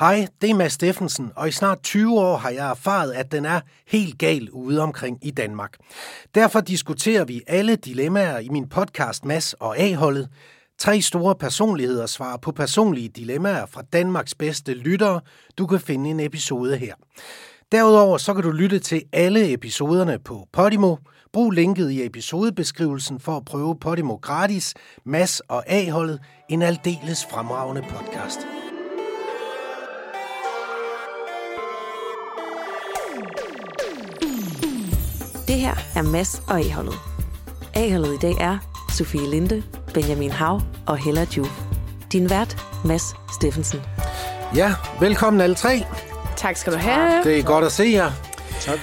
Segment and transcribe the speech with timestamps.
[0.00, 3.44] Hej, det er Mads Steffensen, og i snart 20 år har jeg erfaret, at den
[3.44, 5.76] er helt gal ude omkring i Danmark.
[6.34, 10.28] Derfor diskuterer vi alle dilemmaer i min podcast Mads og A-holdet.
[10.78, 15.20] Tre store personligheder svarer på personlige dilemmaer fra Danmarks bedste lyttere.
[15.58, 16.94] Du kan finde en episode her.
[17.72, 20.96] Derudover så kan du lytte til alle episoderne på Podimo.
[21.32, 24.74] Brug linket i episodebeskrivelsen for at prøve Podimo gratis.
[25.04, 28.59] Mass og A-holdet, en aldeles fremragende podcast.
[35.50, 36.94] Det her er Mads og A-holdet.
[37.74, 38.58] A-holdet i dag er
[38.92, 39.62] Sofie Linde,
[39.94, 41.60] Benjamin Hav og Hella Juf.
[42.12, 43.02] Din vært, Mads
[43.34, 43.80] Steffensen.
[44.56, 45.82] Ja, velkommen alle tre.
[46.36, 47.24] Tak skal du have.
[47.24, 48.10] Det er godt at se jer.
[48.60, 48.78] Tak.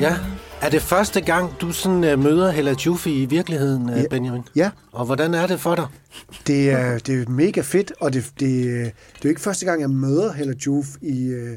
[0.00, 0.16] Ja.
[0.62, 4.04] Er det første gang, du sådan uh, møder Hella Juffi i virkeligheden, uh, Ja.
[4.10, 4.42] Benjamin?
[4.56, 5.86] Ja, Og hvordan er det for dig?
[6.46, 8.90] det er, det er mega fedt, og det, det, det er
[9.24, 11.56] jo ikke første gang, jeg møder Hella Juf i, øh,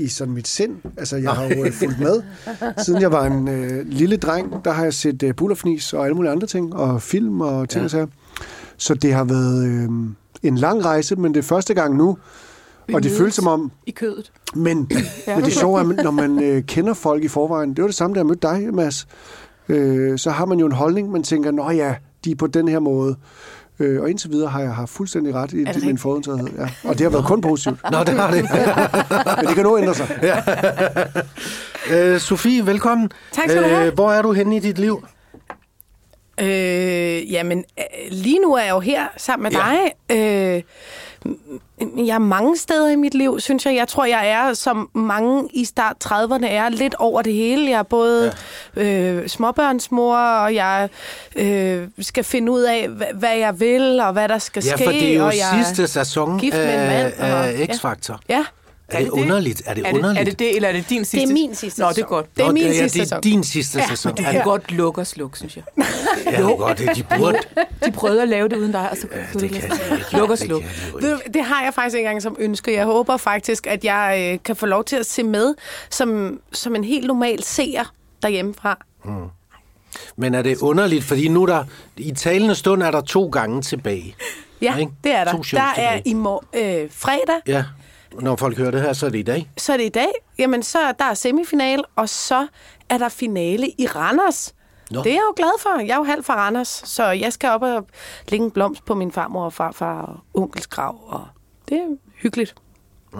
[0.00, 0.76] i sådan mit sind.
[0.96, 2.22] Altså, jeg har jo øh, fulgt med.
[2.84, 6.14] Siden jeg var en øh, lille dreng, der har jeg set øh, Bullerfnis og alle
[6.14, 7.84] mulige andre ting, og film og ting Ja.
[7.84, 8.06] og sager.
[8.76, 9.88] Så det har været øh,
[10.42, 12.18] en lang rejse, men det er første gang nu,
[12.86, 14.32] Vi og det føles som om, I kødet.
[14.54, 14.88] men,
[15.26, 18.14] men det sjove er, når man øh, kender folk i forvejen, det var det samme,
[18.14, 19.08] da jeg mødte dig, Mads,
[19.68, 22.68] øh, så har man jo en holdning, man tænker, nå ja, de er på den
[22.68, 23.16] her måde.
[23.80, 26.48] Øh, og indtil videre har jeg haft fuldstændig ret i det min forudtagethed.
[26.58, 26.68] Ja.
[26.84, 27.90] Og det har været kun positivt.
[27.90, 28.42] Nå, det har det.
[29.38, 30.08] Men det kan nu ændre sig.
[32.14, 33.10] uh, Sofie, velkommen.
[33.32, 33.86] Tak skal du have.
[33.86, 35.06] Øh, hvor er du henne i dit liv?
[36.40, 39.88] Øh, jamen, øh, lige nu er jeg jo her sammen med Ja.
[40.08, 40.62] dig.
[41.26, 41.34] Øh,
[41.96, 43.74] jeg er mange steder i mit liv, synes jeg.
[43.74, 47.70] Jeg tror, jeg er, som mange i start 30'erne er, lidt over det hele.
[47.70, 48.32] Jeg er både
[48.76, 48.82] ja.
[48.82, 50.88] øh, småbørnsmor, og jeg
[51.36, 54.84] øh, skal finde ud af, hva- hvad jeg vil, og hvad der skal Ja, ske.
[54.84, 55.32] for det er jo og
[55.64, 57.64] sidste sæson gift med en mand, og- ja.
[57.64, 58.18] X-Factor.
[58.28, 58.44] Ja,
[58.90, 59.62] Er det underligt?
[59.66, 60.20] Er det er det, underligt?
[60.20, 61.16] er det det, eller er det din sidste?
[61.26, 62.08] det er min sidste Nå, det er sæson.
[62.08, 62.36] godt.
[62.36, 63.20] Det er Nå, min ja, sidste det er sæson.
[63.20, 63.86] din sidste Ja.
[63.88, 64.14] sæson.
[64.14, 65.64] Du Er kan det godt lukke og slukke, synes jeg.
[66.32, 67.38] Ja, jo godt, det de burde.
[67.86, 69.70] De prøvede at lave det uden dig, og så kunne Det det kan.
[70.12, 70.62] Luk og Det sluk.
[71.00, 72.72] Det, det har jeg faktisk ikke engang som ønske.
[72.74, 75.54] Jeg håber faktisk, at jeg øh, kan få lov til at se med
[75.90, 77.84] som, som en helt normal seer
[78.22, 78.78] derhjemmefra.
[80.16, 81.64] Men er det underligt, fordi nu der,
[81.96, 84.14] i talende stund er der to gange tilbage.
[84.62, 84.92] Ja, Ikke?
[85.04, 85.32] det er der.
[85.32, 86.02] To shows Der er tilbage.
[86.04, 87.64] i mor- øh, fredag, Ja,
[88.14, 89.50] når folk hører det her, så er det i dag.
[89.56, 90.10] så er det i dag.
[90.38, 92.46] Jamen, så er der semifinal, og så
[92.88, 94.54] er der finale i Randers.
[94.90, 95.02] Nå.
[95.02, 95.80] Det er jeg jo glad for.
[95.80, 97.86] Jeg er jo halv fra Randers, så jeg skal op og
[98.28, 101.26] lægge en blomst på min farmor og farfar og onkels grav, og
[101.68, 102.54] det er hyggeligt.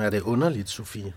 [0.01, 1.13] Er det underligt, Sofie?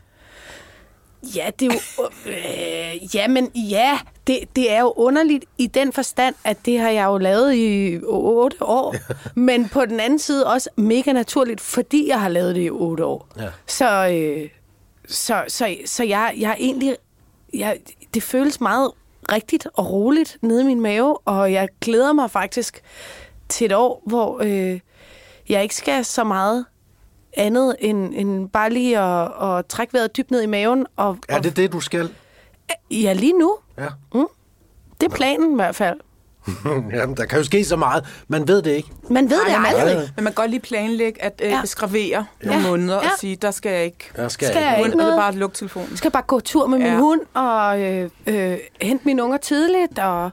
[1.36, 2.10] Ja, det er jo...
[2.32, 6.90] Øh, ja, men ja, det, det er jo underligt i den forstand, at det har
[6.90, 8.96] jeg jo lavet i otte år.
[9.40, 13.06] men på den anden side også mega naturligt, fordi jeg har lavet det i otte
[13.06, 13.28] år.
[13.38, 13.50] Ja.
[13.68, 14.50] Så, øh,
[15.08, 16.98] så, så, så jeg, jeg er egentlig...
[17.54, 17.80] Jeg,
[18.14, 18.92] det føles meget
[19.32, 22.82] rigtigt og roligt nede i min mave, og jeg glæder mig faktisk
[23.50, 24.80] til et år, hvor øh,
[25.50, 26.66] jeg ikke skal så meget
[27.38, 30.86] andet end, end bare lige at, at trække vejret dybt ned i maven.
[30.96, 32.04] Og, Er det det, du skal?
[32.70, 33.58] og, ja, lige nu.
[33.78, 33.88] Ja.
[35.02, 36.00] Det er planen i hvert fald.
[36.94, 38.06] Jamen, der kan jo ske så meget.
[38.28, 38.90] Man ved det ikke.
[39.10, 39.96] Man ved det aldrig.
[40.16, 41.56] men man kan godt lige planlægge at øh, Ja.
[41.58, 41.66] ja.
[41.66, 42.68] skravere nogle Ja.
[42.70, 43.10] måneder og Ja.
[43.20, 44.12] sige, der skal jeg ikke.
[44.18, 44.68] Jeg skal, Skal ikke.
[44.70, 45.20] jeg Og ikke det er noget?
[45.20, 45.88] bare lukke telefonen.
[45.90, 46.98] Jeg skal bare gå tur med min Ja.
[47.00, 50.32] hund og øh, øh, hente mine unger tidligt og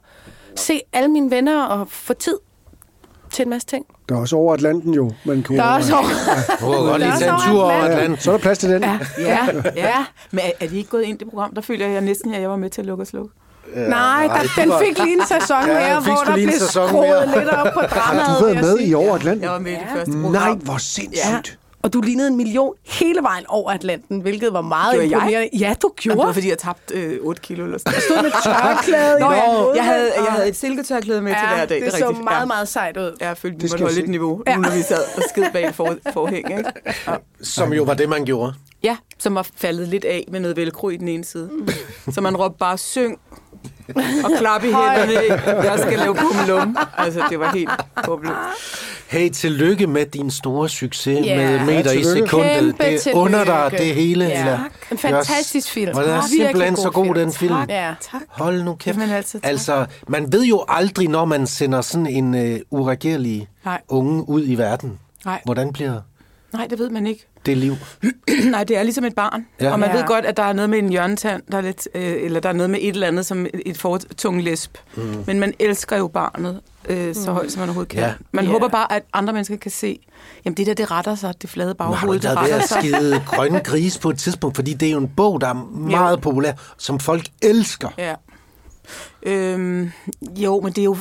[0.56, 2.38] se alle mine venner og få tid
[3.32, 3.84] til en masse ting.
[4.08, 5.10] Der er også over Atlanten jo.
[5.24, 5.92] Man kan Der er også
[6.60, 8.18] Du godt lige er tage en så tur over Atlanten.
[8.18, 8.82] Så er der plads til den.
[8.82, 10.04] Ja, ja, ja.
[10.30, 11.54] Men er, er de ikke gået ind i det program?
[11.54, 13.34] Der føler jeg næsten, at jeg var med til at lukke og slukke.
[13.76, 16.92] Nej, der, det den var- fik lige en sæson Ja, mere, hvor der blev skruet
[16.92, 17.38] mere.
[17.38, 18.22] lidt op på dramaet.
[18.26, 19.42] Har du jeg med i over Atlanten?
[19.42, 19.96] Jeg var med i det Ja.
[19.98, 20.32] første program.
[20.32, 21.58] Nej, hvor sindssygt.
[21.82, 25.12] Og du lignede en million hele vejen over Atlanten, hvilket var meget Gjorde jeg?
[25.16, 25.58] imponerende.
[25.58, 26.34] Ja, du Jamen, det var, gjorde.
[26.34, 29.50] fordi jeg tabte øh, 8 kilo eller sådan Du stod med tørklæde i Nå, ja.
[29.56, 31.80] hovedet, jeg, havde, jeg havde et silketørklæde med til hver dag.
[31.80, 32.24] det, er så rigtigt.
[32.24, 32.44] meget, ja.
[32.46, 33.16] meget sejt ud.
[33.20, 34.56] Jeg følte, vi Det måtte holde jeg lidt niveau, Ja.
[34.56, 36.50] nu når vi sad og skid bag for, forhæng.
[36.50, 36.64] Ikke?
[37.06, 37.14] Ja.
[37.42, 38.54] Som jo var det, man gjorde.
[38.82, 41.50] ja, som var faldet lidt af med noget velcro i den ene side.
[42.12, 43.18] Så man råbte bare, syng
[44.24, 45.62] og klap i hænderne.
[45.70, 46.76] Jeg skal lave bumlum.
[46.98, 48.34] Altså, det var helt håbløst.
[49.08, 51.36] Hey, tillykke med din store succes Ja.
[51.36, 52.50] med meter Ja, i sekundet.
[52.50, 53.20] Kæmpe Det tillykke.
[53.20, 54.24] under dig det hele.
[54.24, 54.40] Ja.
[54.40, 54.58] Eller,
[54.90, 55.90] En fantastisk film.
[55.96, 56.28] Og den er Tak.
[56.28, 57.14] simpelthen Virkelig så god film.
[57.14, 57.54] den film.
[57.68, 57.94] Ja.
[58.10, 58.20] Tak.
[58.28, 58.96] Hold nu kæft.
[58.96, 59.50] Jamen altså, tak.
[59.50, 63.80] altså, man ved jo aldrig, når man sender sådan en uh, uregerlig Nej.
[63.88, 64.98] unge ud i verden.
[65.24, 65.40] Nej.
[65.44, 66.00] Hvordan bliver
[66.52, 67.26] Nej, det ved man ikke.
[67.46, 67.74] det liv?
[68.50, 69.46] Nej, det er ligesom et barn.
[69.60, 69.64] Ja.
[69.66, 69.72] Ja.
[69.72, 69.94] Og man Ja.
[69.94, 70.00] ja.
[70.00, 72.48] ved godt, at der er noget med en hjørnetand, der er lidt, øh, eller der
[72.48, 74.74] er noget med et eller andet som et, fortung lisp.
[74.96, 75.24] Mm.
[75.26, 78.00] Men man elsker jo barnet øh, så højt, som man overhovedet kan.
[78.00, 78.06] Ja.
[78.06, 78.14] Ja.
[78.32, 78.50] Man Ja.
[78.50, 79.98] håber bare, at andre mennesker kan se,
[80.44, 82.68] jamen det der, det retter sig, det flade har baghoved, det været ved retter at
[82.68, 82.78] sig.
[82.82, 85.54] skide grønne gris på et tidspunkt, fordi det er jo en bog, der er
[85.90, 87.88] meget populær, som folk elsker.
[87.98, 88.14] Ja.
[89.22, 89.90] Øhm,
[90.36, 90.96] jo, men det er jo,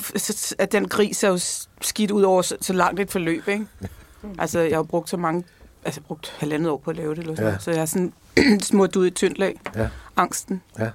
[0.59, 1.39] at den gris er jo
[1.81, 3.65] skidt ud over så, så langt et forløb, ikke?
[4.39, 5.43] Altså, jeg har brugt så mange,
[5.85, 7.45] altså brugt halvandet år på at lave det, eller sådan.
[7.47, 7.51] Ja.
[7.53, 7.59] Ja.
[7.59, 8.13] så jeg er sådan
[8.61, 9.59] smurt ud i et tyndt lag.
[9.75, 9.87] Ja.
[10.17, 10.61] Angsten.
[10.79, 10.89] Ja.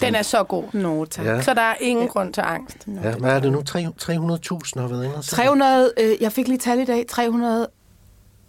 [0.00, 0.64] Den er så god.
[0.72, 1.24] Nå, tak.
[1.26, 1.42] Ja.
[1.42, 2.76] Så der er ingen grund til angst.
[3.04, 3.62] Ja, hvad er det nu?
[3.62, 5.30] Tre- 300.000 har været inde og se?
[5.30, 7.66] 300, øh, jeg fik lige tal i dag, 300,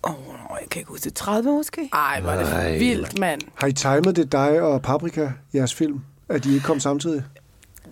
[0.04, 1.90] åh, oh, jeg kan ikke huske det, 30 måske?
[1.94, 2.70] Ej, hvor er Nej.
[2.72, 3.42] det vildt, mand.
[3.56, 6.02] Har I timet det dig og Paprika, jeres film?
[6.30, 7.24] At de ikke kom samtidig?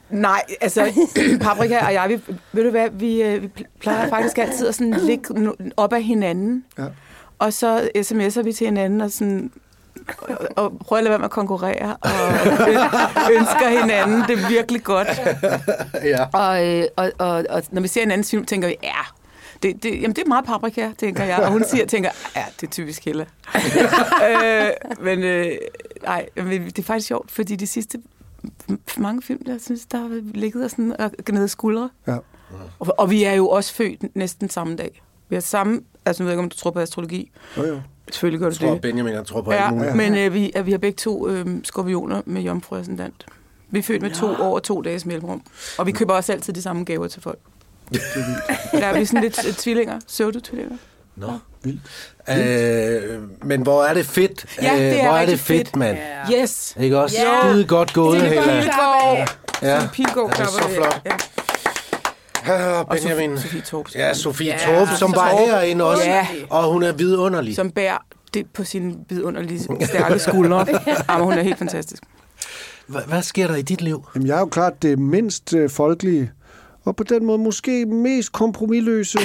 [0.10, 1.08] Nej, altså,
[1.42, 3.50] Paprika og jeg, vi, ved du hvad, vi, øh, vi
[3.80, 6.66] plejer faktisk altid at sådan ligge op ad hinanden.
[6.78, 6.86] Ja.
[7.40, 9.52] Og så sms'er vi til hinanden og sådan
[10.18, 11.98] og, og prøver at lade være med at konkurrere
[13.26, 15.08] og ønsker hinanden det er virkelig godt.
[16.04, 16.26] Ja.
[16.34, 18.90] Og, øh, og, og, og når vi ser en anden film, tænker vi, ja,
[19.64, 21.38] det, det, jamen det er meget paprika, tænker jeg.
[21.38, 23.26] Og hun siger, tænker, ja, det er typisk Hella.
[24.30, 24.70] øh,
[25.00, 25.52] men øh,
[26.04, 27.98] nej, men det er faktisk sjovt, fordi de sidste
[28.98, 31.90] mange film, jeg synes, der har ligget og sådan og gnede skuldre.
[32.08, 32.18] Ja.
[32.80, 35.02] Og, og vi er jo også født næsten samme dag.
[35.30, 37.32] Vi har samme, altså jeg ved ikke, om du tror på astrologi.
[37.58, 37.82] Jo, jo.
[38.12, 38.82] Selvfølgelig gør Jeg du tror, det.
[38.82, 39.96] Benjamin, jeg tror på alt Ja, muligt.
[39.96, 43.26] men øh, vi, at vi har begge to øh, skorpioner med jomfru ascendant.
[43.70, 45.42] Vi er født med to år og to dages mellemrum.
[45.78, 47.40] Og vi køber også altid de samme gaver til folk.
[48.74, 50.78] Ja, vi er sådan lidt øh, tvillinger, pseudo-tvillinger.
[51.20, 51.28] Nå.
[51.64, 51.82] Vildt.
[52.30, 54.46] Øh, men hvor er det fedt.
[54.62, 55.76] Ja, det er Øh, hvor er det fedt, fedt.
[55.76, 55.98] mand.
[56.34, 56.76] Yes!
[56.80, 57.16] Ikke også?
[57.20, 57.52] Ja.
[57.52, 58.54] Skide godt gået, Det er Hella.
[58.54, 58.64] godt.
[58.64, 59.38] Pilgaard!
[59.62, 59.76] Ja.
[59.82, 59.88] Ja.
[59.94, 61.02] Pilgaard Ja, det er så flot.
[61.06, 61.12] Ja.
[62.48, 63.38] Ja, Og Benjamin.
[63.38, 66.04] Sofie, Sofie Torp, Ja, Sofie Ja, Torp, som var herinde også.
[66.06, 66.28] Ja.
[66.50, 67.56] Og hun er vidunderlig.
[67.56, 67.98] som bærer
[68.34, 70.66] det på sine vidunderlige stærke skuldre.
[71.10, 72.04] Jamen, hun er helt fantastisk.
[72.90, 74.06] Hva- Hvad sker der i dit liv?
[74.16, 76.32] Jamen, jeg er jo klart det mindst øh, folkelige,
[76.86, 79.20] og på den måde måske mest kompromilløse,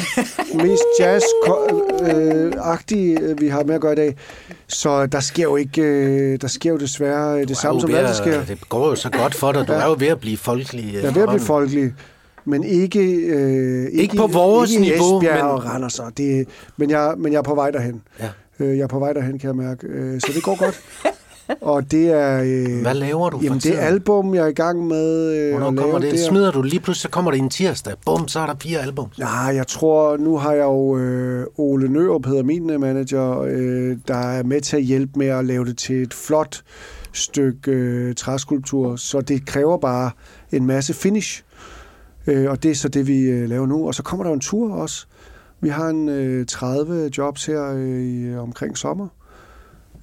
[0.54, 4.16] mest jazz-agtige, øh, vi har med at gøre i dag.
[4.68, 7.94] Så der sker jo ikke, øh, der sker jo desværre øh, det Du samme, som
[7.94, 8.44] at- sker.
[8.44, 9.68] Det går jo så godt for dig.
[9.68, 10.94] Du er jo ved at blive folkelig.
[10.94, 11.92] Jeg er ved at blive folkelig,
[12.44, 13.00] men ikke...
[13.26, 15.98] Øh, ikke, på vores ikke niveau, Esbjerg men- og Randers.
[15.98, 18.02] og Det, men, jeg, men jeg er på vej derhen.
[18.20, 18.28] Ja.
[18.60, 19.86] Øh, jeg er på vej derhen, kan jeg mærke.
[19.86, 20.80] Øh, så det går godt.
[21.60, 22.42] og det er...
[22.46, 25.98] Øh, Hvad laver du Jamen, det album, jeg er i gang med øh, Hvornår kommer
[25.98, 26.14] det?
[26.24, 27.94] er- Smider du lige pludselig, så kommer det en tirsdag.
[28.06, 29.08] Bum, så er der fire album.
[29.18, 33.96] Nej, jeg tror, nu har jeg jo øh, Ole Nørup, hedder min øh, manager, øh,
[34.08, 36.62] der er med til at hjælpe med at lave det til et flot
[37.12, 40.10] stykke øh, træskulptur, så det kræver bare
[40.52, 41.42] en masse finish.
[42.26, 43.86] Øh, og det er så det, vi øh, laver nu.
[43.86, 45.06] Og så kommer der en tur også.
[45.60, 49.08] Vi har en øh, 30 jobs her øh, i, omkring sommer.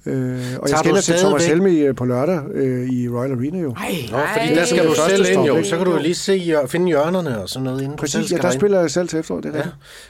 [0.06, 3.58] Øh, og jeg du skal til Thomas Helmi øh, på lørdag øh, i Royal Arena
[3.58, 3.70] jo.
[3.72, 4.54] Ej, Nå, fordi Ej.
[4.54, 5.64] der skal du selv ind, jo.
[5.64, 8.32] Så kan du jo lige se, hjør- finde hjørnerne og sådan noget, inden du Præcis,
[8.32, 9.40] ja, der spiller jeg selv til efterår.
[9.40, 9.68] Det er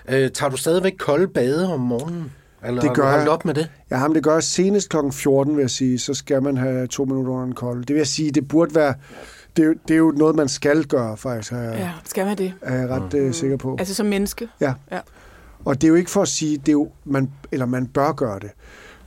[0.08, 0.24] Ja.
[0.24, 2.30] Øh, tager du stadigvæk kolde bade om morgenen?
[2.66, 3.30] Eller Det har du gør holdt jeg.
[3.30, 3.68] op med det?
[3.90, 4.96] Ja, men det gør jeg senest kl.
[5.12, 5.98] 14, vil jeg sige.
[5.98, 7.78] Så skal man have to minutter under en kold.
[7.80, 8.94] Det vil jeg sige, det burde være...
[9.56, 12.26] Det er, jo- det er jo noget, man skal gøre, faktisk, er jeg, ja, skal
[12.26, 12.52] man det?
[12.62, 13.18] er jeg ret Mm.
[13.18, 13.76] øh, sikker på.
[13.78, 14.48] Altså som menneske?
[14.60, 14.72] Ja.
[14.92, 14.98] Ja.
[15.64, 18.12] Og det er jo ikke for at sige, det er jo, man, eller man bør
[18.12, 18.50] gøre det.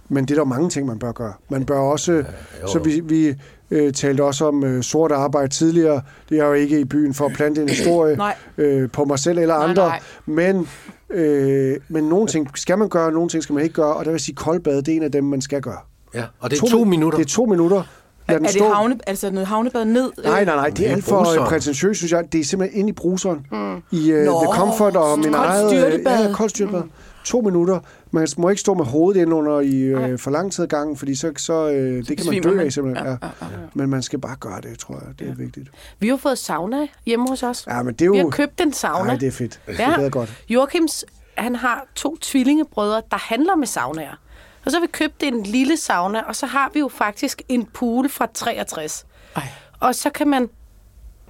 [0.09, 1.33] Men det er der jo mange ting, man bør gøre.
[1.49, 2.23] Man bør også, jo.
[2.67, 3.33] så vi, vi
[3.71, 6.01] øh, talte også om øh, sort arbejde tidligere.
[6.29, 8.35] Det er jo ikke i byen for at plante en historie Nej.
[8.57, 9.87] øh, på mig selv eller Nej, andre.
[9.87, 9.99] nej.
[10.25, 10.67] Men,
[11.09, 13.93] øh, men nogle ting skal man gøre, nogle ting skal man ikke gøre.
[13.93, 15.77] Og der vil sige, koldbad, det er en af dem, man skal gøre.
[16.13, 17.17] Ja, og det er to, minutter.
[17.17, 17.83] Det er to minutter.
[18.29, 18.67] Lad Er, er det stå.
[18.69, 20.11] havne, altså noget havnebad ned?
[20.23, 21.39] Nej, nej, nej, det er alt for bruseren.
[21.39, 22.23] øh, prætentiøst, synes jeg.
[22.31, 23.45] Det er simpelthen ind i bruseren.
[23.51, 23.75] Mm.
[23.91, 25.63] I uh, Nå, The Comfort og min koldt eget...
[25.73, 26.27] øh, styrtebad.
[26.27, 26.81] Ja, koldt styrtebad.
[27.25, 27.79] To minutter.
[28.11, 30.97] Man må ikke stå med hovedet ind under i øh, for lang tid ad gangen,
[30.97, 33.05] fordi så, så øh, det kan man dø af simpelthen.
[33.07, 35.19] Ja, Ja, ja, Men man skal bare gøre det, tror jeg.
[35.19, 35.69] Det er vigtigt.
[35.99, 37.67] Vi har fået sauna hjemme hos os.
[37.67, 38.23] Ja, men det er Vi jo...
[38.23, 39.05] har købt en sauna.
[39.07, 39.59] Nej, det er fedt.
[39.67, 39.91] Det Ja.
[39.91, 40.43] er godt.
[40.49, 41.05] Joachims,
[41.35, 44.19] han har to tvillingebrødre, der handler med saunaer.
[44.65, 47.65] Og så har vi købt en lille sauna, og så har vi jo faktisk en
[47.73, 49.05] pool fra 63.
[49.35, 49.43] Ej.
[49.79, 50.49] Og så kan man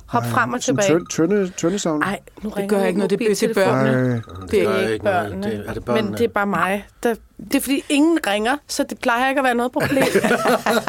[0.05, 0.88] hoppe frem og tilbage.
[0.88, 2.00] tynd, tynde, tynde savn.
[2.00, 4.09] Nej, nu ringer gør min ikke noget, det er til børnene.
[4.09, 4.21] Nej,
[4.51, 5.43] Det er gør ikke børnene.
[5.43, 6.09] Det, er det børnene?
[6.09, 6.88] Men det er bare mig.
[7.03, 10.03] Der, det er fordi, ingen ringer, så det plejer ikke at være noget problem.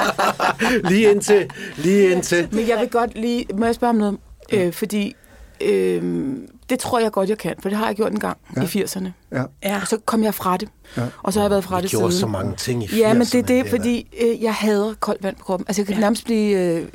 [0.90, 2.48] lige indtil, lige indtil.
[2.52, 3.46] Men jeg vil godt lige...
[3.54, 4.18] Må jeg spørge om noget?
[4.52, 5.16] Øh, fordi
[5.60, 6.26] øh,
[6.70, 8.62] det tror jeg godt, jeg kan, for det har jeg gjort en gang ja.
[8.62, 9.08] i 80'erne.
[9.32, 9.42] ja.
[9.62, 9.78] ja.
[9.80, 10.68] Og så kom jeg fra det.
[10.96, 11.02] Ja.
[11.22, 12.20] Og så har jeg været fra Vi det gjorde siden.
[12.20, 12.96] så mange ting i 80'erne.
[12.96, 15.66] Ja, men det er det, fordi øh, jeg hader koldt vand på kroppen.
[15.68, 16.58] Altså, jeg kan nærmest blive...
[16.58, 16.86] Øh,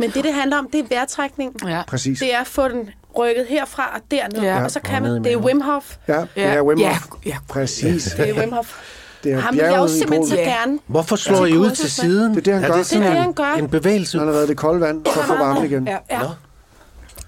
[0.00, 1.52] Men det, det handler om, det er vejrtrækning.
[1.68, 1.82] ja.
[1.88, 2.18] Præcis.
[2.18, 4.42] Det er at få den rykket herfra og derned.
[4.42, 4.64] Ja.
[4.64, 5.24] Og så kan man...
[5.24, 5.36] Det er.
[5.36, 5.96] Wim Hof.
[6.08, 7.06] Ja, det er Wim ja, Hof.
[7.26, 7.36] ja.
[7.48, 8.04] Præcis.
[8.16, 8.74] Det er Wim Hof.
[9.24, 10.78] det er Ham vil jeg i simpelthen så gerne.
[10.86, 11.52] Hvorfor slår Ja.
[11.54, 12.30] I ud til siden?
[12.30, 12.76] Det er det, han gør.
[12.76, 13.52] det sådan Det er det, en, han gør.
[13.52, 14.18] en bevægelse?
[14.18, 15.86] Han har været i det kolde vand for at få igen.
[15.88, 16.20] Ja, ja.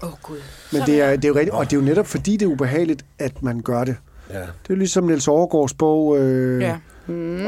[0.01, 0.37] Oh, Gud.
[0.71, 2.49] Men det er, det er jo rigtigt, og det er jo netop fordi, det er
[2.49, 3.95] ubehageligt, at man gør det.
[4.33, 4.39] Ja.
[4.39, 6.75] Det er ligesom Niels Overgaards bog, øh, Ja.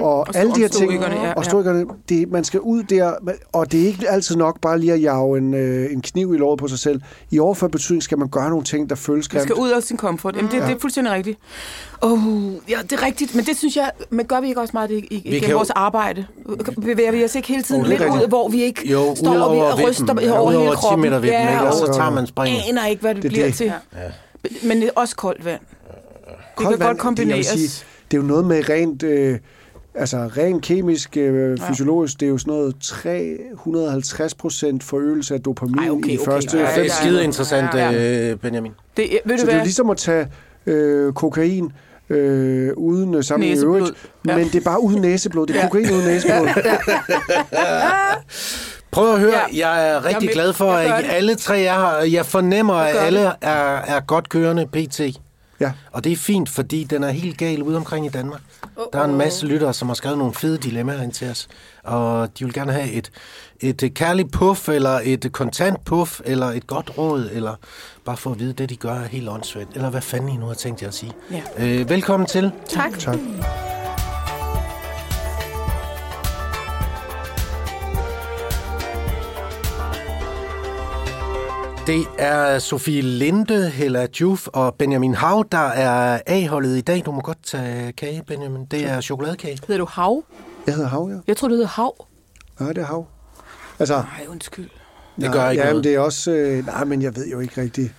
[0.01, 1.49] Og, Og alle de her ting, ja, og ja.
[1.49, 3.13] stoikerne, det, man skal ud der,
[3.51, 6.37] og det er ikke altid nok bare lige at jage en, øh, en kniv i
[6.37, 7.01] låret på sig selv.
[7.31, 9.51] I overført betydning skal man gøre nogle ting, der føles Man grimt.
[9.51, 10.35] skal ud af sin komfort.
[10.35, 10.65] Jamen, det, Ja.
[10.67, 11.39] det er fuldstændig rigtigt.
[12.01, 12.19] Oh,
[12.69, 13.35] ja, det er rigtigt.
[13.35, 15.57] Men det synes jeg, men gør vi ikke også meget det i, kan i jo-
[15.57, 16.25] vores arbejde?
[16.81, 18.29] Bevæger vi os ikke hele tiden Oh, det lidt ud, rigtigt.
[18.29, 20.71] hvor vi ikke Jo, står ud og, vi over ryster over Ja, ud hele over
[20.71, 21.01] 10 kroppen?
[21.01, 21.61] meter vippen, ikke?
[21.61, 22.61] Og så og- tager man springet.
[22.69, 23.55] aner ikke, hvad det, Det det er bliver det.
[23.55, 23.65] til.
[23.95, 24.67] Ja.
[24.67, 25.59] Men det er også koldt vand.
[26.57, 27.45] Det kan godt det, kombineres.
[27.45, 29.03] sige, det er jo noget med rent...
[29.03, 29.37] Øh,
[29.95, 35.79] Altså rent kemisk, øh, fysiologisk, det er jo sådan noget 350 procent forøgelse af dopamin
[35.79, 36.25] Ej, okay, i okay.
[36.31, 38.29] første Ja, Det er skide interessant, Ja.
[38.31, 38.71] øh, Benjamin.
[38.97, 39.65] Det, ved Så du det er hvad?
[39.65, 40.27] ligesom at tage
[40.65, 41.71] øh, kokain
[42.09, 43.91] øh, uden øh, sammen i øvrigt,
[44.27, 44.37] Ja.
[44.37, 45.47] men det er bare uden næseblod.
[45.47, 45.67] Det er Ja.
[45.67, 46.47] kokain uden næseblod.
[48.91, 49.67] Prøv at høre, Ja.
[49.69, 50.33] jeg er rigtig med.
[50.33, 52.05] glad for, Jeg at alle tre er her.
[52.11, 55.01] Jeg fornemmer, at gør alle er, er godt kørende pt.
[55.61, 55.71] Ja.
[55.91, 58.41] Og det er fint, fordi den er helt gal ude omkring i Danmark.
[58.93, 61.47] Der er en masse lyttere, som har skrevet nogle fede dilemmaer ind til os.
[61.83, 63.11] Og de vil gerne have et,
[63.59, 67.55] et kærligt puff, eller et kontant puff, eller et godt råd, eller
[68.05, 69.75] bare få at vide, det de gør er helt åndssvagt.
[69.75, 71.11] Eller hvad fanden I nu har tænkt jer at sige.
[71.31, 71.41] Ja.
[71.57, 72.51] Øh, velkommen til.
[72.69, 72.99] Tak.
[72.99, 73.17] Tak.
[81.91, 87.03] Det er Sofie Linde, Hella Juf og Benjamin Hav, der er A-holdet i dag.
[87.05, 88.65] Du må godt tage kage, Benjamin.
[88.65, 89.59] Det er chokoladekage.
[89.67, 90.23] Hedder du hav?
[90.67, 91.17] Jeg hedder Hav, ja.
[91.27, 92.07] Jeg tror, du hedder hav.
[92.59, 93.07] Nej, det er Hav.
[93.79, 94.69] Altså, Nej, undskyld.
[95.21, 95.75] Det gør ikke ja, noget.
[95.75, 96.31] men det er også...
[96.31, 97.93] Øh, nej, men jeg ved jo ikke rigtigt.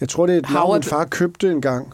[0.00, 1.92] Jeg tror, det er et Hav navn, min far købte en gang,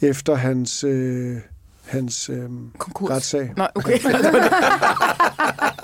[0.00, 1.36] efter hans, øh,
[1.84, 2.48] hans øh,
[2.78, 3.10] Konkurs.
[3.10, 3.52] retssag.
[3.56, 3.98] Nej, okay.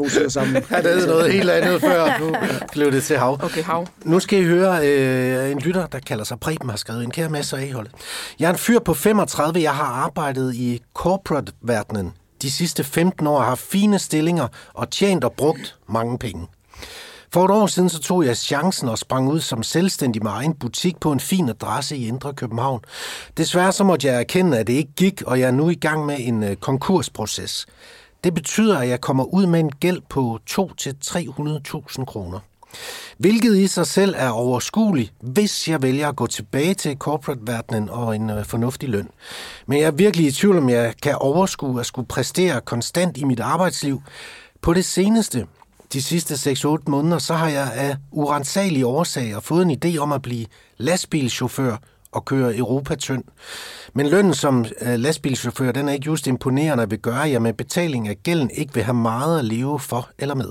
[0.00, 0.62] To sider sammen.
[0.68, 2.18] Han havde noget helt andet før.
[2.20, 2.34] Nu
[2.72, 3.38] blev det til hav.
[3.42, 3.86] Okay, hav.
[4.04, 7.28] Nu skal I høre øh, en lytter, der kalder sig Preben, har skrevet en kære
[7.28, 7.92] masse af holdet.
[8.38, 9.62] Jeg er en fyr på 35.
[9.62, 15.32] Jeg har arbejdet i corporate-verdenen de sidste 15 år, har fine stillinger og tjent og
[15.32, 16.46] brugt mange penge.
[17.32, 20.54] For et år siden så tog jeg chancen og sprang ud som selvstændig med egen
[20.54, 22.80] butik på en fin adresse i Indre København.
[23.36, 26.06] Desværre så måtte jeg erkende, at det ikke gik, og jeg er nu i gang
[26.06, 27.66] med en øh, konkursproces.
[28.24, 32.38] Det betyder, at jeg kommer ud med en gæld på 2-300.000 kroner.
[33.18, 38.16] Hvilket i sig selv er overskueligt, hvis jeg vælger at gå tilbage til corporate-verdenen og
[38.16, 39.08] en øh, fornuftig løn.
[39.66, 43.24] Men jeg er virkelig i tvivl, om jeg kan overskue at skulle præstere konstant i
[43.24, 44.02] mit arbejdsliv.
[44.60, 45.46] På det seneste,
[45.92, 50.22] de sidste 6-8 måneder, så har jeg af urensagelige årsager fået en idé om at
[50.22, 50.46] blive
[50.76, 51.76] lastbilchauffør
[52.12, 53.24] og køre Europa tynd.
[53.94, 57.42] Men lønnen som øh, lastbilchauffør, den er ikke just imponerende og vil gøre, jer jeg
[57.42, 60.50] med betaling af gælden ikke vil have meget at leve for eller med.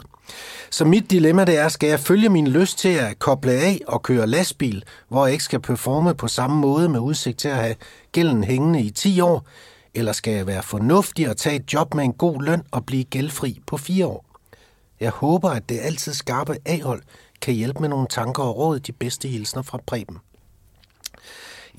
[0.70, 4.04] Så mit dilemma det er, skal jeg følge min lyst til at koble af og
[4.04, 7.76] køre lastbil, hvor jeg ikke skal performe på samme måde med udsigt til at have
[8.12, 9.48] gælden hængende i 10 år,
[9.94, 13.04] eller skal jeg være fornuftig og tage et job med en god løn og blive
[13.04, 14.26] gældfri på 4 år?
[15.00, 17.02] Jeg håber, at det altid skarpe A-hold
[17.42, 18.80] kan hjælpe med nogle tanker og råd.
[18.80, 20.18] De bedste hilsner fra Preben.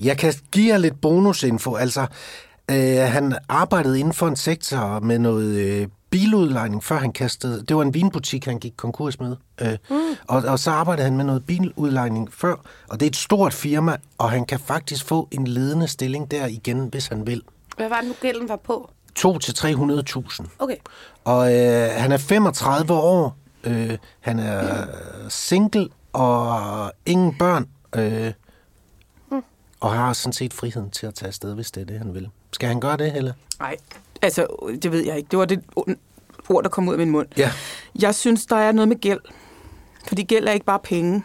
[0.03, 1.75] Jeg kan give jer lidt bonusinfo.
[1.75, 2.05] Altså,
[2.71, 7.65] øh, han arbejdede inden for en sektor med noget øh, biludlejning, før han kastede...
[7.67, 9.35] Det var en vinbutik, han gik konkurs med.
[9.61, 9.95] Øh, mm.
[10.27, 12.55] og, og så arbejdede han med noget biludlejning før,
[12.89, 16.45] og det er et stort firma, og han kan faktisk få en ledende stilling der
[16.45, 17.41] igen, hvis han vil.
[17.77, 18.89] Hvad var det nu, gælden var på?
[19.19, 20.45] 2-300.000.
[20.59, 20.75] Okay.
[21.23, 23.37] Og øh, han er 35 år.
[23.63, 24.85] Øh, han er
[25.29, 27.65] single og ingen børn.
[27.95, 28.31] Øh,
[29.81, 32.29] og har sådan set friheden til at tage afsted, hvis det er det, han vil.
[32.51, 33.33] Skal han gøre det, eller?
[33.59, 33.75] Nej,
[34.21, 34.47] altså,
[34.83, 35.27] det ved jeg ikke.
[35.31, 35.63] Det var det
[36.49, 37.27] ord, der kom ud af min mund.
[37.37, 37.51] Ja.
[38.01, 39.19] Jeg synes, der er noget med gæld.
[40.07, 41.23] Fordi gæld er ikke bare penge.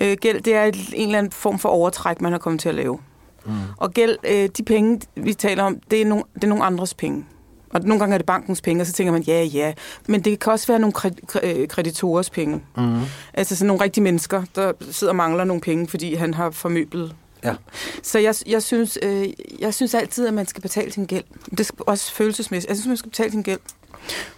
[0.00, 2.74] Øh, gæld, det er en eller anden form for overtræk, man har kommet til at
[2.74, 2.98] lave.
[3.46, 3.52] Mm.
[3.76, 6.94] Og gæld, øh, de penge, vi taler om, det er, nogle, det er nogle andres
[6.94, 7.26] penge.
[7.70, 9.72] Og nogle gange er det bankens penge, og så tænker man, ja, ja.
[10.08, 10.94] Men det kan også være nogle
[11.42, 12.62] øh, kreditorers penge.
[12.76, 13.00] Mm.
[13.34, 17.14] Altså sådan nogle rigtige mennesker, der sidder og mangler nogle penge, fordi han har formøblet
[17.44, 17.54] Ja.
[18.02, 19.28] så jeg, jeg, synes, øh,
[19.60, 21.24] jeg synes altid, at man skal betale sin gæld.
[21.58, 22.68] Det skal også følelsesmæssigt.
[22.68, 23.60] Jeg synes, man skal betale sin gæld.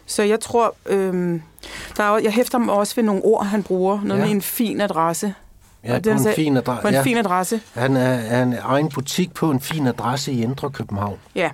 [0.07, 1.41] Så jeg tror, øh,
[1.97, 4.01] der er, jeg hæfter mig også ved nogle ord, han bruger.
[4.05, 4.27] Noget Ja.
[4.27, 5.35] med en fin adresse.
[5.85, 6.83] Ja, på en sag- fin adresse.
[6.83, 7.03] På en ja.
[7.03, 11.19] fin adresse, Han er, han er egen butik på en fin adresse i Indre København.
[11.35, 11.51] ja.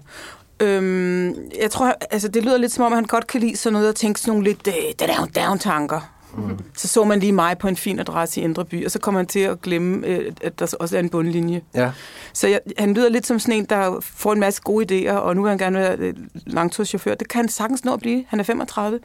[0.60, 3.88] Øhm, jeg tror, altså det lyder lidt som om, han godt kan lide sådan noget
[3.88, 6.00] og tænke sådan nogle lidt øh, down, down tanker.
[6.36, 6.58] Mm.
[6.76, 9.18] Så så man lige mig på en fin adresse i Indre By, og så kommer
[9.18, 11.62] han til at glemme, øh, at der også er en bundlinje.
[11.74, 11.92] Ja.
[12.32, 15.36] Så jeg, han lyder lidt som sådan en, der får en masse gode idéer, og
[15.36, 16.14] nu vil han gerne være øh,
[16.46, 17.14] langturschauffør.
[17.14, 18.24] Det kan han sagtens nå at blive.
[18.28, 19.00] Han er 35.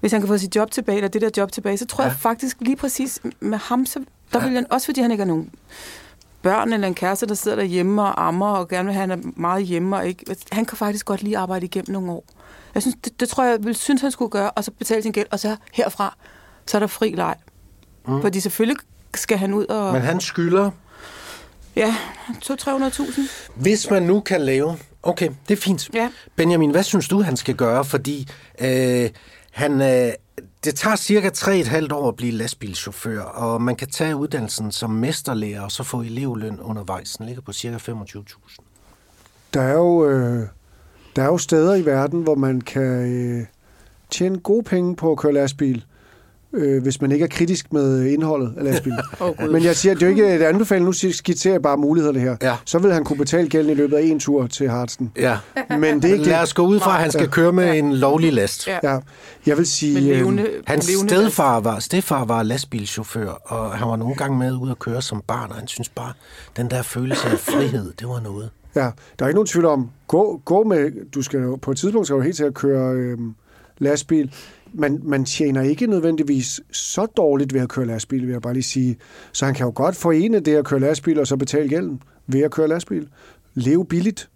[0.00, 2.08] Hvis han kan få sit job tilbage, eller det der job tilbage, så tror ja.
[2.10, 4.00] jeg faktisk lige præcis med ham, så
[4.32, 5.50] der vil han, også fordi han ikke har nogen
[6.42, 9.30] børn eller en kæreste, der sidder derhjemme og ammer og gerne vil have, han er
[9.36, 9.96] meget hjemme.
[9.96, 12.24] Og ikke, han kan faktisk godt lige arbejde igennem nogle år.
[12.76, 15.12] Jeg synes, det, det tror jeg, vil synes, han skulle gøre, og så betale sin
[15.12, 16.16] gæld, og så herfra,
[16.66, 17.36] så er der fri leg.
[18.08, 18.20] Mm.
[18.20, 18.76] Fordi selvfølgelig
[19.14, 19.92] skal han ud og...
[19.92, 20.70] Men han skylder
[21.76, 21.96] Ja,
[22.28, 23.20] 200-300.000.
[23.54, 24.78] Hvis man nu kan lave...
[25.02, 25.90] Okay, det er fint.
[25.94, 26.10] Ja.
[26.36, 27.84] Benjamin, hvad synes du, han skal gøre?
[27.84, 28.28] Fordi
[28.60, 29.10] øh,
[29.50, 30.12] han, øh,
[30.64, 35.60] det tager cirka 3,5 år at blive lastbilchauffør, og man kan tage uddannelsen som mesterlærer
[35.60, 37.12] og så få elevløn undervejs.
[37.12, 38.56] Den ligger på cirka 25.000.
[39.54, 40.48] Der er jo, øh,
[41.16, 43.46] der er jo steder i verden, hvor man kan øh,
[44.10, 45.84] tjene gode penge på at køre lastbil,
[46.52, 48.98] øh, hvis man ikke er kritisk med indholdet af lastbilen.
[49.20, 52.20] Åh, Men jeg siger, det er jo ikke et anbefaling, nu skitserer jeg bare mulighederne
[52.20, 52.36] her.
[52.42, 52.56] Ja.
[52.64, 55.12] Så vil han kunne betale gælden i løbet af en tur til Hartsen.
[55.16, 55.38] Ja.
[55.70, 57.94] Men det er ikke Lad os gå ud fra, at han skal køre med en
[57.94, 58.66] lovlig last.
[58.66, 58.78] Ja.
[58.82, 58.98] Ja,
[59.46, 59.98] jeg vil sige...
[59.98, 64.52] Øh, levende, Hans levende stedfar var, stedfar var lastbilchauffør, og han var nogle gange med
[64.52, 66.12] ud at køre som barn, og han synes bare,
[66.56, 68.50] den der følelse af frihed, det var noget.
[68.76, 71.76] Ja, der er ikke nogen tvivl om, gå, gå med, du skal jo, på et
[71.78, 73.18] tidspunkt skal du helt til at køre øh,
[73.78, 74.34] lastbil.
[74.72, 78.62] Man, man tjener ikke nødvendigvis så dårligt ved at køre lastbil, vil jeg bare lige
[78.62, 78.96] sige.
[79.32, 82.40] Så han kan jo godt forene det at køre lastbil, og så betale gælden ved
[82.42, 83.08] at køre lastbil.
[83.54, 84.28] Leve billigt.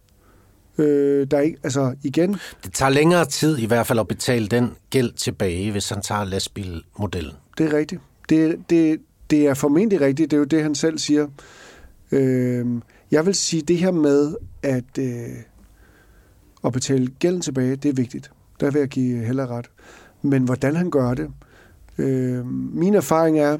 [0.79, 4.47] Øh, der er ikke, altså igen, Det tager længere tid i hvert fald at betale
[4.49, 7.33] den gæld tilbage, hvis han tager lastbilmodellen.
[7.59, 8.01] det er rigtigt.
[8.29, 11.29] Det, det, det er formentlig rigtigt, det er jo det, han selv siger.
[12.13, 12.67] Øh,
[13.11, 15.29] jeg vil sige, det her med at, øh,
[16.65, 18.31] at betale gælden tilbage, det er vigtigt.
[18.61, 19.71] Der vil jeg give heller ret.
[20.23, 21.31] Men hvordan han gør det?
[21.99, 23.59] Øh, min erfaring er,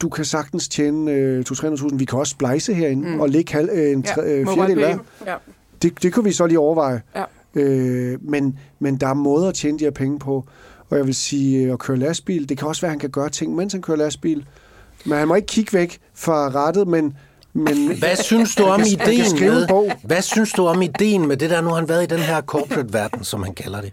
[0.00, 1.96] du kan sagtens tjene øh, 200-300.000.
[1.96, 3.20] Vi kan også splice herinde mm.
[3.20, 4.98] og lægge halv, øh, en tre, øh, fjerdedel hver.
[5.26, 5.34] Ja.
[5.82, 7.02] Det, det kunne vi så lige overveje.
[7.16, 7.24] Ja.
[7.54, 10.44] Øh, men, men der er måder at tjene de her penge på.
[10.90, 13.10] Og jeg vil sige, øh, at køre lastbil, det kan også være, at han kan
[13.10, 14.46] gøre ting, mens han kører lastbil.
[15.04, 17.16] Men han må ikke kigge væk fra rettet, men...
[17.58, 21.60] men Hvad synes du om ideen med, hvad synes du om ideen med det der,
[21.60, 23.92] nu har han været i den her corporate-verden, som han kalder det,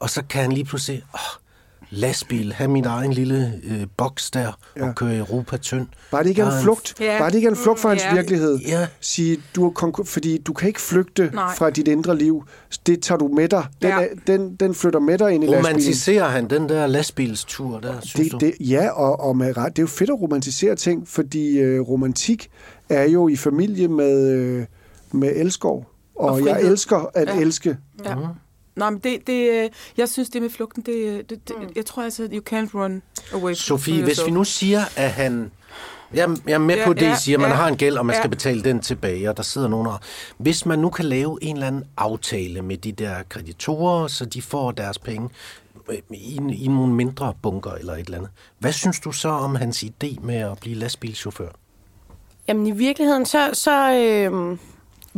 [0.00, 1.47] og så kan han lige pludselig, åh,
[1.90, 4.88] lastbil, have min egen lille øh, boks der, ja.
[4.88, 5.86] Og køre Europa tynd.
[6.10, 6.94] Bare det ikke er Der en flugt.
[7.00, 7.16] Ja.
[7.18, 8.14] Bare det ikke er en flugt fra hans Ja.
[8.14, 8.58] virkelighed.
[8.58, 8.86] Ja.
[9.00, 11.54] Sige, du er konkur- fordi du kan ikke flygte Nej.
[11.54, 12.44] fra dit indre liv.
[12.86, 13.66] Det tager du med dig.
[13.82, 14.00] Den, Ja.
[14.00, 15.66] er, den, den flytter med dig ind i lastbilen.
[15.76, 18.46] Romantiserer han den der lastbilstur der, synes Det, du?
[18.46, 19.76] det, ja, og, og med ret.
[19.76, 22.48] Det er jo fedt at romantisere ting, fordi øh, romantik
[22.88, 24.64] er jo i familie med, øh,
[25.12, 25.86] med elskov.
[26.16, 27.40] Og, Og jeg elsker at Ja.
[27.40, 27.76] elske.
[28.04, 28.14] Ja.
[28.78, 31.86] Nej, men det, det, øh, jeg synes, det med flugten, det, øh, det, det jeg
[31.86, 35.50] tror altså, you can't run away Sofie, from hvis vi nu siger, at han...
[36.14, 37.76] Jeg, er- jeg er med Ja, på det, ja, I siger, man ja, har en
[37.76, 38.20] gæld, og man ja.
[38.20, 40.00] skal betale den tilbage, og der sidder nogen og...
[40.38, 44.42] Hvis man nu kan lave en eller anden aftale med de der kreditorer, så de
[44.42, 45.28] får deres penge
[45.88, 48.30] øh, i, i nogle mindre bunker eller et eller andet.
[48.58, 51.48] Hvad synes du så om hans idé med at blive lastbilchauffør?
[52.48, 54.58] Jamen i virkeligheden, så, så øh,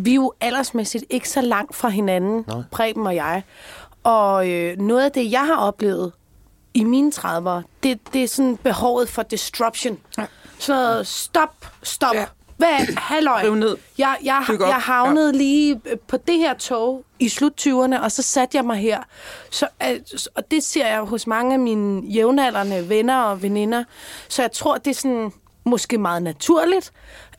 [0.04, 2.62] vi er jo aldersmæssigt ikke så langt fra hinanden, Nej.
[2.70, 3.42] Preben og jeg.
[4.02, 6.12] Og øh, noget af det, jeg har oplevet
[6.74, 9.98] i mine 30'ere, det, det er sådan behovet for disruption.
[10.18, 10.26] Ja.
[10.58, 12.14] Sådan noget, stop, stop.
[12.14, 12.24] Ja.
[12.56, 12.96] Hvad?
[12.96, 13.42] Halløj.
[13.42, 13.76] Riv ned.
[13.98, 15.36] Jeg, jeg, jeg havnede ja.
[15.38, 19.02] lige øh, på det her tog i slut 20'erne, og så satte jeg mig her.
[19.50, 20.00] Så, øh,
[20.34, 23.84] og det ser jeg hos mange af mine jævnaldrende venner og veninder.
[24.28, 25.32] Så jeg tror, det er sådan
[25.64, 26.92] måske meget naturligt,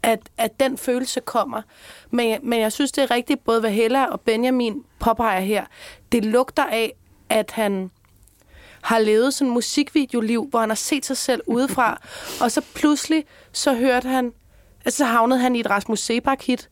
[0.04, 1.62] at, at den følelse kommer.
[2.10, 5.66] Men, men jeg synes, det er rigtigt, både hvad Hella og Benjamin påpeger her.
[6.12, 6.94] Det lugter af,
[7.30, 7.92] at han
[8.82, 12.02] har levet sådan et musikvideoliv, hvor han har set sig selv udefra,
[12.42, 14.34] og så pludselig, så hørte han,
[14.86, 16.70] altså så havnede han i et Rasmus Sebak-hit,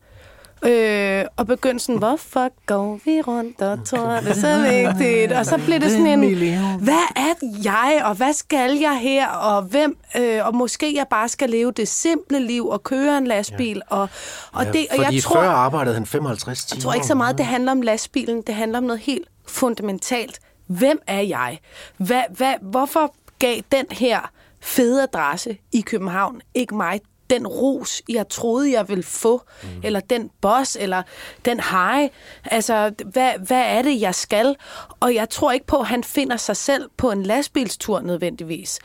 [0.64, 5.32] øh, og begyndte sådan, hvorfor går vi rundt og tror, det er så vigtigt?
[5.32, 6.36] Og så blev det sådan en,
[6.78, 11.28] hvad er jeg, og hvad skal jeg her, og hvem, øh, og måske jeg bare
[11.28, 14.08] skal leve det simple liv, og køre en lastbil, og,
[14.52, 15.40] og, det, og Fordi jeg før tror...
[15.40, 16.76] arbejdede han 55 timer.
[16.78, 18.42] Jeg tror ikke så meget, det handler om lastbilen.
[18.42, 20.40] Det handler om noget helt fundamentalt.
[20.66, 21.58] Hvem er jeg?
[21.96, 28.28] Hvad, hvad, hvorfor gav den her fede adresse i København ikke mig den ros, jeg
[28.28, 29.42] troede, jeg ville få?
[29.62, 29.68] Mm.
[29.82, 31.02] Eller den boss, eller
[31.44, 32.10] den hej?
[32.44, 34.56] Altså, hvad, hvad er det, jeg skal?
[35.00, 38.78] Og jeg tror ikke på, at han finder sig selv på en lastbilstur nødvendigvis.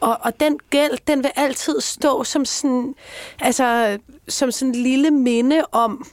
[0.00, 2.94] Og, og den gæld, den vil altid stå som sådan,
[3.40, 6.06] altså, som sådan en lille minde om,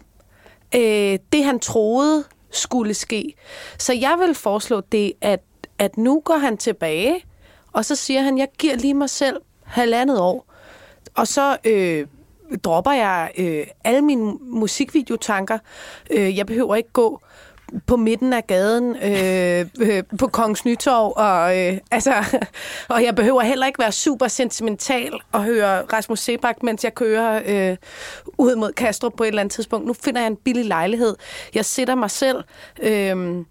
[0.75, 3.33] øh, det han troede skulle ske.
[3.77, 5.39] Så jeg vil foreslå det, at,
[5.79, 7.25] at nu går han tilbage
[7.75, 10.54] Og så siger han, jeg giver lige mig selv halvandet år.
[11.15, 12.07] Og så øh,
[12.63, 15.57] dropper jeg øh, alle mine musikvideotanker.
[16.11, 17.21] Øh, jeg behøver ikke gå
[17.87, 22.13] på midten af gaden øh, øh, på Kongens Nytorv, og, øh, altså,
[22.95, 27.41] og jeg behøver heller ikke være super sentimental og høre Rasmus Sebak, mens jeg kører
[27.45, 27.77] øh,
[28.37, 29.87] ud mod Kastrup på et eller andet tidspunkt.
[29.87, 31.15] Nu finder jeg en billig lejlighed.
[31.53, 32.43] Jeg sætter mig selv...
[32.81, 33.45] Øh,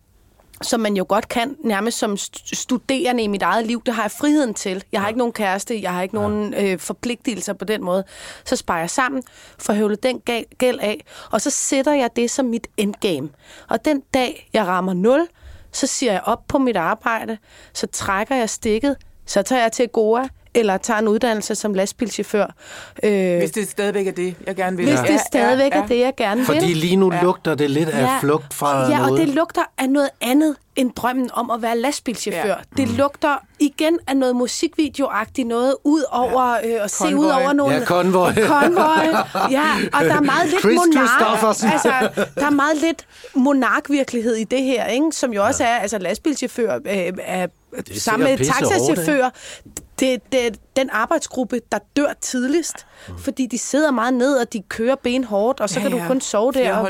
[0.62, 2.16] som man jo godt kan, nærmest som
[2.52, 3.82] studerende i mit eget liv.
[3.86, 4.84] Det har jeg friheden til.
[4.92, 5.08] Jeg har ja.
[5.08, 6.22] ikke nogen kæreste, jeg har ikke ja.
[6.22, 8.04] nogen øh, forpligtelser på den måde.
[8.44, 9.22] Så sparer jeg sammen,
[9.58, 10.20] får høvlet den
[10.58, 13.28] gæld af, og så sætter jeg det som mit endgame.
[13.68, 15.26] Og den dag, jeg rammer 0,
[15.72, 17.38] så siger jeg op på mit arbejde,
[17.72, 22.46] så trækker jeg stikket, så tager jeg til Goa, eller tager en uddannelse som lastbilchauffør.
[23.02, 24.86] Øh, hvis det stadigvæk er det, jeg gerne vil.
[24.86, 25.12] Hvis ja.
[25.12, 25.82] det stadigvæk ja, ja.
[25.82, 26.68] er det, jeg gerne Fordi vil.
[26.68, 27.22] Fordi lige nu ja.
[27.22, 28.18] lugter det lidt af ja.
[28.20, 29.12] flugt fra Ja, noget.
[29.12, 32.48] og det lugter af noget andet end drømmen om at være lastbilchauffør.
[32.48, 32.54] Ja.
[32.76, 32.96] Det mm.
[32.96, 36.76] lugter igen af noget musikvideoagtigt, noget ud over ja.
[36.76, 37.74] øh, at se ud over nogle...
[37.74, 38.32] Ja, konvoj.
[38.34, 39.06] konvoj.
[39.50, 41.42] Ja, og der er meget lidt Chris monark.
[41.72, 45.12] Altså, der er meget lidt monarkvirkelighed i det her, ikke?
[45.12, 45.70] som jo også ja.
[45.70, 47.46] er altså lastbilchauffør, øh, er
[47.92, 49.30] sammen med taxachauffør.
[50.00, 53.18] Det, det, den arbejdsgruppe, der dør tidligst, mm.
[53.18, 56.20] fordi de sidder meget ned, og de kører benhårdt, og så ja, kan du kun
[56.20, 56.88] sove der og,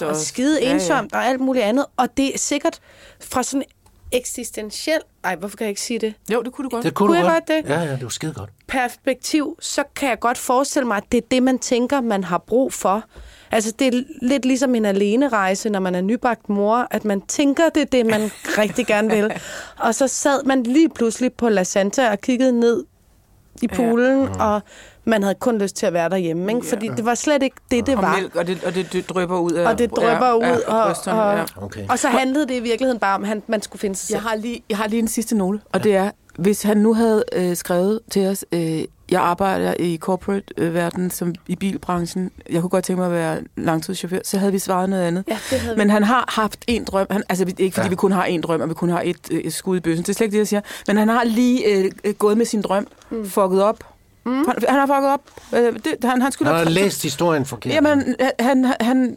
[0.00, 1.18] og, og skide ja, ensomt ja.
[1.18, 1.86] og alt muligt andet.
[1.96, 2.80] Og det er sikkert
[3.20, 3.64] fra sådan
[4.12, 4.98] eksistentiel...
[5.24, 6.14] Ej, hvorfor kan jeg ikke sige det?
[6.32, 6.84] Jo, det kunne du godt.
[6.84, 7.46] Det kunne, kunne du jeg godt.
[7.46, 7.70] godt det?
[7.70, 8.50] Ja, ja, det var skide godt.
[8.66, 12.38] Perspektiv, så kan jeg godt forestille mig, at det er det, man tænker, man har
[12.38, 13.04] brug for.
[13.50, 17.20] Altså, det er lidt ligesom en alene rejse, når man er nybagt mor, at man
[17.20, 18.20] tænker, det er det, man
[18.62, 19.32] rigtig gerne vil.
[19.78, 22.84] Og så sad man lige pludselig på La Santa og kiggede ned
[23.62, 24.44] i poolen, ja.
[24.44, 24.60] og
[25.04, 26.66] man havde kun lyst til at være derhjemme, ikke?
[26.66, 28.14] fordi det var slet ikke det, det var.
[28.14, 30.62] Og, mælk, og, det, og det, det drøber ud af Og det drøber ja, ud,
[30.68, 31.44] ja, og, og, ja.
[31.56, 31.88] okay.
[31.88, 34.16] og så handlede det i virkeligheden bare om, at man skulle finde sig selv.
[34.16, 35.84] Jeg har lige, jeg har lige en sidste note, og ja.
[35.84, 41.10] det er, hvis han nu havde øh, skrevet til os, øh, jeg arbejder i corporate-verdenen
[41.10, 44.88] som i bilbranchen, jeg kunne godt tænke mig at være langtidschauffør, så havde vi svaret
[44.88, 45.24] noget andet.
[45.28, 45.92] Ja, det havde Men vi.
[45.92, 47.90] han har haft en drøm, han, altså ikke fordi ja.
[47.90, 50.08] vi kun har en drøm, og vi kun har et, et skud i bøssen, det
[50.08, 51.66] er slet ikke det, jeg siger, men han har lige
[52.04, 53.28] øh, gået med sin drøm, mm.
[53.28, 53.78] fucket op,
[54.24, 54.32] Mm.
[54.32, 55.20] Han, han har fucket op.
[55.54, 57.72] Øh, det, han, han, skulle han har læst historien forkert.
[57.74, 59.16] Jamen, han, han, han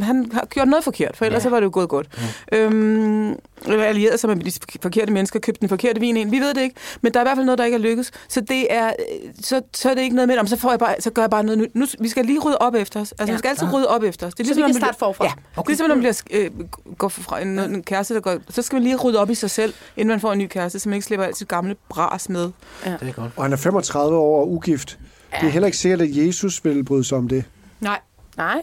[0.00, 1.42] har gjort noget forkert, for ellers ja.
[1.42, 2.08] så var det jo gået godt.
[2.52, 2.58] Mm.
[2.58, 6.30] Øhm, allieret sig med de forkerte mennesker, købt den forkerte vin ind.
[6.30, 8.10] Vi ved det ikke, men der er i hvert fald noget, der ikke er lykkes.
[8.28, 8.92] Så det er,
[9.40, 11.30] så, så er det ikke noget med, om så, får jeg bare, så gør jeg
[11.30, 11.86] bare noget nu.
[12.00, 13.12] Vi skal lige rydde op efter os.
[13.12, 13.32] Altså, ja.
[13.32, 14.34] vi skal altid rydde op efter os.
[14.34, 15.24] Det er ligesom, så vi kan starte forfra?
[15.24, 15.68] Ja, okay.
[15.68, 16.50] ligesom, når man bliver, øh,
[16.98, 19.50] går fra en, en kæreste, der går, så skal man lige rydde op i sig
[19.50, 22.28] selv, inden man får en ny kæreste, så man ikke slipper alt sit gamle bras
[22.28, 22.50] med.
[22.86, 22.90] Ja.
[23.00, 23.32] Det er godt.
[23.36, 24.98] Og han er 35 år og ugift.
[25.32, 25.38] Ja.
[25.40, 27.44] Det er heller ikke sikkert, at Jesus vil bryde sig om det.
[27.80, 28.00] Nej.
[28.36, 28.62] Nej.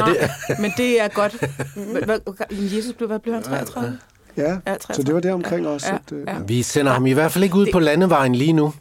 [0.00, 0.16] Er det?
[0.48, 1.36] Nej, men det er godt.
[2.50, 3.98] Jesus blev, hvad blev han, 33?
[4.36, 4.94] Ja, ja 33.
[4.94, 5.86] så det var det omkring ja, også.
[5.88, 6.38] Ja, at, ja.
[6.46, 8.72] Vi sender ham i hvert fald ikke ud det, på landevejen lige nu.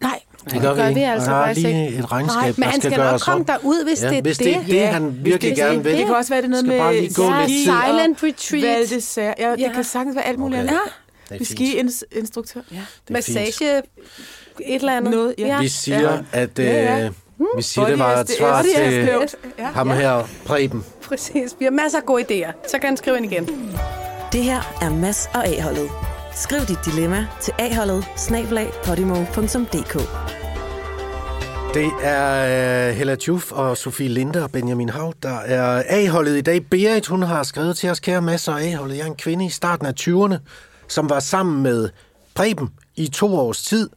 [0.00, 1.98] Nej, det gør, gør vi, vi altså han har lige ikke.
[1.98, 4.38] et regnskab, Nej, men han skal, skal nok komme derud, hvis ja, det er hvis
[4.38, 4.46] det.
[4.46, 5.92] det er det, han virkelig gerne vil.
[5.98, 9.38] Det kan også være, det noget skal med bare lige gå ja, lidt silent retreat.
[9.38, 9.72] Ja, det Ja.
[9.72, 10.68] kan sagtens være alt muligt Okay.
[10.68, 10.80] andet.
[11.30, 11.92] Ja, Det er fint.
[11.92, 12.60] Ski-instruktør.
[12.72, 12.76] Ja.
[12.76, 13.82] Det massage, et
[14.74, 15.10] eller andet.
[15.10, 15.60] Noget, ja.
[15.60, 17.08] Vi siger, at øh, Ja, ja.
[17.56, 19.28] Vi siger, det var et svar til.
[19.58, 19.64] Ja.
[19.64, 20.84] ham her, Preben.
[21.02, 21.56] Præcis.
[21.58, 22.52] Vi har masser af gode idéer.
[22.70, 23.46] Så kan han skrive ind igen.
[24.32, 25.90] Det her er Mads og A-holdet.
[26.34, 28.04] Skriv dit dilemma til a-holdet.
[31.74, 36.40] Det er uh, Hella Juf og Sofie Linde og Benjamin Hav, der er A-holdet i
[36.40, 36.66] dag.
[36.70, 38.96] Berit, hun har skrevet til os, kære masser af A-holdet.
[38.96, 40.36] Jeg er en kvinde i starten af 20'erne,
[40.88, 41.88] som var sammen med
[42.34, 43.90] Preben i to års tid.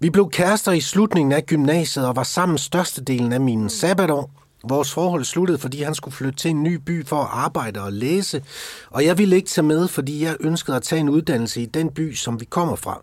[0.00, 4.30] Vi blev kærester i slutningen af gymnasiet og var sammen størstedelen af mine sabbatår.
[4.68, 7.92] Vores forhold sluttede, fordi han skulle flytte til en ny by for at arbejde og
[7.92, 8.42] læse,
[8.90, 11.90] og jeg ville ikke tage med, fordi jeg ønskede at tage en uddannelse i den
[11.90, 13.02] by, som vi kommer fra.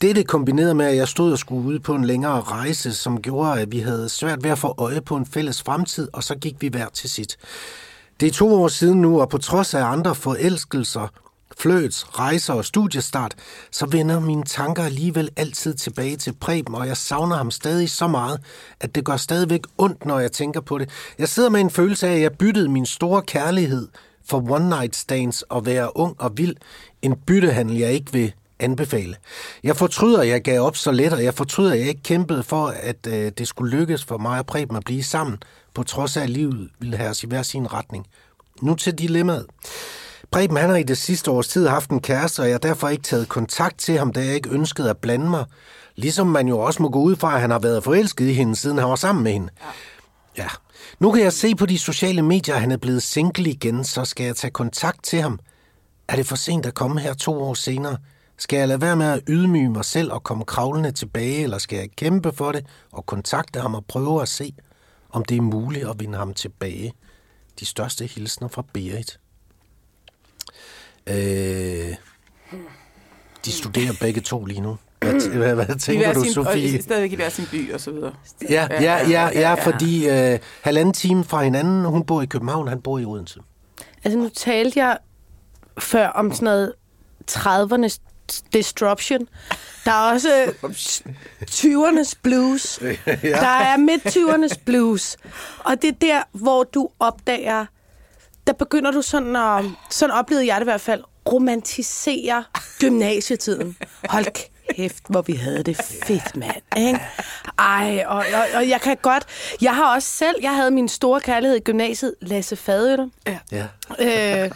[0.00, 3.60] Dette kombineret med, at jeg stod og skulle ud på en længere rejse, som gjorde,
[3.60, 6.56] at vi havde svært ved at få øje på en fælles fremtid, og så gik
[6.60, 7.36] vi hver til sit.
[8.20, 11.08] Det er to år siden nu, og på trods af andre forelskelser,
[11.58, 13.34] fløts, rejser og studiestart,
[13.70, 18.06] så vender mine tanker alligevel altid tilbage til Preben, og jeg savner ham stadig så
[18.06, 18.40] meget,
[18.80, 20.88] at det gør stadigvæk ondt, når jeg tænker på det.
[21.18, 23.88] Jeg sidder med en følelse af, at jeg byttede min store kærlighed
[24.24, 26.56] for one night stands og være ung og vild,
[27.02, 29.16] en byttehandel, jeg ikke vil anbefale.
[29.62, 32.42] Jeg fortryder, at jeg gav op så let, og jeg fortryder, at jeg ikke kæmpede
[32.42, 35.42] for, at øh, det skulle lykkes for mig og Preben at blive sammen,
[35.74, 38.06] på trods af, at livet ville have os i hver sin retning.
[38.62, 39.46] Nu til dilemmaet.
[40.32, 42.88] Preben han har i det sidste års tid haft en kæreste, og jeg har derfor
[42.88, 45.44] ikke taget kontakt til ham, da jeg ikke ønskede at blande mig.
[45.96, 48.56] Ligesom man jo også må gå ud fra, at han har været forelsket i hende,
[48.56, 49.48] siden han var sammen med hende.
[50.36, 50.48] Ja.
[51.00, 54.04] Nu kan jeg se på de sociale medier, at han er blevet single igen, så
[54.04, 55.38] skal jeg tage kontakt til ham.
[56.08, 57.96] Er det for sent at komme her to år senere?
[58.38, 61.78] Skal jeg lade være med at ydmyge mig selv og komme kravlende tilbage, eller skal
[61.78, 64.54] jeg kæmpe for det og kontakte ham og prøve at se,
[65.10, 66.92] om det er muligt at vinde ham tilbage?
[67.60, 69.18] De største hilsner fra Berit.
[71.06, 71.94] Øh,
[73.44, 74.76] de studerer begge to lige nu.
[75.00, 76.78] Hvad, hvad, hvad tænker du, sin, Sofie?
[76.78, 78.12] Og stadigvæk i hver sin by og så videre.
[78.50, 82.80] Ja, ja, ja, ja, fordi øh, halvanden time fra hinanden, hun bor i København, han
[82.80, 83.40] bor i Odense.
[84.04, 84.98] Altså, nu talte jeg
[85.78, 86.72] før om sådan noget
[87.30, 87.98] 30'ernes
[88.52, 89.28] disruption.
[89.84, 90.52] Der er også
[91.50, 92.80] 20'ernes blues.
[93.06, 93.12] ja.
[93.22, 95.16] Der er midt-20'ernes blues.
[95.58, 97.66] Og det er der, hvor du opdager,
[98.46, 102.44] der begynder du sådan at, sådan oplevede jeg det i hvert fald, romantisere
[102.80, 103.76] gymnasietiden.
[104.08, 104.26] Hold
[104.74, 106.62] kæft, hvor vi havde det fedt, mand.
[106.76, 107.00] Ikke?
[107.58, 109.26] Ej, og, og, og jeg kan godt...
[109.60, 110.34] Jeg har også selv...
[110.42, 113.10] Jeg havde min store kærlighed i gymnasiet, Lasse Fadøl.
[113.52, 113.66] Ja.
[113.98, 114.50] Øh,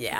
[0.00, 0.18] ja.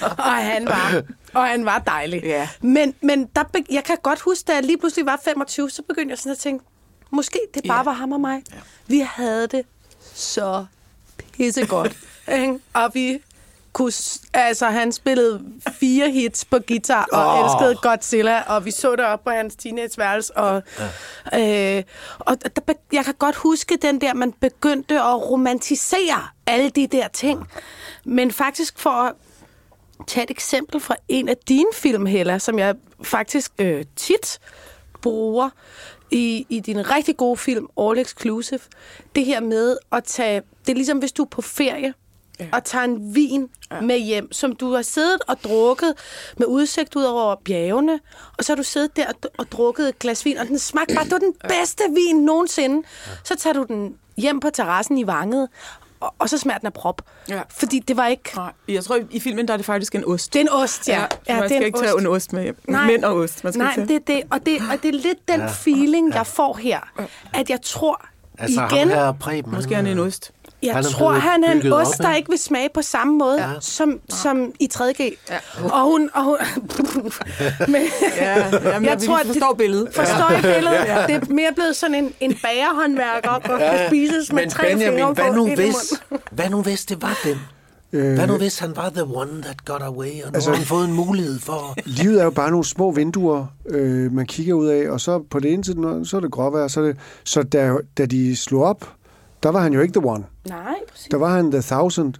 [0.28, 1.02] og han var
[1.34, 2.22] og han var dejlig.
[2.24, 2.48] Ja.
[2.60, 6.10] Men, men der, jeg kan godt huske, da jeg lige pludselig var 25, så begyndte
[6.10, 6.64] jeg sådan at tænke,
[7.10, 7.82] måske det bare Ja.
[7.82, 8.42] var ham og mig.
[8.86, 9.62] Vi havde det
[10.14, 10.66] så
[11.32, 11.96] pissegodt.
[12.40, 12.58] ikke?
[12.74, 13.18] og vi
[13.74, 13.92] kunne,
[14.34, 17.44] altså han spillede fire hits på guitar og oh.
[17.44, 20.62] elskede Godzilla, og vi så det op på hans teenageværelse, og,
[21.32, 21.76] ja.
[21.78, 21.82] øh,
[22.18, 27.08] og der, jeg kan godt huske den der, man begyndte at romantisere alle de der
[27.08, 27.48] ting.
[28.04, 29.14] Men faktisk for at
[30.06, 34.40] tage et eksempel fra en af dine film, Hella, som jeg faktisk øh, tit
[35.02, 35.50] bruger
[36.14, 38.60] i, i din rigtig gode film, All Exclusive.
[39.14, 40.42] Det her med at tage...
[40.66, 41.94] Det er ligesom, hvis du er på ferie,
[42.40, 42.46] ja.
[42.52, 43.80] og tager en vin ja.
[43.80, 45.94] med hjem, som du har siddet og drukket
[46.36, 48.00] med udsigt ud over bjergene,
[48.38, 50.94] og så har du siddet der og, og drukket et glas vin, og den smagte
[50.94, 52.76] bare, det var den bedste vin nogensinde.
[53.06, 53.12] Ja.
[53.24, 55.48] Så tager du den hjem på terrassen i vanget,
[56.04, 57.02] og, og så smager den af prop.
[57.28, 57.40] Ja.
[57.50, 58.30] Fordi det var ikke...
[58.36, 60.32] Nej, jeg tror, i filmen der er det faktisk en ost.
[60.32, 61.00] Det er en ost, ja.
[61.00, 61.84] ja, ja man det er skal en ikke ost.
[61.84, 62.56] tage en ost med hjem.
[62.68, 62.86] Nej.
[62.86, 64.22] Mænd og ost, man skal Nej, det er det.
[64.30, 64.58] Og, det.
[64.72, 66.80] og det er lidt den feeling, jeg får her.
[67.34, 68.06] At jeg tror
[68.38, 68.78] Altså igen...
[68.78, 69.54] ham her Preben.
[69.54, 70.30] Måske er han en ost.
[70.64, 72.28] Jeg Han tror, han er en bygget op, ost, der ikke?
[72.30, 73.48] vil smage på samme måde Ja.
[73.50, 73.54] ja.
[73.60, 75.02] som, som i 3G.
[75.30, 75.38] Ja.
[75.72, 76.10] Og hun...
[76.14, 76.36] Og hun
[77.72, 77.82] men,
[78.16, 79.88] Ja, jamen, jeg, tror, forstår det, billedet.
[79.94, 80.84] Forstår I billedet?
[80.86, 81.06] Ja.
[81.06, 84.98] Det er mere blevet sådan en, en bagerhåndværker, og kan spises med Men tre Benjamin,
[84.98, 85.92] fingre hvad på nu, hvis,
[86.30, 87.36] hvad nu hvis det var den?
[87.92, 90.56] Øh, Hvad nu hvis han var the one that got away, og nu Altså- har
[90.56, 91.74] han fået en mulighed for...
[91.84, 95.40] Livet er jo bare nogle små vinduer, øh, man kigger ud af, og så på
[95.40, 98.62] det ene side, så er det gråvejr, så, er det, så da, da de slog
[98.62, 98.88] op,
[99.44, 100.24] der var han jo ikke the one.
[100.48, 101.08] Nej, præcis.
[101.10, 102.14] Der var han the thousand.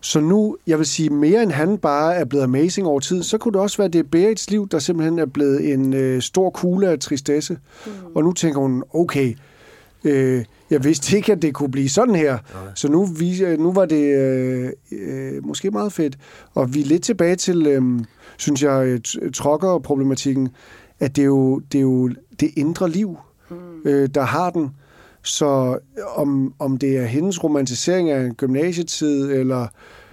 [0.00, 3.38] Så nu, jeg vil sige, mere end han bare er blevet amazing over tid, så
[3.38, 6.22] kunne det også være, at det er Berits liv, der simpelthen er blevet en øh,
[6.22, 7.58] stor kugle af tristesse.
[7.86, 7.92] Mm.
[8.14, 9.36] Og nu tænker hun, okay,
[10.04, 12.38] øh, jeg vidste ikke, at det kunne blive sådan her.
[12.74, 16.18] Så nu, vi, øh, nu var det øh, øh, måske meget fedt.
[16.54, 17.82] Og vi er lidt tilbage til, øh,
[18.36, 19.00] synes jeg, øh,
[19.32, 20.48] trokker-problematikken,
[21.00, 22.08] at det er jo det, er jo
[22.40, 23.16] det indre liv,
[23.50, 23.56] mm.
[23.84, 24.70] øh, der har den.
[25.26, 25.78] Så
[26.16, 29.66] om, om det er hendes romantisering af en gymnasietid, eller...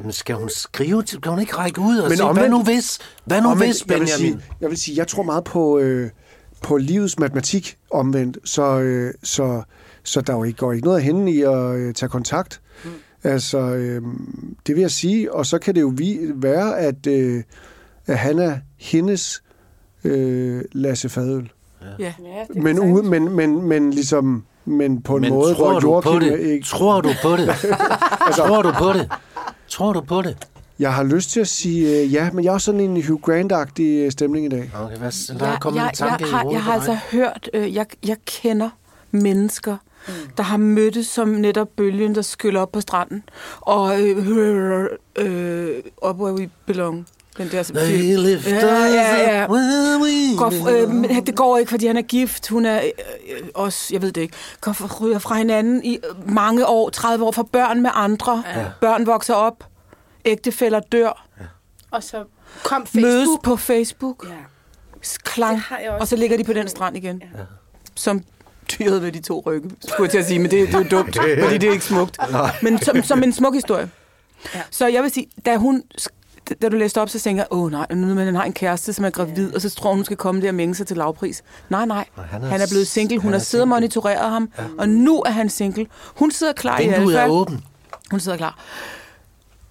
[0.03, 1.21] Men skal hun skrive til...
[1.21, 2.99] Kan hun ikke række ud og Men sige, omvendt- hvad nu hvis?
[3.25, 4.39] Hvad nu Omvendt, hvis, jeg vil, Benjamin?
[4.41, 6.09] sige, jeg vil sige, jeg tror meget på, øh,
[6.63, 9.61] på livets matematik omvendt, så, øh, så,
[10.03, 12.61] så der jo ikke går ikke noget af hende i at øh, tage kontakt.
[12.85, 12.89] Mm.
[13.23, 14.01] Altså, øh,
[14.67, 17.43] det vil jeg sige, og så kan det jo vi, være, at, øh,
[18.07, 19.43] at han er hendes
[20.03, 21.51] øh, Lasse Fadøl.
[21.81, 21.93] Ja.
[21.99, 22.13] Ja,
[22.53, 26.01] det Men, ude, men, men, men ligesom men på en Men måde, tror hvor du
[26.01, 26.39] på det?
[26.39, 26.65] ikke...
[26.65, 27.49] Tror du på det?
[28.37, 29.11] tror du på det?
[29.67, 30.37] Tror du på det?
[30.79, 33.21] Jeg har lyst til at sige øh, ja, men jeg er også sådan en Hugh
[33.21, 34.71] Grant-agtig øh, stemning i dag.
[34.83, 36.97] Okay, hvad, der er jeg, kommet jeg, en tanke jeg, i har, jeg har altså
[37.11, 38.69] hørt, øh, jeg, jeg kender
[39.11, 40.13] mennesker, mm.
[40.37, 43.23] der har mødtes som netop bølgen, der skyller op på stranden.
[43.59, 47.07] Og øh, øh, øh, Up Where We Belong.
[47.37, 48.23] Den der som They film.
[48.23, 49.45] lift Ja, ja, ja.
[49.45, 52.47] Går, øh, men det går ikke, fordi han er gift.
[52.47, 52.89] Hun er øh,
[53.37, 56.89] øh, også, jeg ved det ikke, går fra, ryger fra hinanden i øh, mange år,
[56.89, 58.43] 30 år, for børn med andre.
[58.55, 58.65] Ja.
[58.81, 59.67] Børn vokser op.
[60.25, 61.25] Ægtefæller dør.
[61.91, 62.23] Og så
[62.63, 63.03] kom Facebook.
[63.03, 64.25] Mødes på Facebook.
[64.29, 64.33] Ja.
[65.23, 65.55] Klang.
[65.55, 66.01] Det har jeg også.
[66.01, 67.23] Og så ligger de på den strand igen.
[67.37, 67.39] Ja.
[67.95, 68.23] Som
[68.71, 70.85] dyret ved de to rygge, skulle jeg til at sige, men det, det er jo
[70.89, 72.17] dumt, fordi det er ikke smukt.
[72.61, 73.89] Men som, som en smuk historie.
[74.55, 74.61] Ja.
[74.71, 75.83] Så jeg vil sige, da hun
[76.61, 79.05] da du læste op, så tænker jeg, åh nej, nu man har en kæreste, som
[79.05, 79.55] er gravid, ja.
[79.55, 81.43] og så tror hun, hun skal komme der og mænge sig til lavpris.
[81.69, 83.17] Nej, nej, han er, er han er blevet single.
[83.19, 84.63] Hun har er siddet og monitoreret ham, ja.
[84.77, 85.85] og nu er han single.
[86.15, 87.31] Hun sidder klar i Vinduet er alfa.
[87.33, 87.63] åben.
[88.11, 88.59] Hun sidder klar.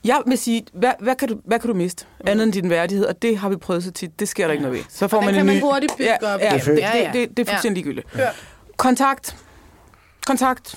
[0.04, 2.04] Jeg vil sige, hvad, hvad, kan du, hvad kan du miste?
[2.26, 4.20] Andet end din værdighed, og det har vi prøvet så tit.
[4.20, 4.84] Det sker der ikke noget ved.
[4.88, 5.60] Så får Og man den en kan ny...
[5.60, 6.40] man hurtigt bygge ja, op.
[6.40, 7.10] Ja, Det er det, det, Ja, ja.
[7.12, 7.52] det, det, er Ja.
[7.54, 8.06] fuldstændig ligegyldigt.
[8.18, 8.28] Ja.
[8.76, 9.36] Kontakt.
[10.26, 10.74] Kontakt.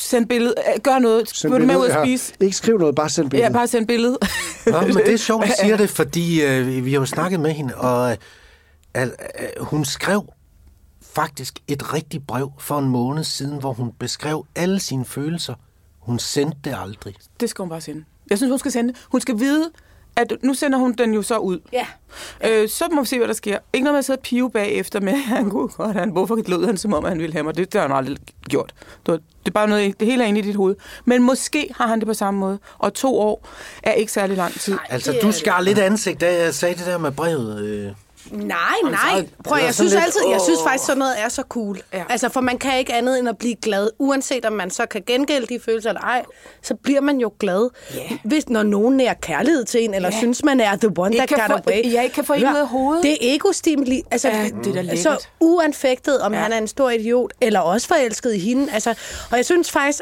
[0.00, 0.54] Send billede.
[0.58, 1.28] Øh, Gør noget.
[1.28, 1.92] Send Send med ud billede.
[1.92, 2.32] at Ja, spise.
[2.40, 3.46] Ikke skriv noget, bare send billede.
[3.46, 4.18] Ja, bare send billede.
[4.66, 7.50] Nå, men det er sjovt, du siger det, fordi øh, vi- har jo snakket med
[7.52, 8.10] hende, og
[8.96, 9.08] øh, øh,
[9.60, 10.24] hun skrev
[11.14, 15.54] faktisk et rigtigt brev for en måned siden, hvor hun beskrev alle sine følelser.
[16.00, 17.14] Hun sendte det aldrig.
[17.40, 18.04] Det skal hun bare sende.
[18.30, 19.00] Jeg synes, hun skal sende det.
[19.12, 19.70] Hun skal vide,
[20.20, 21.58] at nu sender hun den jo så ud.
[21.72, 21.86] Ja.
[22.44, 23.58] Øh, så må vi se, hvad der sker.
[23.72, 26.66] Ikke noget med at sidde og pive bagefter med, han kunne godt, han, hvorfor lød
[26.66, 27.56] han, som om han ville have mig.
[27.56, 28.16] Det, det har han aldrig
[28.48, 28.72] gjort.
[29.06, 30.76] Det, var, det er bare noget, det hele er inde i dit hoved.
[31.04, 32.58] Men måske har han det på samme måde.
[32.78, 33.48] Og to år
[33.82, 34.76] er ikke særlig lang tid.
[34.88, 37.64] Altså, det du skar lidt ansigt, da jeg sagde det der med brevet.
[37.64, 37.92] Øh.
[38.32, 38.58] Nej,
[38.90, 39.26] nej.
[39.44, 41.80] Prøv, jeg synes lidt, altid, jeg synes faktisk, sådan noget er så cool.
[41.92, 42.04] Ja.
[42.08, 43.90] Altså, for man kan ikke andet end at blive glad.
[43.98, 46.24] Uanset om man så kan gengælde de følelser eller ej,
[46.62, 47.68] så bliver man jo glad.
[47.94, 48.00] Ja.
[48.24, 50.18] Hvis når nogen er kærlighed til en, eller Ja.
[50.18, 51.92] synes man er the one kan got få- away.
[51.92, 53.02] ja, ikke kan få en ud af hovedet.
[53.02, 54.02] Det er ego-stimuli.
[54.10, 54.98] Altså, Ja, det er da lækkert.
[54.98, 56.38] Så uanfægtet, om Ja.
[56.40, 58.72] han er en stor idiot, eller også forelsket i hende.
[58.72, 58.90] Altså,
[59.30, 60.00] og jeg synes faktisk,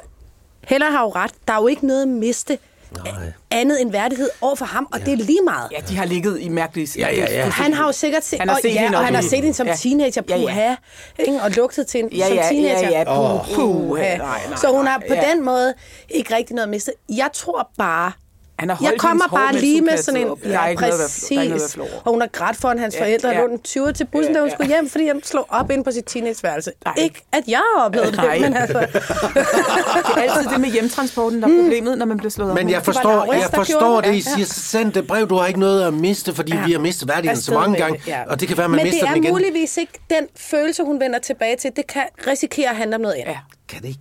[0.64, 1.30] Heller har jo ret.
[1.48, 2.58] Der er jo ikke noget at miste
[2.90, 3.32] Nej.
[3.50, 5.04] andet end værdighed over for ham, og ja.
[5.04, 5.68] det er lige meget.
[5.72, 6.88] Ja, de har ligget i mærkelige...
[6.98, 7.48] Ja, ja, ja.
[7.50, 9.38] Han har jo sikkert set, Han har og, set ja, hende og han har set
[9.42, 9.74] hende som ja.
[9.76, 10.42] teenager, Ja, ja.
[10.46, 10.74] puha,
[11.18, 11.42] ikke?
[11.42, 12.90] og lugtet til hende Ja, som ja, teenager.
[12.90, 13.04] ja, ja,
[13.44, 14.16] puh, puh, puha.
[14.16, 15.30] nej, nej, Så hun har på ja.
[15.30, 15.74] den måde
[16.10, 16.92] ikke rigtig noget at miste.
[17.08, 18.12] Jeg tror bare,
[18.58, 20.26] Han har holdt jeg kommer bare mens lige med sådan en...
[20.26, 21.76] er noget er noget at præcis.
[22.04, 23.40] Og hun har grædt foran hans Ja, forældre, og ja.
[23.40, 25.84] lå en 20 til bussen, da hun Ja, skulle hjem, fordi han slog op ind
[25.84, 26.72] på sit teenageværelse.
[26.84, 26.94] Nej.
[26.98, 28.38] Ikke, at jeg har oplevet det, Nej.
[28.38, 28.78] men altså...
[28.78, 32.56] Det er altid det med hjemtransporten, der er problemet, når man bliver slået op.
[32.56, 34.16] Men jeg forstår, Laurits, jeg forstår det, det.
[34.16, 36.64] I siger, send det brev, du har ikke noget at miste, fordi Ja.
[36.66, 38.22] vi har mistet værdigheden så mange med gange, det, ja.
[38.26, 39.32] og det kan være, at man Men mister det er den igen.
[39.34, 41.70] muligvis ikke den følelse, hun vender tilbage til.
[41.76, 43.26] Det kan risikere at handle om noget andet.
[43.32, 43.38] Ja.
[43.68, 44.00] Kan det ikke?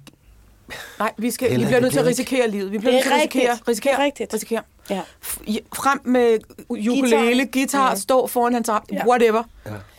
[1.00, 2.72] Nej, vi, skal, vi Eller bliver nødt til at risikere livet.
[2.72, 4.34] Vi bliver nødt til at risikere, risikere, Det er rigtigt.
[4.34, 4.62] risikere.
[4.90, 5.02] Ja.
[5.76, 9.08] Frem med ukulele, guitar, stå foran hans rap, Ja.
[9.08, 9.44] whatever.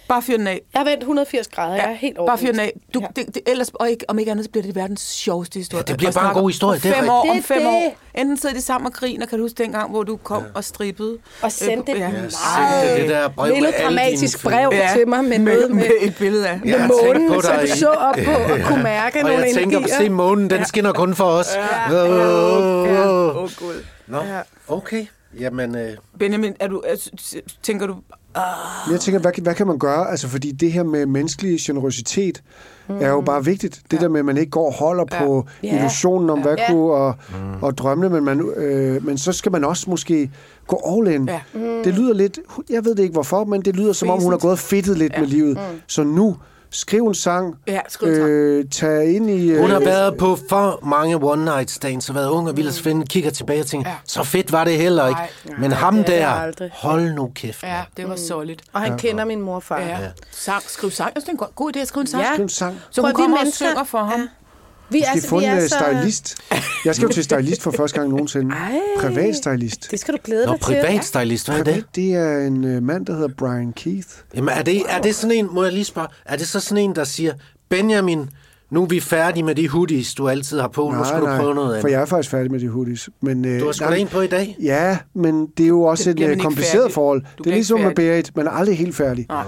[0.08, 0.60] Bare fyr den af.
[0.74, 1.74] Jeg har vendt 180 grader.
[1.74, 2.72] Jeg er helt bare fyr den af.
[2.94, 3.06] Du, Ja.
[3.16, 5.84] det, det, ellers, og ikke, om ikke andet, så bliver det verdens sjoveste historie.
[5.86, 7.42] Ja, det bliver Og bare en god historie, Om det er fem år, Det om
[7.42, 7.66] fem det.
[7.66, 7.96] år.
[8.14, 11.18] Enten sidder de sammen og griner, kan du huske dengang, hvor du kom og strippede.
[11.42, 12.08] Og sendte Øh, ja.
[12.10, 16.14] meget det der brev med dine brev Ja, til mig med, noget med, med et
[16.18, 16.60] billede af.
[16.64, 19.78] med månen, på så du så op på og kunne mærke Og nogle jeg tænker,
[19.78, 19.96] energier.
[19.98, 21.46] se månen, den skinner kun for os.
[21.90, 22.10] Ja, Åh,
[23.30, 23.50] Åh, åh.
[23.58, 23.84] Gud.
[24.06, 24.18] Nå,
[24.68, 25.06] okay.
[25.40, 27.08] Jamen, øh, Benjamin, er du, er,
[27.62, 27.96] tænker du,
[28.90, 30.10] Jeg tænker, hvad, kan- hvad kan man gøre?
[30.10, 32.42] Altså, fordi det her med menneskelig generøsitet
[32.88, 32.96] mm.
[33.00, 33.82] er jo bare vigtigt.
[33.90, 35.24] Det der med, at man ikke går og holder ja.
[35.24, 35.76] på Ja.
[35.76, 36.70] illusionen om, hvad Ja.
[36.72, 37.14] kunne og,
[37.62, 40.30] og drømmene, men, man, øh, men så skal man også måske
[40.66, 41.28] gå all in.
[41.28, 41.40] Ja.
[41.54, 41.60] Mm.
[41.84, 42.38] Det lyder lidt,
[42.70, 45.12] jeg ved det ikke hvorfor, men det lyder som om, hun har gået fedtet lidt
[45.12, 45.20] ja.
[45.20, 45.56] med livet.
[45.56, 45.80] Mm.
[45.86, 46.36] Så nu,
[46.70, 48.28] skriv en sang, Ja, skriv en sang.
[48.28, 49.50] øh, tag ind i...
[49.50, 52.68] Øh, hun har været på for mange one night stands og været ung og vild
[52.68, 53.96] at finde, kigger tilbage og tænker, Ja.
[54.04, 55.20] så fedt var det heller ikke.
[55.44, 55.56] Nej.
[55.58, 57.62] Men ham er der, hold nu kæft.
[57.62, 58.62] ja, det var solidt.
[58.72, 59.78] Og han kender min mor og far.
[59.80, 59.98] Ja.
[60.30, 61.12] Sang, skriv sang.
[61.14, 62.22] Jeg synes, det er en god, idé at skrive en sang.
[62.22, 62.32] Ja.
[62.32, 62.80] skriv en sang.
[62.90, 64.20] Så Prøv, hun vi kommer og synger for ham.
[64.20, 64.26] Ja.
[64.90, 65.76] Vi, Måske altså, få vi en er øh, så...
[66.00, 66.36] stylist.
[66.84, 68.54] Jeg skal jo til stylist for første gang nogensinde.
[68.54, 68.78] Ej.
[69.00, 69.90] Privat stylist.
[69.90, 70.66] Det skal du glæde Nå, dig til.
[70.66, 71.72] privatstylist, hvad er det?
[71.72, 74.08] Privat, det er en øh, mand, der hedder Brian Keith.
[74.34, 76.84] Jamen, er det, er det sådan en, må jeg lige spørge, er det så sådan
[76.84, 77.32] en, der siger,
[77.68, 78.30] Benjamin,
[78.70, 81.54] nu er vi færdige med de hoodies, du altid har på, nu skal du prøve
[81.54, 81.90] noget for andet.
[81.92, 83.08] jeg er faktisk færdig med de hoodies.
[83.20, 84.56] Men, øh, Du har sgu nej, da en på i dag.
[84.62, 86.94] Ja, men det er jo også Det et øh, kompliceret færdig.
[86.94, 87.20] forhold.
[87.38, 89.26] Du Det er ligesom med Berit, man er aldrig helt færdig.
[89.28, 89.44] Nej.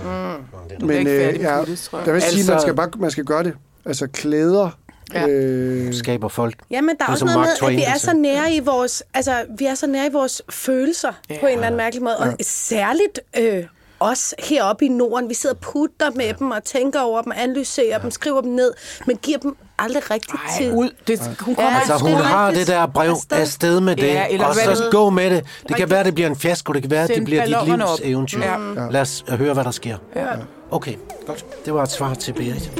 [0.81, 2.07] Du men bliver ikke færdig med ja, hoodies, tror jeg.
[2.07, 3.53] jeg vil sige, Altså- man skal, bare, man skal gøre det.
[3.85, 4.79] Altså klæder,
[5.15, 5.27] Ja.
[5.29, 6.55] øh, Skaber folk.
[6.71, 8.23] Jamen, der er er også noget Mark med, at vi er så sagde.
[8.23, 11.37] nære i vores, altså, vi er så nære i vores følelser ja.
[11.41, 12.17] på en eller anden mærkelig måde.
[12.17, 13.65] Og særligt øh,
[14.01, 17.99] os heroppe i Norden, vi sidder og putter med dem og tænker over dem, analyserer
[17.99, 18.73] dem, skriver dem ned,
[19.07, 20.67] men giver dem aldrig rigtig tid.
[20.67, 20.91] Ej, ud.
[21.07, 23.37] Det, hun kommer Ja, Altså, hun har det der brev Afsted.
[23.39, 25.45] afsted med det, Ja, eller og hvad så det- gå med det.
[25.69, 27.99] Det kan være, det bliver en fiasko, det kan være, det bliver dit livs op.
[28.03, 28.43] eventyr.
[28.45, 28.57] Ja.
[28.91, 29.97] Lad os øh, høre, hvad der sker.
[30.17, 30.27] Ja.
[30.71, 30.95] Okay,
[31.27, 31.45] godt.
[31.65, 32.71] Det var et svar til Berit.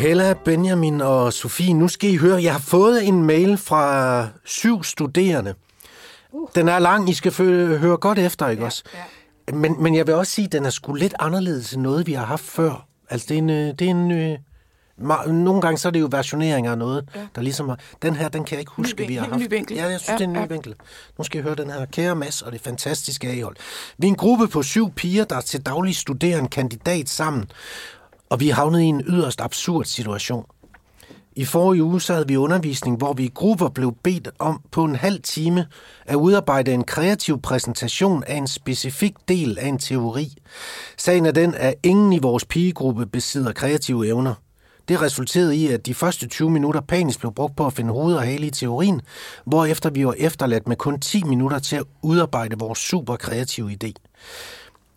[0.00, 4.84] Hella, Benjamin og Sofie, nu skal I høre, jeg har fået en mail fra syv
[4.84, 5.54] studerende.
[6.54, 7.32] Den er lang, I skal
[7.78, 8.82] høre godt efter, ikke også?
[9.52, 12.12] Men, men jeg vil også sige, at den er sgu lidt anderledes end noget, vi
[12.12, 12.86] har haft før.
[13.10, 13.50] Altså, det er en...
[13.50, 14.38] øh, Det er en øh,
[15.28, 17.20] nogle gange så er det jo versioneringer af noget, ja.
[17.34, 17.74] der ligesom er...
[18.02, 19.40] Den her, den kan jeg ikke huske, Ny vi har haft.
[19.40, 19.76] ny vinkel.
[19.76, 20.44] Ja, jeg synes, Ja, ja, det er en ny ja.
[20.46, 20.74] vinkel.
[21.18, 21.86] Nu skal I høre den her.
[21.86, 23.56] Kære Mads og det fantastiske A-hold.
[23.98, 27.50] Vi er en gruppe på syv piger, der til daglig studerer en kandidat sammen,
[28.30, 30.44] og vi er havnet i en yderst absurd situation.
[31.36, 34.84] I forrige uge så havde vi undervisning, hvor vi i grupper blev bedt om på
[34.84, 35.66] en halv time
[36.06, 40.34] at udarbejde en kreativ præsentation af en specifik del af en teori.
[40.98, 44.34] Sagen er den, at ingen i vores pigegruppe besidder kreative evner.
[44.88, 48.14] Det resulterede i, at de første 20 minutter panisk blev brugt på at finde hoved
[48.14, 49.00] og hale i teorien,
[49.44, 53.92] hvorefter vi var efterladt med kun 10 minutter til at udarbejde vores super kreative idé.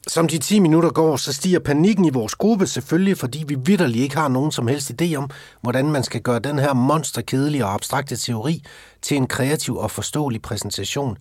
[0.08, 4.02] Som de 10 minutter går, så stiger panikken i vores gruppe selvfølgelig, fordi vi vidderlig
[4.02, 5.30] ikke har nogen som helst idé om,
[5.62, 8.64] hvordan man skal gøre den her monsterkedelige og abstrakte teori
[9.02, 11.18] til en kreativ og forståelig præsentation.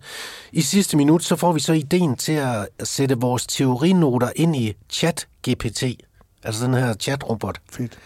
[0.51, 4.73] I sidste minut så får vi så ideen til at sætte vores teorinoter ind i
[4.93, 5.83] chat-GPT,
[6.43, 7.59] altså den her chatrobot.
[7.71, 7.97] Fedt.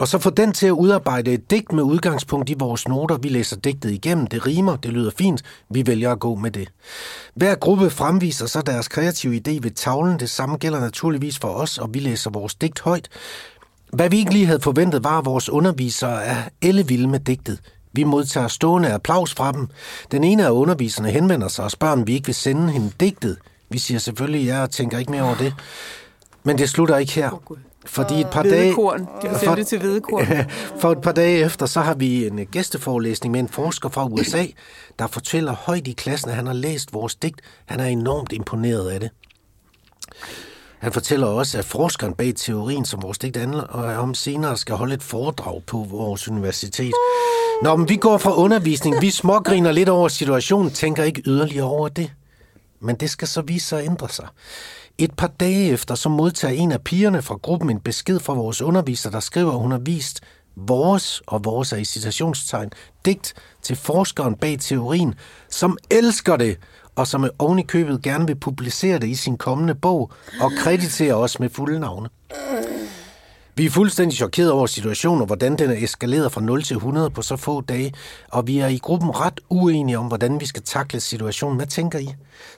[0.00, 3.18] Og så få den til at udarbejde et digt med udgangspunkt i vores noter.
[3.18, 6.68] Vi læser digtet igennem, det rimer, det lyder fint, vi vælger at gå med det.
[7.34, 10.20] Hver gruppe fremviser så deres kreative idé ved tavlen.
[10.20, 13.08] Det samme gælder naturligvis for os, og vi læser vores digt højt.
[13.92, 17.60] Hvad vi ikke lige havde forventet, var, at vores undervisere er ellevilde med digtet.
[17.92, 19.68] Vi modtager stående applaus fra dem.
[20.10, 23.36] Den ene af underviserne henvender sig og spørger, om vi ikke vil sende hende digtet.
[23.70, 25.54] Vi siger selvfølgelig ja og tænker ikke mere over det.
[26.44, 27.30] Men det slutter ikke her.
[27.86, 28.54] Fordi et par dage...
[28.54, 29.08] Hvedekorn.
[29.22, 30.26] De vil sende det til hvedekorn.
[30.80, 34.46] For et par dage efter, så har vi en gæsteforelæsning med en forsker fra USA,
[34.98, 37.40] der fortæller højt i klassen, at han har læst vores digt.
[37.66, 39.10] Han er enormt imponeret af det.
[40.78, 43.62] Han fortæller også, at forskeren bag teorien, som vores digt handler
[43.98, 46.92] om senere, skal holde et foredrag på vores universitet.
[47.62, 51.88] Når men vi går fra undervisning, vi smågriner lidt over situationen, tænker ikke yderligere over
[51.88, 52.12] det.
[52.80, 54.26] Men det skal så vise sig at ændre sig.
[55.02, 58.62] Et par dage efter, så modtager en af pigerne fra gruppen en besked fra vores
[58.62, 60.20] underviser, der skriver, at hun har vist
[60.56, 62.70] vores, og vores er i citationstegn,
[63.04, 65.14] digt til forskeren bag teorien,
[65.48, 66.58] som elsker det,
[66.96, 71.14] og som oven i købet gerne vil publicere det i sin kommende bog, og kreditere
[71.14, 72.08] os med fulde navne.
[73.60, 77.10] Vi er fuldstændig chokeret over situationen, og hvordan den er eskaleret fra 0 til 100
[77.10, 77.92] på så få dage,
[78.28, 81.56] og vi er i gruppen ret uenige om, hvordan vi skal takle situationen.
[81.56, 82.08] Hvad tænker I?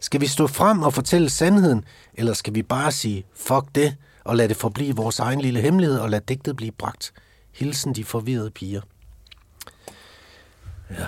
[0.01, 1.85] Skal vi stå frem og fortælle sandheden,
[2.15, 5.99] eller skal vi bare sige, fuck det, og lade det forblive vores egen lille hemmelighed,
[5.99, 7.13] og lade digtet blive bragt?
[7.55, 8.81] Hilsen de forvirrede piger.
[10.91, 11.07] Ja.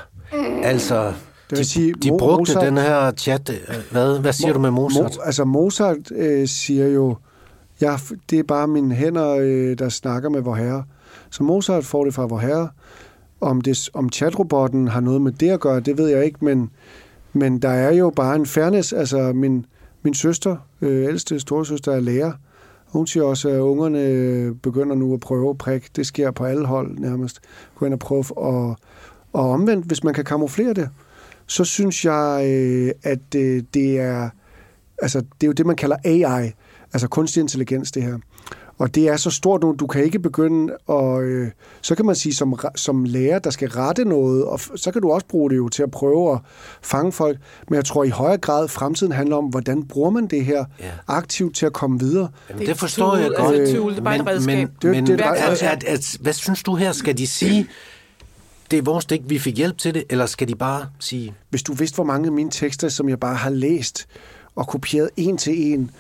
[0.63, 1.15] Altså, Det
[1.51, 3.51] vil de, sige, de Mo- brugte Mozart- den her chat.
[3.51, 5.17] øh, Hvad, hvad siger du med Mozart?
[5.17, 7.17] Mo, altså Mozart øh, siger jo,
[7.85, 7.97] ja,
[8.31, 10.85] det er bare mine hænder, øh, der snakker med vor herre.
[11.31, 12.69] Så Mozart får det fra vor herre.
[13.41, 16.71] Om, det, om chatrobotten har noget med det at gøre, det ved jeg ikke, men,
[17.33, 18.93] men der er jo bare en fairness.
[18.93, 19.67] Altså min,
[20.03, 22.33] min søster, øh, ældste storesøster, er lærer.
[22.87, 25.91] Hun siger også, at ungerne øh, begynder nu at prøve at prikke.
[25.97, 27.41] Det sker på alle hold nærmest.
[27.75, 28.77] Gå ind og prøve at,
[29.33, 30.89] og omvendt, hvis man kan kamuflere det,
[31.47, 34.31] så synes jeg, øh, at øh, det er
[35.03, 36.53] altså, det er jo det, man kalder AI,
[36.95, 38.19] altså kunstig intelligens, det her.
[38.79, 41.23] Og det er så stort nu, du kan ikke begynde at...
[41.23, 41.49] Øh,
[41.83, 45.03] så kan man sige, som, som lærer, der skal rette noget, og f- så kan
[45.03, 46.39] du også bruge det jo til at prøve at
[46.83, 47.39] fange folk.
[47.69, 50.91] Men jeg tror i højere grad, fremtiden handler om, hvordan bruger man det her Ja.
[51.09, 52.29] aktivt til at komme videre.
[52.49, 53.55] Jamen, Det det, er forstår jeg altså godt.
[53.91, 54.69] det er bare et redskab.
[54.83, 55.69] Det er jo- men, det er et at, redskab.
[55.73, 56.93] at, at, hvad synes du her?
[56.93, 57.67] Skal de sige,
[58.71, 61.63] det er vores dæk, vi fik hjælp til det, eller skal de bare sige, Hvis
[61.63, 64.07] du vidste, hvor mange af mine tekster, som jeg bare har læst
[64.57, 65.91] og kopieret en til en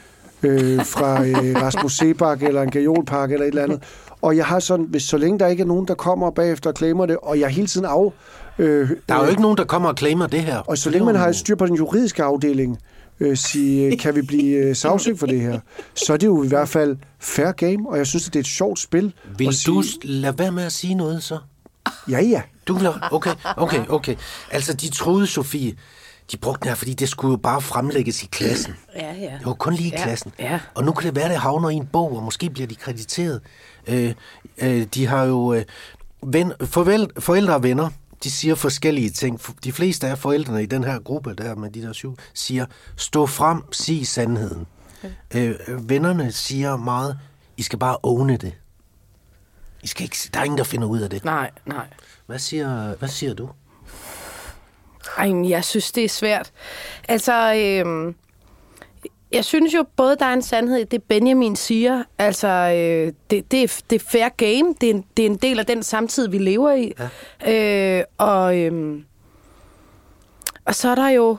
[0.42, 3.82] øh, fra øh, Rasmus Sebak eller en gajolpark eller et eller andet,
[4.22, 6.76] og jeg har sådan, hvis så længe der ikke er nogen, der kommer bagefter og
[6.76, 8.10] claimer det, og jeg hele tiden af...
[8.58, 10.58] Øh, der er jo ikke nogen, der kommer og claimer det her.
[10.58, 12.78] Og så længe man har et styr på den juridiske afdeling,
[13.20, 15.60] øh, sige, øh, kan vi blive øh, sagsøgt for det her,
[15.94, 18.42] så er det jo i hvert fald fair game, og jeg synes, at det er
[18.42, 19.12] et sjovt spil.
[19.38, 21.38] Vil at du sige, lade være med at sige noget så?
[22.10, 22.42] Ja, ja.
[22.66, 24.16] Du vil Okay, okay, okay.
[24.50, 25.74] Altså, de troede, Sofie,
[26.32, 28.74] de brugte den her, fordi det skulle jo bare fremlægges i klassen.
[28.96, 29.32] Ja, ja.
[29.38, 30.32] Det var kun lige i Ja, klassen.
[30.38, 30.60] ja.
[30.74, 32.74] Og nu kan det være, at det havner i en bog, og måske bliver de
[32.74, 33.40] krediteret.
[33.86, 34.14] Øh,
[34.58, 35.52] øh, de har jo...
[35.54, 35.64] Øh,
[36.22, 37.90] ven, forvel, forældre og venner,
[38.24, 39.40] de siger forskellige ting.
[39.64, 42.66] De fleste af forældrene i den her gruppe, der med de der syv, siger,
[42.96, 44.66] stå frem, sig sandheden.
[45.34, 47.18] Øh, øh, vennerne siger meget,
[47.56, 48.54] I skal bare åne det.
[49.82, 51.24] I skal ikke, der er ingen, der finder ud af det.
[51.24, 51.86] Nej, nej.
[52.26, 53.48] Hvad siger, hvad siger du?
[55.18, 56.52] Ej, men jeg synes, det er svært.
[57.08, 58.14] Altså, øhm,
[59.32, 62.02] jeg synes jo både, der er en sandhed i det, Benjamin siger.
[62.18, 64.74] Altså, øh, det, det, er, det er fair game.
[64.80, 66.92] Det er, en, det er en del af den samtid, vi lever i.
[67.46, 67.98] Ja.
[67.98, 69.04] Øh, og, øhm,
[70.64, 71.36] og så er der jo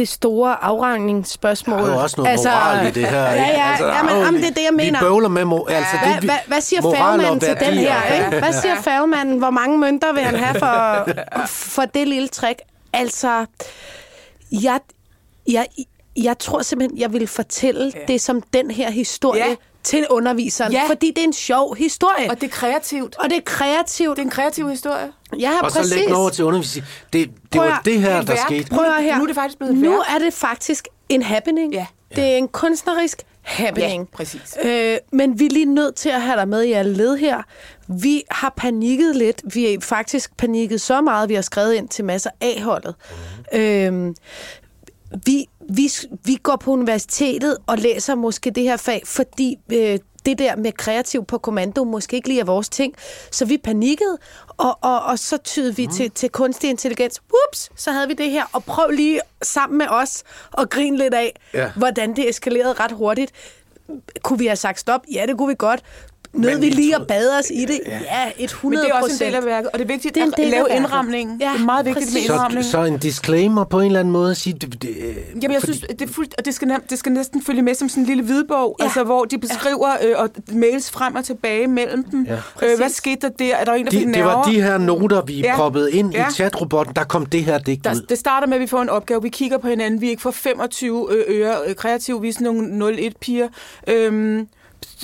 [0.00, 1.78] det store afregningsspørgsmål.
[1.78, 3.22] Der er jo også noget altså, moral i det her.
[3.22, 3.58] Ja, ikke?
[3.60, 4.98] ja, altså, ja men, jamen, det er det, jeg mener.
[4.98, 8.02] Vi bøvler med mor- altså, Hvad, det, vi, hvad, hvad siger færgemanden til den her?
[8.14, 8.38] Ikke?
[8.38, 9.38] Hvad siger færgemanden?
[9.38, 11.08] Hvor mange mønter vil han have for,
[11.46, 12.60] for det lille trick?
[12.92, 13.46] Altså,
[14.52, 14.80] jeg,
[15.50, 15.66] jeg,
[16.16, 18.00] jeg tror simpelthen, jeg vil fortælle ja.
[18.12, 19.54] det som den her historie Ja.
[19.82, 20.72] Til underviseren.
[20.72, 20.82] Ja.
[20.88, 22.30] Fordi det er en sjov historie.
[22.30, 23.16] Og det er kreativt.
[23.18, 24.16] og det er kreativt.
[24.16, 25.12] Det er en kreativ historie.
[25.38, 25.94] Ja, Og så præcis.
[25.94, 26.86] lægge den over til undervisning.
[27.12, 28.70] Det, det var det her, der skete.
[28.70, 29.16] Prøv her.
[29.16, 31.72] Nu er det faktisk blevet et Nu er det faktisk en happening.
[31.72, 31.86] Ja.
[32.16, 34.08] Det er en kunstnerisk happening.
[34.12, 34.58] Ja, præcis.
[34.64, 37.42] Øh, men vi er lige nødt til at have dig med i alle led her.
[37.88, 39.42] Vi har panikket lidt.
[39.54, 42.94] Vi er faktisk panikket så meget, vi har skrevet ind til masser af holdet.
[43.52, 43.60] Mhm.
[43.60, 44.14] Øh,
[45.26, 45.46] vi,
[45.76, 45.90] vi,
[46.24, 50.72] vi går på universitetet og læser måske det her fag, fordi øh, det der med
[50.72, 52.94] kreativ på kommando måske ikke lige er vores ting.
[53.30, 54.18] Så vi panikkede,
[54.56, 55.92] og, og, og så tydede vi mm.
[55.92, 57.20] til, til kunstig intelligens.
[57.48, 60.22] Ups, så havde vi det her, og prøv lige sammen med os
[60.58, 61.70] at grine lidt af, Ja.
[61.76, 63.32] hvordan det eskalerede ret hurtigt.
[64.22, 65.00] Kunne vi have sagt stop?
[65.12, 65.82] Ja, det kunne vi godt.
[66.32, 67.80] Nød Men vi lige at bade os i det?
[67.86, 70.14] Ja, et 100 Men det er også en del af værket, og det er vigtigt
[70.14, 71.40] Det er en at lave indramningen.
[71.40, 72.14] Ja, det er meget vigtigt præcis.
[72.14, 72.64] med Så, indramning.
[72.64, 74.52] så en disclaimer på en eller anden måde at sige...
[74.54, 74.96] Det, det,
[75.42, 77.88] Jamen, jeg synes, det, er fuldt, og det skal, det skal næsten følge med som
[77.88, 78.84] sådan en lille hvidbog, ja.
[78.84, 78.86] Ja.
[78.86, 82.26] altså, hvor de beskriver øh, og mails frem og tilbage mellem dem.
[82.28, 82.34] Ja.
[82.62, 83.56] Øh, hvad skete der der?
[83.56, 85.56] Er der en, der fik de, det var de her noter, vi Ja.
[85.56, 86.28] proppede ind Ja.
[86.28, 86.94] i chatrobotten.
[86.96, 88.06] Der kom det her digt Der, ud.
[88.08, 89.22] det starter med, at vi får en opgave.
[89.22, 90.00] Vi kigger på hinanden.
[90.00, 92.22] Vi ikke får 25 ø- øre øh, kreativ.
[92.22, 93.48] Vi er sådan nogle 0-1-piger.
[93.88, 94.46] Øhm,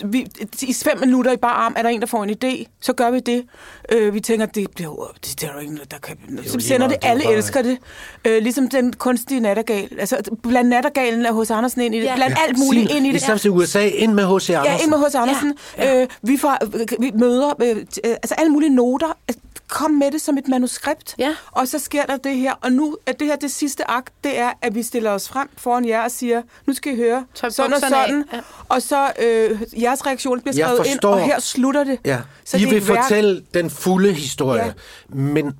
[0.04, 0.26] vi,
[0.62, 2.64] I fem minutter i bare arm er der en, der får en idé.
[2.80, 3.44] Så gør vi det.
[3.92, 6.16] Øh, vi tænker, det bliver jo- det, det er jo ikke noget, der kan...
[6.28, 7.02] Så lige vi sender det.
[7.02, 7.78] det Alle bare- elsker det.
[8.24, 9.88] Øh, ligesom den kunstige nattergal.
[9.98, 12.04] Altså, bland nattergalen er hos Andersen ind i det.
[12.04, 12.14] Ja.
[12.14, 13.22] Bland alt muligt ind i I det.
[13.22, 14.50] stedet til USA, ind med H.C.
[14.50, 14.76] Andersen.
[14.78, 15.54] Ja, ind med hos Andersen.
[15.78, 16.00] Ja.
[16.02, 16.56] Øh, vi, får,
[17.00, 19.16] vi møder øh, øh, altså alle mulige noter.
[19.28, 21.14] Altså, Kom med det som et manuskript.
[21.18, 21.36] Ja.
[21.52, 22.52] Og så sker der det her.
[22.54, 25.48] Og nu er det her det sidste akt, det er, at vi stiller os frem
[25.56, 27.90] foran jer og siger, nu skal I høre Tøj sådan og af.
[27.90, 28.24] sådan.
[28.32, 28.40] Ja.
[28.68, 31.98] Og så øh, jeres reaktion bliver skrevet ind, og her slutter det.
[32.04, 32.20] Ja.
[32.44, 32.98] Så I det vil værk.
[33.02, 34.64] fortælle den fulde historie.
[34.64, 34.72] Ja.
[35.08, 35.52] Men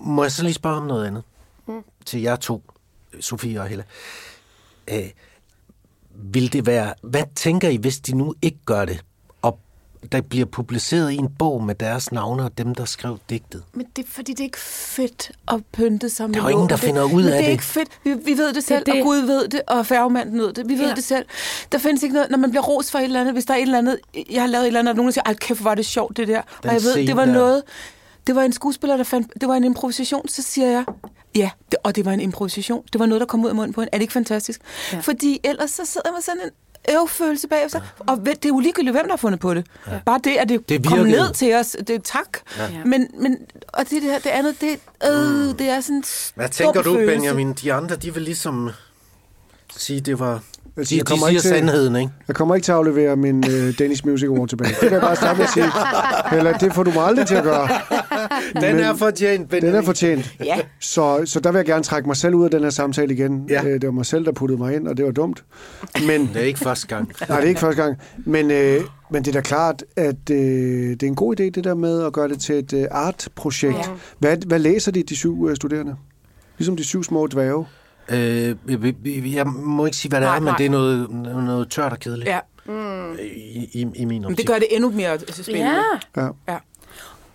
[0.00, 1.22] må jeg så lige spørge om noget andet?
[1.66, 1.82] Mm.
[2.06, 2.62] Til jer to,
[3.20, 3.84] Sofie og Helle.
[4.90, 5.10] Øh,
[6.14, 6.94] vil det være...
[7.02, 9.04] Hvad tænker I, hvis de nu ikke gør det?
[10.12, 13.62] Der bliver publiceret i en bog med deres navne og dem, der skrev digtet.
[13.72, 16.50] Men det er fordi, det er ikke fedt at pynte sig med Der er jo
[16.50, 17.38] ingen, der finder ud af det.
[17.38, 17.50] er det.
[17.52, 17.88] ikke fedt.
[18.04, 18.94] Vi, vi ved det selv, det.
[18.94, 20.68] og Gud ved det, og færgemanden ved det.
[20.68, 20.94] Vi ved Ja.
[20.94, 21.24] det selv.
[21.72, 23.58] Der findes ikke noget, når man bliver ros for et eller andet, hvis der er
[23.58, 23.98] et eller andet,
[24.30, 26.16] jeg har lavet et eller andet, og nogen siger, ej kæft, hvor var det sjovt
[26.16, 26.42] det der.
[26.62, 27.32] Den og jeg ved, det var der.
[27.32, 27.62] noget,
[28.26, 30.84] det var en skuespiller, der fandt, det var en improvisation, så siger jeg,
[31.34, 32.84] ja, det, og det var en improvisation.
[32.92, 33.88] Det var noget, der kom ud af munden på en.
[33.92, 34.60] Er det ikke fantastisk?
[34.92, 34.98] Ja.
[34.98, 36.50] Fordi ellers så sidder man sådan en
[36.92, 37.80] øvfølelse bagefter.
[37.80, 38.12] Ja.
[38.12, 39.66] Og det er jo ligegyldigt, hvem der har fundet på det.
[39.86, 39.98] Ja.
[40.06, 42.38] Bare det, at det, Det kom ned til os, det er tak.
[42.58, 42.84] Ja.
[42.84, 46.04] Men, men, og det, det, her, det andet, det, øh, det er sådan en
[46.34, 47.16] Hvad dum tænker du, følelse.
[47.16, 47.52] Benjamin?
[47.52, 48.70] De andre, de vil ligesom
[49.76, 50.42] sige, det var...
[50.76, 52.10] Altså, De, jeg de kommer siger ikke til- sandheden, ikke?
[52.28, 54.68] Jeg kommer ikke til at aflevere min øh, Danish Music Award tilbage.
[54.70, 55.66] Det kan jeg bare starte med at sige.
[56.38, 57.68] Eller det får du mig aldrig til at gøre.
[58.70, 59.72] Den er fortjent, Benjamin.
[59.74, 60.34] Den er fortjent.
[60.44, 60.56] Ja.
[60.80, 63.46] Så, så der vil jeg gerne trække mig selv ud af den her samtale igen.
[63.48, 63.64] Ja.
[63.64, 65.44] Øh, Det var mig selv, der puttede mig ind, og det var dumt.
[66.06, 67.12] Men, Det er ikke første gang.
[67.28, 67.96] nej, det er ikke første gang.
[68.24, 70.36] Men, øh, men det er da klart, at øh,
[70.90, 73.76] det er en god idé, det der med at gøre det til et øh, art-projekt.
[73.78, 73.82] Ja.
[74.18, 75.94] Hvad, hvad læser de, de syv øh, studerende?
[76.58, 77.64] Ligesom de syv små dværge.
[78.08, 80.56] Øh, vi- vi- jeg må ikke sige, hvad det Nej, er, men nej.
[80.56, 81.10] det er noget,
[81.44, 82.28] noget tørt og kedeligt.
[82.28, 82.38] Ja,
[83.22, 84.38] I, i, I min men optik.
[84.38, 85.68] det gør det endnu mere spændende.
[86.16, 86.22] Ja.
[86.22, 86.28] Ja.
[86.48, 86.56] Ja.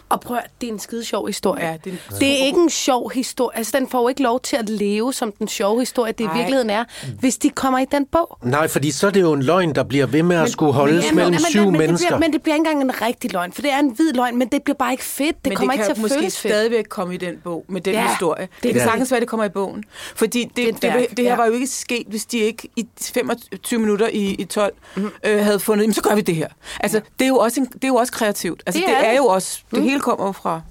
[0.09, 1.65] Og prøv at, det er en skide sjov historie.
[1.65, 3.57] Ja, det er en det er ikke en sjov historie.
[3.57, 6.27] Altså, den får jo ikke lov til at leve som den sjove historie, det i
[6.35, 6.83] virkeligheden er,
[7.19, 8.37] hvis de kommer i den bog.
[8.43, 11.05] Nej, fordi så er det jo en løgn, der bliver ved med at skulle holdes
[11.05, 12.07] Ja, mellem men, syv men, men, det mennesker.
[12.07, 14.37] bliver, men det bliver ikke engang en rigtig løgn, for det er en hvid løgn,
[14.37, 15.35] men det bliver bare ikke fedt.
[15.45, 16.53] Det men kommer det ikke til at måske føles fedt.
[16.53, 18.41] stadigvæk komme i den bog, med den Ja, historie.
[18.41, 18.89] Det, det er kan det.
[18.89, 19.83] sagtens være, det kommer i bogen.
[20.15, 21.35] Fordi det, Det det, et det, her ja.
[21.35, 25.11] var jo ikke sket, hvis de ikke i 25 minutter i, i 12 mm.
[25.25, 26.47] øh, havde fundet, jamen, så gør vi det her.
[26.79, 28.63] Altså, det, er jo også en, det er jo også kreativt.
[28.65, 30.61] Altså, Det det, er det er jo også, det hele kommer jo fra,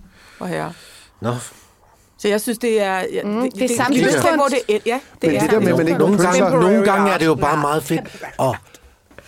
[0.46, 0.70] her.
[1.20, 1.34] Nå,
[2.18, 2.94] Så jeg synes, det er...
[3.12, 4.26] Ja, Mm, det er det, samtidskunst.
[4.28, 4.78] det, hvor det er.
[4.86, 5.40] Ja, det Men er.
[5.40, 8.00] det der med, man ikke nogle, gange, nogle gange er det jo bare meget fedt.
[8.38, 8.56] Og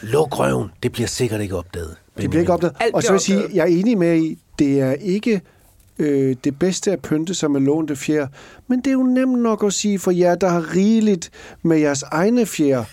[0.01, 1.97] luk røven, det bliver sikkert ikke opdaget.
[2.21, 2.75] Det bliver ikke opdaget.
[2.95, 5.41] Og så vil jeg sige, jeg er enig med i, det er ikke
[5.99, 8.27] øh, det bedste at pynte sig med lånte fjer,
[8.69, 11.31] men det er jo nemt nok at sige for jer, der har rigeligt
[11.63, 12.85] med jeres egne fjer,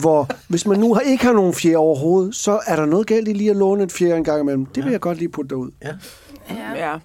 [0.00, 3.28] hvor hvis man nu har, ikke har nogen fjer overhovedet, så er der noget galt
[3.28, 4.66] i lige at låne et fjer en gang imellem.
[4.66, 5.70] Det vil jeg godt lige putte derud.
[5.84, 5.88] Ja.
[6.48, 7.00] Ja,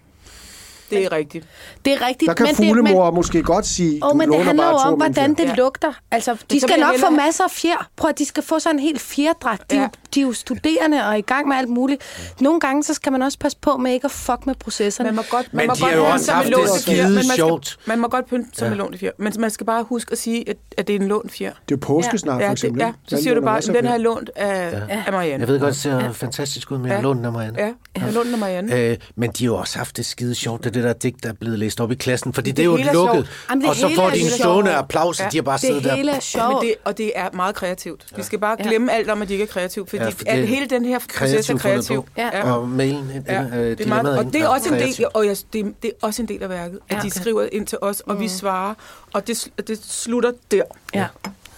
[0.96, 1.46] det er rigtigt.
[1.86, 2.30] Det er rigtigt.
[2.30, 4.98] Der kan men det, fuglemor måske godt sige, du men det handler bare jo om,
[4.98, 5.54] hvordan det Ja.
[5.56, 5.94] lugter.
[6.12, 7.90] Altså, de vil skal jeg nok få hellere- masser af fjer.
[7.96, 9.72] Prøv at de skal få sig en helt fjerdragt.
[9.72, 9.82] De, ja.
[9.82, 9.88] Ja.
[10.16, 12.02] de er jo studerende og er i gang med alt muligt.
[12.42, 15.08] Nogle gange, så skal man også passe på med ikke at fuck med processerne.
[15.08, 17.06] Man må godt, man Men må de godt har jo også haft det skide fjer,
[17.08, 17.68] men man sjovt.
[17.68, 18.70] Skal, man må godt pynte sig Ja.
[18.70, 21.08] med lånte fjer, men man skal bare huske at sige, at, at det er en
[21.08, 21.50] lånt fjer.
[21.50, 22.82] Det er jo påske snart, for Ja, det, eksempel.
[22.82, 23.92] ja, så siger du bare, af den har fjer.
[23.92, 25.40] jeg lånt af, af Marianne.
[25.42, 27.02] Jeg ved godt, det ser fantastisk ud med at Ja.
[27.02, 27.60] låne den af Marianne.
[27.60, 28.76] Ja, jeg har lånt af Marianne.
[28.76, 31.24] Øh, men de har jo også haft det skide sjovt, det er det der digt,
[31.24, 33.28] der er blevet læst op i klassen, fordi det, Det er jo lukket.
[33.50, 35.30] Jamen, det og så får de en stående applaus, og Ja.
[35.30, 35.96] de har bare siddet det der.
[35.96, 36.62] hele er sjovt.
[36.66, 38.06] det, og det er meget kreativt.
[38.16, 38.64] Vi skal bare Ja.
[38.68, 40.48] glemme alt om, at de ikke er kreative, fordi Ja, ja, for det er at
[40.48, 42.06] hele den her proces er kreativ.
[42.18, 42.54] Ja.
[42.54, 45.26] Og mailen, Ja, øh, det er meget, dilemmaet og det er også en del, og
[45.26, 47.02] jeg, det, er- det er også en del af værket, at Ja.
[47.02, 48.74] de skriver ind til os, og vi svarer,
[49.14, 50.62] og det, det slutter der.
[50.96, 51.06] Ja.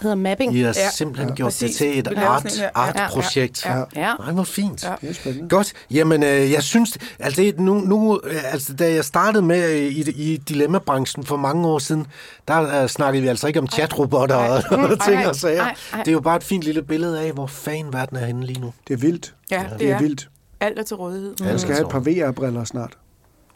[0.06, 0.54] Hedder mapping.
[0.54, 0.90] I har Ja.
[0.90, 1.34] simpelthen Ja.
[1.34, 1.70] gjort Præcis.
[1.70, 2.58] det til et art.
[2.58, 3.64] Ja, art-projekt.
[3.66, 3.84] ja, ja.
[3.96, 4.14] Ja.
[4.18, 4.84] Nej, hvor fint.
[4.84, 4.94] Ja.
[5.00, 5.48] Det er spændende.
[5.48, 5.72] Godt.
[5.90, 9.76] Jamen, øh, jeg synes, altså, det, nu, nu, øh, altså, da jeg startede med øh,
[9.82, 12.06] i, i dilemmabranchen for mange år siden,
[12.48, 14.62] der øh, snakkede vi altså ikke om chatrobotter og,
[15.04, 15.64] ting nej, og sager.
[15.98, 18.60] Det er jo bare et fint lille billede af, hvor fan verden er henne lige
[18.60, 18.72] nu.
[18.88, 19.34] Det er vildt.
[19.50, 20.28] Ja, Det er vildt.
[20.60, 21.34] Alt er til rådighed.
[21.40, 22.92] Ja, Jeg skal have et par VR-briller snart.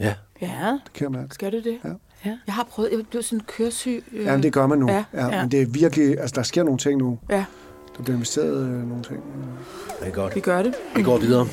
[0.00, 0.14] Ja.
[0.42, 0.48] Ja.
[0.84, 1.34] Det kan jeg mærke.
[1.34, 1.78] Skal du det?
[1.84, 1.88] Ja.
[2.24, 2.30] Ja.
[2.46, 4.04] Jeg har prøvet, jeg blev sådan køresyg.
[4.12, 4.88] Øh, Ja, men det gør man nu.
[4.90, 5.40] Ja, Ja, ja.
[5.42, 7.18] Men det er virkelig, altså der sker nogle ting nu.
[7.30, 7.44] Ja,
[7.96, 9.20] Der bliver investeret øh, nogle ting.
[10.00, 10.34] Det er godt.
[10.34, 10.74] vi gør det.
[10.96, 11.46] Vi går videre.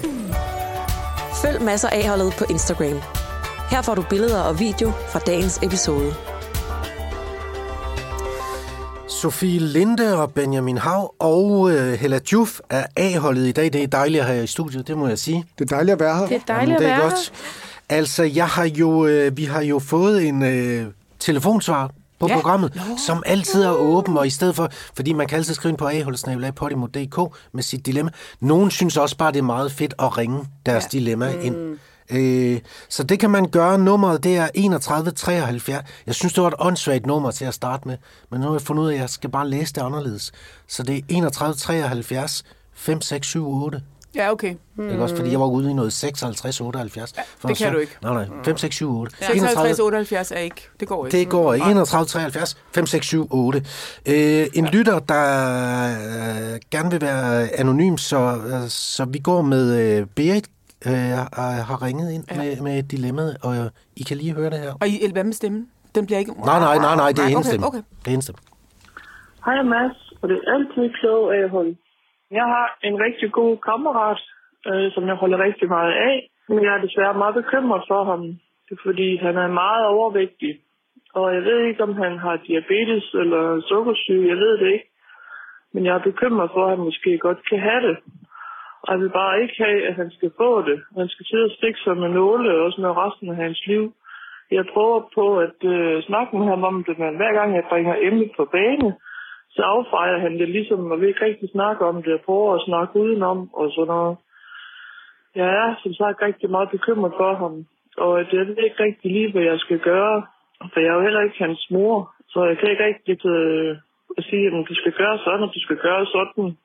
[1.41, 2.99] Følg masser af holdet på Instagram.
[3.69, 6.13] Her får du billeder og video fra dagens episode.
[9.09, 13.73] Sofie Linde og Benjamin Hav og øh, Hella Juf er A-holdet i dag.
[13.73, 15.45] Det er dejligt at have jer i studiet, det må jeg sige.
[15.59, 16.27] Det er dejligt at være her.
[16.27, 17.33] Det er dejligt Jamen, at det er være godt.
[17.89, 20.87] Altså, jeg har jo, øh, vi har jo fået en øh,
[21.19, 22.33] telefonsvar på Ja.
[22.35, 22.81] programmet, no.
[23.07, 25.87] som altid er åben, og i stedet for, fordi man kan altid skrive ind på
[25.87, 28.11] aholdsnabelag.podimo.dk med sit dilemma.
[28.39, 30.99] Nogen synes også bare, det er meget fedt at ringe deres ja.
[30.99, 31.41] dilemma mm.
[31.41, 31.77] ind.
[32.11, 32.59] Øh,
[32.89, 33.77] så det kan man gøre.
[33.77, 35.85] Nummeret, det er 3173.
[36.05, 37.97] Jeg synes, det var et åndssvagt nummer til at starte med,
[38.31, 40.31] men nu har jeg fundet ud af, at jeg skal bare læse det anderledes.
[40.67, 43.83] Så det er 3173 5678.
[44.15, 44.55] Ja, okay.
[44.75, 44.89] Mm.
[44.89, 47.13] Ikke også, fordi jeg var ude i noget 56, 78.
[47.17, 47.97] Ja, det kan du ikke.
[48.01, 48.25] Nej, nej.
[48.45, 49.15] 5, 6, 7, 8.
[49.17, 50.69] 56, 78 er ikke.
[50.79, 51.17] Det går ikke.
[51.17, 51.65] Det går ikke.
[51.71, 53.59] 31, 73, 5, 6, 7, 8.
[54.07, 55.23] Øh, en lytter, der
[56.53, 60.47] øh, gerne vil være anonym, så, øh, så vi går med øh, Berit,
[60.85, 60.93] øh,
[61.69, 62.37] har ringet ind Ja.
[62.37, 64.73] med, med dilemmaet, og øh, I kan lige høre det her.
[64.81, 65.67] Og I, hvad med stemmen?
[65.95, 66.31] Den bliver ikke...
[66.31, 67.67] Nej, nej, nej, nej, det er okay, hendes stemme.
[67.67, 67.77] Okay.
[67.77, 68.39] Det er hendes stemme.
[69.45, 71.75] Hej Mads, og det er altid klogt af at holde.
[72.31, 74.21] Jeg har en rigtig god kammerat,
[74.67, 78.21] øh, som jeg holder rigtig meget af, men jeg er desværre meget bekymret for ham,
[78.85, 80.59] fordi han er meget overvægtig.
[81.13, 84.89] Og jeg ved ikke, om han har diabetes eller sukkersyge, jeg ved det ikke.
[85.73, 87.97] Men jeg er bekymret for, at han måske godt kan have det.
[88.83, 90.79] Og jeg vil bare ikke have, at han skal få det.
[90.97, 93.93] Han skal sidde og stikke sig med nåle, også med resten af hans liv.
[94.51, 97.95] Jeg prøver på at øh, snakke med ham om det, men hver gang jeg bringer
[97.99, 98.95] emnet på bane,
[99.57, 102.13] så affejer han det ligesom, og vi ikke rigtig snakke om det.
[102.13, 104.17] og prøver at snakke udenom og sådan noget.
[105.35, 107.65] Jeg er som sagt rigtig meget bekymret for ham,
[107.97, 110.17] og jeg ved ikke rigtig lige, hvad jeg skal gøre,
[110.71, 113.77] for jeg er jo heller ikke hans mor, så jeg kan ikke rigtig øh,
[114.29, 116.57] sige, at du skal gøre sådan, og du skal gøre sådan.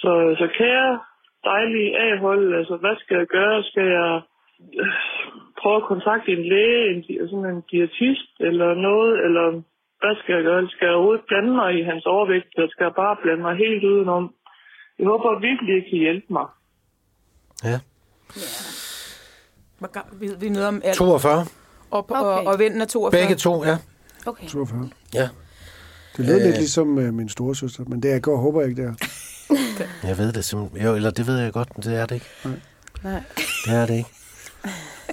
[0.00, 1.00] Så, så kære
[1.44, 3.62] dejlige A-hold, altså hvad skal jeg gøre?
[3.62, 4.20] Skal jeg
[4.80, 4.92] øh,
[5.60, 9.62] prøve at kontakte en læge, en, sådan en diætist eller noget, eller
[10.02, 10.60] hvad skal jeg gøre?
[10.74, 13.82] Skal jeg overhovedet blande mig i hans overvægt, eller skal jeg bare blande mig helt
[13.92, 14.24] udenom?
[14.98, 16.46] Jeg håber virkelig, at I kan hjælpe mig.
[17.70, 17.78] Ja.
[19.78, 20.96] Hvor ga- Ved vi noget om alt?
[20.96, 21.46] 42.
[21.90, 22.14] Og, Okay.
[22.14, 23.20] og, og vennen er 42?
[23.20, 23.76] Begge to, ja.
[24.26, 24.46] Okay.
[24.48, 24.90] 42.
[25.14, 25.28] Ja.
[26.16, 26.42] Det lød Øh.
[26.46, 28.94] lidt ligesom øh, min store søster, men det jeg går, håber jeg ikke, det er.
[30.08, 30.82] Jeg ved det simpelthen.
[30.86, 32.26] Jo, eller det ved jeg godt, men det er det ikke.
[33.04, 33.22] Nej.
[33.66, 34.10] Det er det ikke.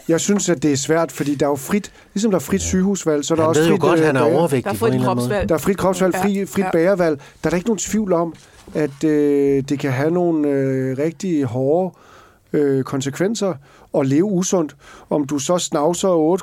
[0.07, 2.61] Jeg synes, at det er svært, fordi der er jo frit, ligesom der er frit
[2.61, 4.69] sygehusvalg, så er der Han også ved jo frit, godt, øh, han er overvægtig Der
[4.71, 5.49] er på en frit kropsvalg.
[5.49, 6.71] Der er frit kropsvalg, fri, frit ja.
[6.71, 7.19] bagervalg.
[7.19, 8.33] Der er der ikke nogen tvivl om,
[8.73, 11.95] at øh, det kan have nogle øh, rigtig hårde
[12.53, 13.53] øh, konsekvenser
[13.93, 14.75] at leve usundt.
[15.09, 16.37] Om du så snavser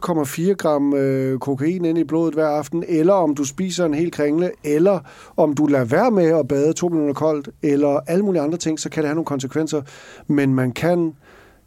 [0.49, 4.11] 8,4 gram øh, kokain ind i blodet hver aften, eller om du spiser en hel
[4.11, 4.99] kringle, eller
[5.37, 8.81] om du lader være med at bade to minutter koldt, eller alle mulige andre ting,
[8.81, 9.83] så kan det have nogle konsekvenser.
[10.27, 11.15] Men man kan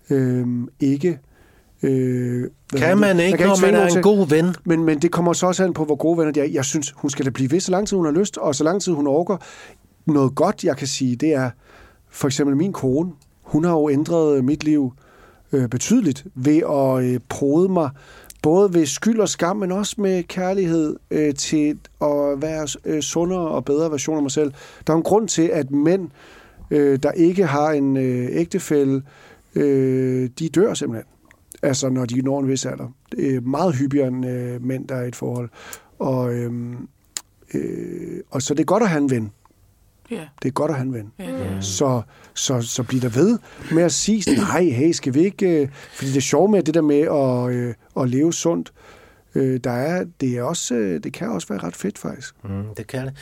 [0.10, 0.48] øh,
[0.80, 1.20] ikke...
[1.84, 2.44] Øh,
[2.78, 4.56] Kan man ikke, kan når tvinge man er en til- god ven?
[4.66, 6.46] men, men det kommer så også an på, hvor gode venner de er.
[6.46, 8.64] Jeg synes, hun skal da blive ved, så lang tid hun har lyst, og så
[8.64, 9.38] lang tid hun orker.
[10.06, 11.50] Noget godt, jeg kan sige, det er
[12.12, 13.12] for eksempel min kone.
[13.42, 14.94] Hun har jo ændret mit liv
[15.52, 17.90] øh, betydeligt ved at øh, prode mig,
[18.42, 23.48] både ved skyld og skam, men også med kærlighed øh, til at være øh, sundere
[23.48, 24.52] og bedre version af mig selv.
[24.88, 26.10] Der er en grund til, at mænd,
[26.72, 29.02] øh, der ikke har en øh, ægtefælle,
[29.56, 31.06] øh, de dør simpelthen.
[31.64, 32.94] Altså, når de når en vis alder.
[33.12, 35.50] Det er meget hyppigere end øh, mænd, der er i et forhold.
[36.00, 36.88] Og, øhm,
[37.54, 39.32] øh, og så det er godt at have en ven.
[40.12, 40.28] Ja.
[40.42, 41.12] Det er godt at have en ven.
[41.20, 41.62] Ja.
[41.62, 42.02] Så,
[42.34, 43.40] så, så bliver der ved
[43.72, 45.62] med at sige, sådan, nej, hey, skal vi ikke...
[45.62, 48.74] Øh, fordi det er sjovt med det der med at, øh, at leve sundt.
[49.36, 52.36] Øh, der er, det, er også, øh, det kan også være ret fedt, faktisk.
[52.44, 53.14] Mm, det kan det.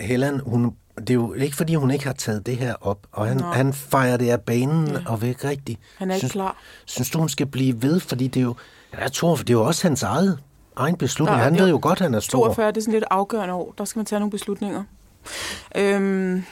[0.00, 3.26] Helen, hun, det er jo ikke, fordi hun ikke har taget det her op, og
[3.26, 3.44] han, Nå.
[3.44, 4.98] han fejrer det af banen ja.
[5.06, 5.80] og væk rigtigt.
[5.98, 6.56] Han er ikke synes, klar.
[6.84, 8.00] Synes du, hun skal blive ved?
[8.00, 8.54] Fordi det er jo,
[9.00, 10.38] jeg tror, det er jo også hans eget
[10.76, 11.38] egen beslutning.
[11.38, 12.38] Ja, han ved jo godt, han er stor.
[12.38, 13.74] 42, det er sådan lidt afgørende år.
[13.78, 14.84] Der skal man tage nogle beslutninger.
[15.76, 16.44] Øhm,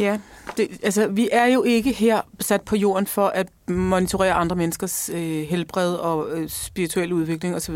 [0.00, 0.18] ja,
[0.56, 5.10] det, altså vi er jo ikke her sat på jorden for at monitorere andre menneskers
[5.14, 7.74] øh, helbred og øh, spirituelle udvikling osv.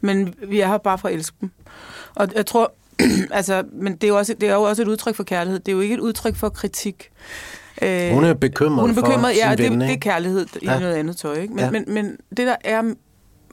[0.00, 1.50] Men vi er her bare for at elske dem.
[2.14, 2.72] Og jeg tror,
[3.30, 5.60] altså, men det er, jo også, det er jo også et udtryk for kærlighed.
[5.60, 7.10] Det er jo ikke et udtryk for kritik.
[7.82, 10.00] Øh, Hun er bekymret, hun er bekymret, for ja, sin det, ven, det er ikke?
[10.00, 10.78] kærlighed i Ja.
[10.78, 11.34] noget andet tøj.
[11.34, 11.54] Ikke?
[11.54, 11.64] Men, Ja.
[11.64, 11.70] ja.
[11.70, 12.82] men, men det, der er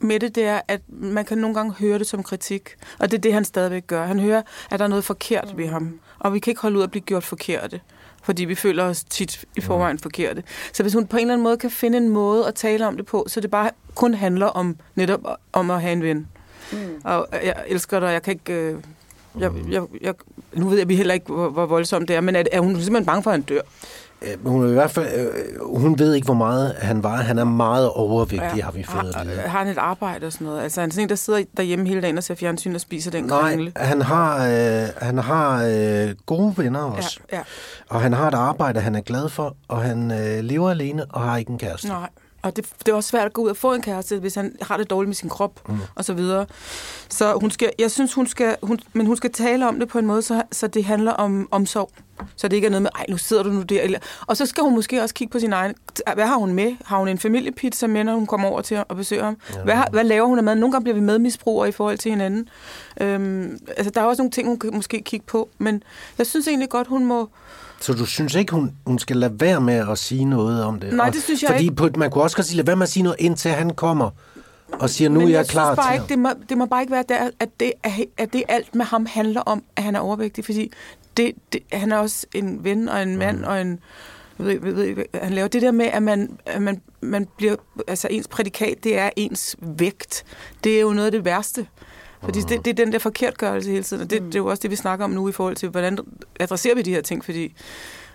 [0.02, 2.70] med det, det er, at man kan nogle gange høre det som kritik.
[2.98, 4.06] Og det er det, han stadigvæk gør.
[4.06, 6.00] Han hører, at der er noget forkert ved ham.
[6.18, 7.80] Og vi kan ikke holde ud at blive gjort forkerte.
[8.22, 10.42] Fordi vi føler os tit i forvejen forkerte.
[10.72, 12.96] Så hvis hun på en eller anden måde kan finde en måde at tale om
[12.96, 15.20] det på, så det bare kun handler om netop
[15.52, 16.26] om at have en ven.
[16.72, 16.78] Mm.
[17.04, 18.52] Og jeg elsker dig, jeg kan ikke...
[18.52, 18.78] Øh,
[19.40, 20.14] jeg, jeg, jeg,
[20.54, 22.74] nu ved jeg vi heller ikke, hvor, hvor voldsomt det er, men er, er hun
[22.74, 23.60] simpelthen bange for, at han dør?
[24.22, 27.16] Øh, Hun, er i hvert fald, øh, hun ved ikke, hvor meget han var.
[27.16, 28.62] Han er meget overvægtig, ja.
[28.62, 29.36] har vi fået har, vide.
[29.36, 30.62] har han et arbejde og sådan noget?
[30.62, 33.24] Altså, han sådan en, der sidder derhjemme hele dagen og ser fjernsyn og spiser den
[33.24, 33.72] Nej, kringle.
[33.76, 37.20] han har, øh, han har øh, gode venner også.
[37.32, 37.42] Ja, ja.
[37.88, 41.20] Og han har et arbejde, han er glad for, og han øh, lever alene og
[41.20, 41.88] har ikke en kæreste.
[41.88, 42.08] Nej.
[42.42, 44.56] Og det, det er også svært at gå ud og få en kæreste, hvis han
[44.62, 45.78] har det dårligt med sin krop mm.
[45.94, 46.46] og så videre.
[47.08, 49.98] Så hun skal, jeg synes, hun skal, hun, men hun skal tale om det på
[49.98, 51.90] en måde, så, så det handler om omsorg.
[52.36, 53.82] Så det ikke er noget med, ej, nu sidder du nu der.
[53.82, 55.74] Eller, og så skal hun måske også kigge på sin egen...
[56.14, 56.76] Hvad har hun med?
[56.84, 59.36] Har hun en familiepizza med, når hun kommer over til at besøge ham?
[59.64, 60.54] Hvad, har, hvad laver hun af mad?
[60.54, 62.48] Nogle gange bliver vi medmisbrugere i forhold til hinanden.
[63.00, 65.48] Øhm, altså, der er også nogle ting, hun kan måske kigge på.
[65.58, 65.82] Men
[66.18, 67.28] jeg synes egentlig godt, hun må...
[67.80, 70.92] Så du synes ikke, hun, hun skal lade være med at sige noget om det?
[70.94, 71.74] Nej, det synes jeg fordi ikke.
[71.74, 74.10] På, man kunne også godt sige, lad være med at sige noget, indtil han kommer
[74.72, 76.66] og siger, nu Men er jeg, jeg klar bare til ikke, det må, det må
[76.66, 79.82] bare ikke være der, at det, er, at det alt med ham handler om, at
[79.82, 80.72] han er overvægtig, fordi
[81.16, 83.78] det, det, han er også en ven og en mand og en...
[84.38, 87.56] Jeg ved, jeg ved, han laver det der med, at man, at man, man bliver...
[87.88, 90.24] Altså, ens prædikat, det er ens vægt.
[90.64, 91.66] Det er jo noget af det værste.
[92.24, 94.60] Fordi det, det er den der forkertgørelse hele tiden, og det, det er jo også
[94.62, 95.98] det, vi snakker om nu i forhold til, hvordan
[96.40, 97.54] adresserer vi de her ting, fordi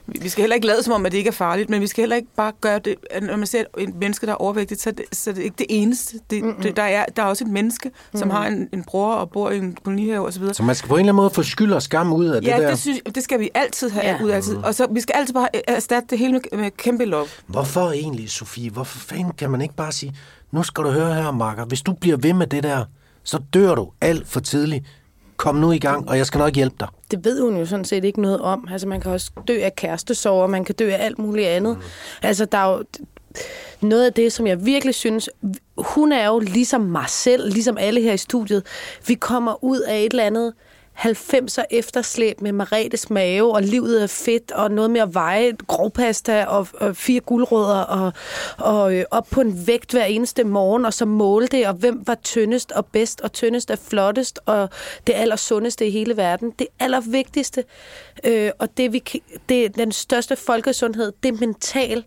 [0.08, 2.02] vi skal heller ikke lade som om, at det ikke er farligt, men vi skal
[2.02, 4.90] heller ikke bare gøre det, at når man ser et menneske, der er overvægtigt, så
[4.90, 6.18] er det, så er det ikke det eneste.
[6.30, 9.30] Det, det, der, er, der er også et menneske, som har en, en bror og
[9.30, 10.54] bor i en kolonihave osv.
[10.54, 12.54] Så man skal på en eller anden måde få skyld og skam ud af Ja,
[12.56, 12.70] det der.
[12.70, 14.16] det, synes, det skal vi altid have Ja.
[14.18, 14.24] ja.
[14.24, 14.56] ud af altid.
[14.58, 17.28] Og så vi skal altid bare erstatte det hele med, med kæmpe lov.
[17.48, 18.70] Hvorfor egentlig, Sofie?
[18.70, 20.16] Hvorfor fanden kan man ikke bare sige,
[20.52, 22.86] nu skal du høre her, Marker, hvis du bliver ved med det der,
[23.24, 24.86] så dør du alt for tidligt.
[25.38, 26.88] Kom nu i gang, og jeg skal nok hjælpe dig.
[27.12, 28.68] det ved hun jo sådan set ikke noget om.
[28.72, 31.78] Altså, man kan også dø af kærestesorger, man kan dø af alt muligt andet.
[31.78, 31.84] Mm.
[32.22, 32.84] Altså, der er jo
[33.82, 35.30] noget af det, som jeg virkelig synes,
[35.78, 38.66] hun er jo ligesom mig selv, ligesom alle her i studiet.
[39.08, 40.54] Vi kommer ud af et eller andet
[40.98, 46.46] 90'er efterslæb med Maretes mave, og livet er fedt, og noget med at veje grovpasta
[46.46, 48.14] og, og fire guldrødder, og,
[48.58, 52.08] og øh, op på en vægt hver eneste morgen, og så måle det, og hvem
[52.08, 54.70] var tyndest og bedst, og tyndest er flottest, og
[55.08, 56.54] det allersundeste i hele verden.
[56.60, 57.64] Det allervigtigste,
[58.24, 59.04] øh, og det, vi,
[59.50, 62.04] det er den største folkesundhed, det er mental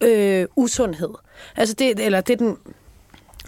[0.00, 1.10] øh, usundhed.
[1.56, 2.56] Altså det, eller det er den...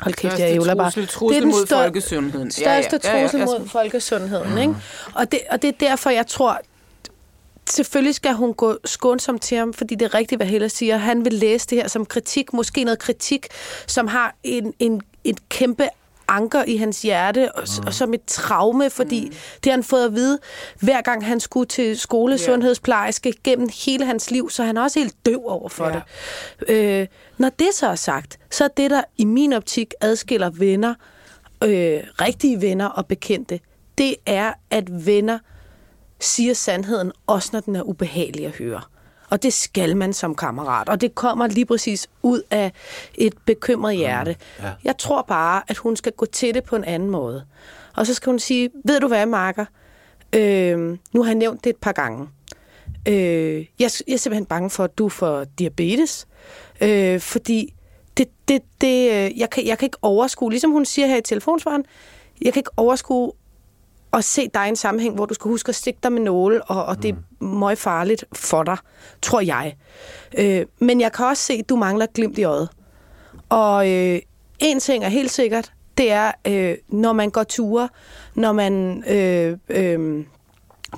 [0.00, 0.90] Hold kæft, Største jeg ævler bare.
[0.90, 2.50] trussel- det er den mod stør- folkesundheden.
[2.60, 2.82] Ja, ja.
[2.82, 4.74] Største Ja, ja, trussel jeg- mod folkesundheden, ikke?
[5.14, 6.58] Og det, og det er derfor, jeg tror,
[7.70, 10.96] selvfølgelig skal hun gå skånsomt til ham, fordi det er rigtigt, hvad Helle siger.
[10.96, 13.46] Han vil læse det her som kritik, måske noget kritik,
[13.86, 15.88] som har en, en, et kæmpe
[16.28, 19.30] anker i hans hjerte, og, og som et traume, fordi mm.
[19.64, 20.38] det har han fået at vide,
[20.80, 25.26] hver gang han skulle til skolesundhedsplejerske gennem hele hans liv, så han er også helt
[25.26, 26.00] døv over for Ja.
[26.68, 27.00] det.
[27.00, 27.06] Øh,
[27.38, 30.94] når det så er sagt, så er det, der i min optik adskiller venner,
[31.64, 33.60] øh, rigtige venner og bekendte,
[33.98, 35.38] det er, at venner
[36.20, 38.80] siger sandheden, også når den er ubehagelig at høre.
[39.30, 40.88] Og det skal man som kammerat.
[40.88, 42.72] Og det kommer lige præcis ud af
[43.14, 44.36] et bekymret hjerte.
[44.62, 44.72] ja.
[44.84, 47.44] Jeg tror bare, at hun skal gå til det på en anden måde.
[47.96, 49.64] Og så skal hun sige, ved du hvad, Marker?
[50.32, 50.78] Øh,
[51.12, 52.28] nu har jeg nævnt det et par gange.
[53.08, 53.14] Øh,
[53.78, 56.26] jeg, jeg er simpelthen bange for, at du får diabetes.
[56.80, 57.74] Øh, fordi
[58.16, 61.22] det, det, det, øh, jeg, kan, jeg kan ikke overskue, ligesom hun siger her i
[61.22, 61.84] telefonsvaren,
[62.42, 63.32] jeg kan ikke overskue
[64.12, 66.62] at se dig i en sammenhæng, hvor du skal huske at stikke dig med nåle,
[66.62, 68.76] og, og det er meget farligt for dig,
[69.22, 69.76] tror jeg.
[70.38, 72.68] Øh, men jeg kan også se, at du mangler glimt i øjet.
[73.48, 74.20] Og øh,
[74.58, 77.88] en ting er helt sikkert, det er, øh, når man går ture,
[78.34, 80.24] når man øh, øh,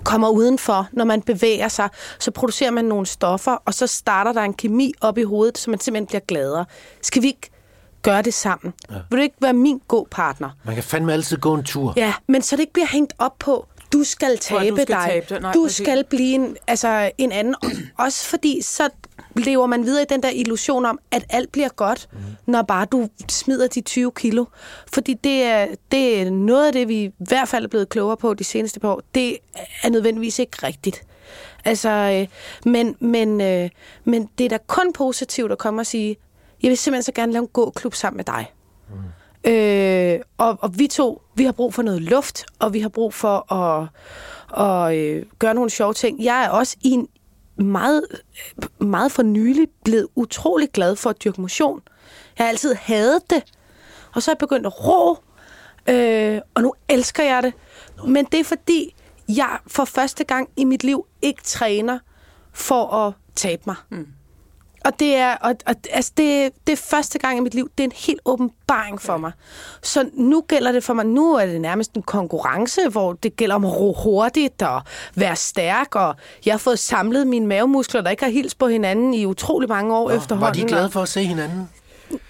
[0.04, 1.88] kommer udenfor, når man bevæger sig,
[2.18, 5.70] så producerer man nogle stoffer, og så starter der en kemi op i hovedet, så
[5.70, 6.64] man simpelthen bliver gladere.
[7.02, 7.50] Skal vi ikke
[8.03, 8.74] gøre det sammen?
[8.90, 8.94] Ja.
[9.11, 10.51] Vil du ikke være min god partner?
[10.64, 11.92] Man kan fandme altid gå en tur.
[11.96, 15.07] Ja, men så det ikke bliver hængt op på, du skal tabe du skal dig.
[15.11, 15.40] tabe dig.
[15.40, 15.86] Nej, du præcis.
[15.86, 17.55] skal blive en, altså, en anden.
[17.98, 18.88] Også fordi, så
[19.36, 22.18] lever man videre i den der illusion om, at alt bliver godt, mm.
[22.46, 24.44] når bare du smider de 20 kilo.
[24.92, 28.16] Fordi det er, det er noget af det, vi i hvert fald er blevet klogere
[28.16, 29.03] på de seneste par år.
[29.14, 29.38] Det
[29.82, 31.03] er nødvendigvis ikke rigtigt.
[31.64, 32.26] Altså, øh,
[32.70, 33.70] men, men, øh,
[34.05, 36.16] men det er da kun positivt at komme og sige,
[36.62, 38.52] jeg vil simpelthen så gerne lave en gåklub sammen med dig.
[39.44, 43.14] Øh, og, og vi to, vi har brug for noget luft, og vi har brug
[43.14, 43.88] for at,
[44.66, 46.24] at øh, gøre nogle sjove ting.
[46.24, 47.08] Jeg er også i en
[47.56, 48.04] meget,
[48.78, 51.82] meget for nylig blevet utrolig glad for at dyrke motion.
[52.38, 53.42] Jeg har altid hadet det,
[54.14, 55.18] og så er jeg begyndt at rå,
[55.88, 57.52] øh, og nu elsker jeg det.
[58.06, 58.94] Men det er fordi,
[59.28, 61.98] jeg for første gang i mit liv ikke træner
[62.52, 63.76] for at tabe mig.
[63.90, 64.06] Mm.
[64.85, 67.85] Og det er, og, og, altså det, det er første gang i mit liv, det
[67.85, 69.33] er en helt åbenbaring for mig.
[69.83, 73.55] Så nu gælder det for mig, nu er det nærmest en konkurrence, hvor det gælder
[73.55, 74.83] om at ro hurtigt og
[75.14, 76.14] være stærk, og
[76.47, 79.97] jeg har fået samlet mine mavemuskler, der ikke har hils på hinanden i utrolig mange
[79.97, 80.47] år Nå, efterhånden.
[80.47, 81.68] var de glade for at se hinanden?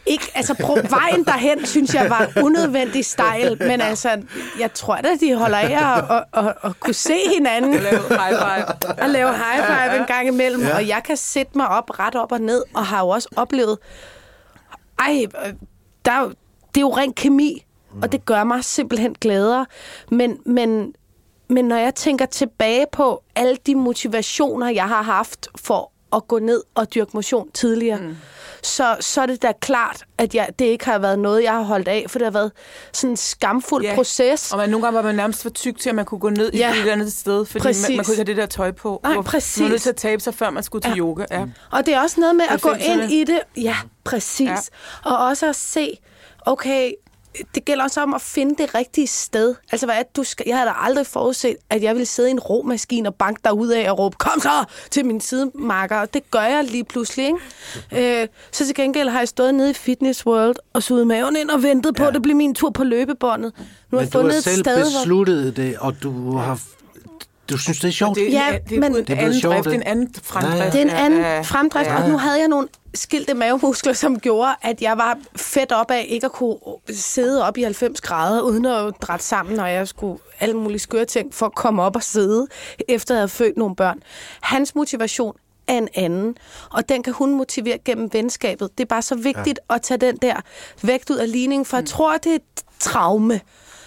[0.07, 4.23] Ikke, altså pro- vejen derhen, synes jeg var unødvendig stejl, men altså,
[4.61, 8.35] jeg tror da, de holder af at, at, at, at kunne se hinanden Lave high
[8.39, 8.95] five.
[9.03, 10.75] og lave high five en gang imellem, ja.
[10.75, 13.79] og jeg kan sætte mig op, ret op og ned, og har jo også oplevet,
[14.99, 15.27] ej,
[16.05, 16.31] der er
[16.75, 17.65] det er jo ren kemi,
[18.03, 19.67] og det gør mig simpelthen gladere.
[20.11, 20.95] Men, men,
[21.49, 26.39] men når jeg tænker tilbage på alle de motivationer, jeg har haft for at gå
[26.39, 28.17] ned og dyrke motion tidligere, mm.
[28.63, 31.63] Så, så er det da klart, at jeg, det ikke har været noget, jeg har
[31.63, 32.53] holdt af, for det har været
[32.93, 33.95] sådan en skamfuld Ja.
[33.95, 34.53] proces.
[34.53, 36.51] Og man, nogle gange var man nærmest for tyk til, at man kunne gå ned
[36.53, 36.69] Ja.
[36.69, 37.89] i et eller andet sted, fordi Præcis.
[37.89, 39.01] man, man kunne ikke have det der tøj på.
[39.03, 39.59] Nej, Hvor præcis.
[39.61, 40.97] Man var nødt til at tabe sig, før man skulle til Ja.
[40.99, 41.25] yoga.
[41.31, 41.45] Ja.
[41.71, 43.03] Og det er også noget med at gå 90'erne.
[43.03, 43.41] ind i det.
[43.57, 44.49] Ja, præcis.
[44.49, 44.57] Ja.
[45.05, 45.99] Og også at se,
[46.47, 46.93] okay,
[47.55, 49.55] det gælder også om at finde det rigtige sted.
[49.73, 52.29] Altså, hvad er det, du skal, jeg havde da aldrig forudset, at jeg ville sidde
[52.29, 54.51] i en romaskine og banke dig ud af og råbe, kom så
[54.91, 55.97] til min sidemarker.
[55.97, 57.27] Og det gør jeg lige pludselig,
[57.93, 58.23] ikke?
[58.23, 61.51] Øh, så til gengæld har jeg stået nede i Fitness World og suget maven ind
[61.51, 63.53] og ventet på, at det blev min tur på løbebåndet.
[63.59, 65.01] Nu har Men jeg du fundet har et selv sted, hvor...
[65.01, 66.61] besluttet det, og du har...
[67.51, 68.17] Du synes, det er sjovt?
[68.17, 70.57] Det, Ja, det er men- en Det er anden sjovt, drift, det en anden fremdrift.
[70.59, 70.71] Ja, ja.
[70.71, 71.41] Det er en anden Ja, ja.
[71.41, 75.91] fremdrift, og nu havde jeg nogle skilte mavemuskler, som gjorde, at jeg var fedt op
[75.91, 76.57] af ikke at kunne
[76.93, 81.05] sidde op i 90 grader, uden at drætte sammen, når jeg skulle alle mulige skøre
[81.05, 82.47] ting for at komme op og sidde,
[82.89, 84.03] efter jeg havde født nogle børn.
[84.41, 85.37] Hans motivation
[85.69, 86.35] er en anden,
[86.71, 88.71] og den kan hun motivere gennem venskabet.
[88.79, 89.75] Det er bare så vigtigt ja.
[89.75, 90.35] at tage den der
[90.83, 92.43] vægt ud af ligningen, for jeg tror, det er et
[92.81, 93.41] traume.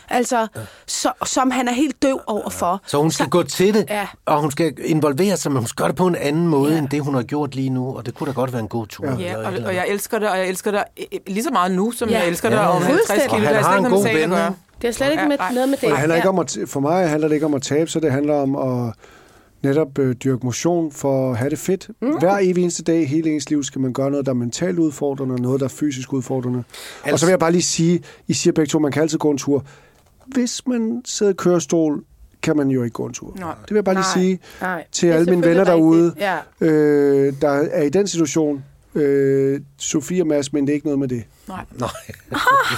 [0.09, 0.47] Altså,
[0.87, 2.81] så, som han er helt døv overfor.
[2.87, 4.07] Så hun skal gå til det, Ja.
[4.25, 6.77] og hun skal involvere sig, men hun skal gøre det på en anden måde, ja.
[6.79, 7.95] end det, hun har gjort lige nu.
[7.97, 9.07] Og det kunne da godt være en god tur.
[9.19, 10.83] Ja, et og, og jeg elsker det, og jeg elsker det
[11.27, 12.19] lige så meget nu, som Ja.
[12.19, 12.87] jeg elsker Ja, det om ja.
[12.87, 13.29] 50 Fuldstændig.
[13.29, 13.41] kilo.
[13.41, 14.31] Og han er har slet en god ven?
[14.81, 15.89] Det har slet ikke med, Ja, noget med det.
[15.89, 16.29] Det handler ikke Ja.
[16.33, 18.93] om at, for mig handler det ikke om at tabe sig, det handler om at
[19.63, 21.89] netop øh, dyrke motion for at have det fedt.
[22.01, 22.17] Mm.
[22.19, 25.33] Hver evig eneste dag hele ens liv skal man gøre noget, der er mentalt udfordrende,
[25.35, 26.63] og noget, der er fysisk udfordrende.
[27.03, 29.17] Altså, og så vil jeg bare lige sige, I siger begge to, man kan altid
[29.17, 29.63] gå en tur.
[30.27, 32.03] Hvis man sidder i kørestol,
[32.41, 33.35] kan man jo ikke gå en tur.
[33.39, 33.55] Nej.
[33.61, 34.83] Det vil jeg bare lige Nej, sige nej.
[34.91, 36.13] til alle mine venner derude.
[36.17, 36.37] Ja.
[36.61, 38.63] øh, der er i den situation.
[38.95, 41.23] Øh, Sofie og Mads, men det er ikke noget med det.
[41.47, 41.65] Nej.
[41.79, 41.89] Nej.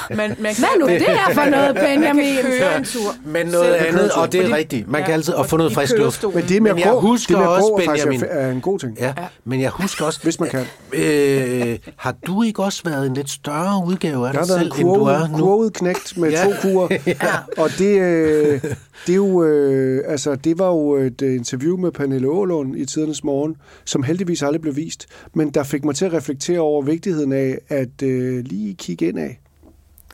[0.09, 2.35] Men man Hvad kan, nu det her for noget, Benjamin?
[2.35, 3.15] man kan køre en tur.
[3.25, 4.87] Men noget Selv- andet, og det er Fordi- rigtigt.
[4.91, 6.23] Man kan Ja, altid at få noget frisk luft.
[6.33, 8.23] Men det med Men jeg gå, husker det med også, gå er Benjamin.
[8.29, 8.97] er en god ting.
[8.99, 9.13] Ja,
[9.45, 10.19] men jeg husker også...
[10.23, 10.65] Hvis man kan.
[10.93, 14.71] Øh, har du ikke også været en lidt større udgave af dig selv, en end
[14.73, 15.37] du er kurve, nu?
[15.37, 16.43] kurvet knægt med Ja.
[16.45, 16.87] to kurer.
[17.07, 17.13] ja.
[17.57, 18.61] Og det, øh,
[19.07, 22.85] det, er jo, øh, altså, det var jo et øh, interview med Pernille Ålund i
[22.85, 23.55] tidernes morgen,
[23.85, 25.05] som heldigvis aldrig blev vist.
[25.33, 29.19] Men der fik mig til at reflektere over vigtigheden af at øh, lige kigge ind
[29.19, 29.39] af.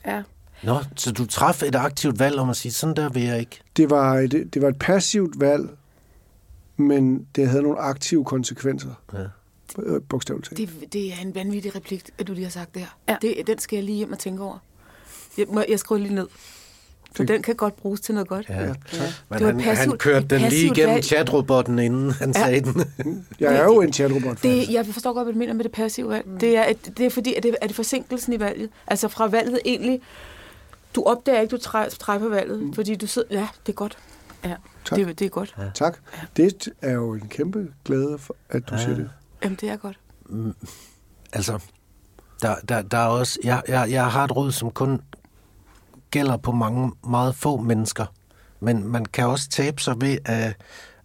[0.06, 0.24] Ja.
[0.64, 3.62] Nå, så du traf et aktivt valg om at sige, sådan der vil jeg ikke.
[3.78, 5.70] Det var, et, det var et passivt valg,
[6.78, 8.94] men det havde nogle aktive konsekvenser.
[9.14, 9.24] Ja.
[9.80, 10.58] Øh, Bogstaveligt talt.
[10.82, 12.98] Det, det er en vanvittig replik, at du lige har sagt det her.
[13.10, 13.18] Ja.
[13.22, 14.58] Det, den skal jeg lige hjem og tænke over.
[15.38, 16.28] Jeg, må, jeg skriver lige ned.
[17.16, 18.50] For den kan godt bruges til noget godt.
[18.50, 18.68] Ja, Ja.
[18.68, 21.04] Men Det var han, et han passivt- kørte den lige passivt igennem valg.
[21.06, 22.44] chatrobotten, inden han Ja.
[22.46, 22.86] sagde den.
[23.40, 24.24] Jeg er jo en chatrobot.
[24.32, 24.72] Det, faktisk.
[24.72, 26.28] jeg forstår godt, hvad du mener med det passive valg.
[26.28, 26.38] Mm.
[26.40, 28.70] Det, er, et, det er fordi, at det, er det forsinkelsen i valget.
[28.88, 30.02] Altså fra valget egentlig,
[30.96, 32.74] du opdager ikke, du træ- træffer valget, mm.
[32.74, 33.98] fordi du sidder, ja, det er godt.
[34.46, 34.56] Ja,
[34.86, 34.98] Tak.
[35.00, 35.56] det, det er godt.
[35.58, 35.64] Ja.
[35.76, 35.98] Tak.
[36.38, 38.82] Det er jo en kæmpe glæde, for, at du ja.
[38.82, 39.10] siger det.
[39.44, 40.00] Jamen, det er godt.
[41.34, 41.60] Altså,
[42.42, 43.40] der, der, der er også...
[43.44, 45.02] Jeg, jeg, jeg har et råd, som kun
[46.12, 48.06] gælder på mange, meget få mennesker.
[48.60, 50.54] Men man kan også tabe sig ved, at,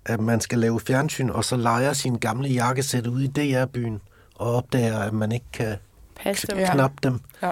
[0.06, 4.00] at man skal lave fjernsyn, og så leger sin gamle jakkesæt ude i DR-byen,
[4.34, 5.76] og opdager, at man ikke kan
[6.22, 6.58] Pas dem.
[6.72, 7.20] Knappe dem.
[7.42, 7.48] Ja.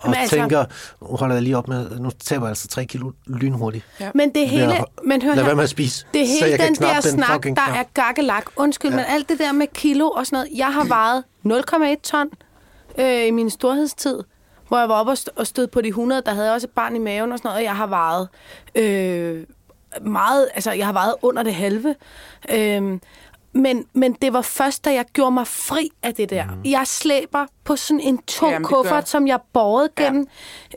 [0.00, 0.64] Og Men altså- tænker,
[1.00, 3.84] nu holder jeg lige op med, nu taber jeg altså tre kilo lynhurtigt.
[4.00, 4.10] Ja.
[4.14, 6.74] Men det hele, at- men hør Lad her, være med at spise, det hele den
[6.74, 7.76] der den snak, der knap.
[7.76, 8.44] er gakkelak.
[8.56, 8.96] Undskyld, ja.
[8.96, 10.48] men alt det der med kilo og sådan noget.
[10.58, 11.24] Jeg har vejet
[11.96, 12.26] 0,1 ton
[12.98, 14.18] øh, i min storhedstid,
[14.68, 16.66] hvor jeg var oppe og, st- og stød på de 100, der havde jeg også
[16.66, 18.28] et barn i maven og sådan noget, og jeg har vejet
[18.74, 19.44] øh,
[20.02, 21.94] meget, altså jeg har vejet under det halve.
[22.50, 22.98] Øh,
[23.52, 26.44] men, men det var først, da jeg gjorde mig fri af det der.
[26.44, 26.70] Mm.
[26.70, 30.26] Jeg slæber på sådan en tung Jamen, kuffert, som jeg borgede gennem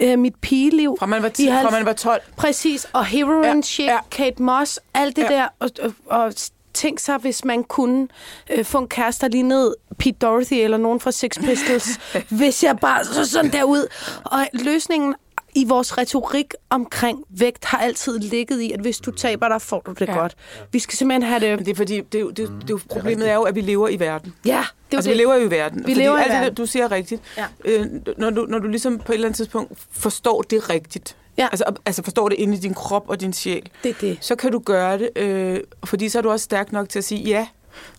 [0.02, 0.96] øh, mit pigeliv.
[1.00, 2.22] Fra man var, I 10, fra man var 12.
[2.38, 3.92] Præcis, og heroin Ja, ja, chic, ja.
[3.94, 4.00] ja.
[4.12, 5.34] Kate Moss, alt det Ja.
[5.34, 5.38] ja.
[5.40, 5.48] der.
[5.60, 6.34] Og, og, og
[6.74, 8.08] tænk sig, hvis man kunne
[8.50, 12.00] øh, få en kæreste, der lignede Pete Dorothy eller nogen fra Sex Pistols,
[12.40, 13.88] hvis jeg bare så sådan derud.
[14.26, 15.16] Og løsningen
[15.56, 19.80] i vores retorik omkring vægt har altid ligget i, at hvis du taber dig, får
[19.80, 20.14] du det Ja.
[20.18, 20.36] godt.
[20.72, 21.58] Vi skal simpelthen have det...
[21.58, 23.62] Men det er fordi, det, det, jo- det, er jo- problemet er jo, at vi
[23.62, 24.34] lever i verden.
[24.46, 25.18] Ja, det er altså, det.
[25.18, 25.78] vi lever jo i verden.
[25.78, 26.50] Vi fordi lever i alt det, verden.
[26.50, 27.22] der, du siger er rigtigt.
[27.38, 27.46] Ja.
[27.66, 27.86] Øh,
[28.18, 31.48] når, du, når du ligesom på et eller andet tidspunkt forstår det rigtigt, Ja.
[31.52, 34.18] altså, altså forstår det inde i din krop og din sjæl, Det er det.
[34.22, 37.06] så kan du gøre det, øh, fordi så er du også stærk nok til at
[37.06, 37.48] sige, ja,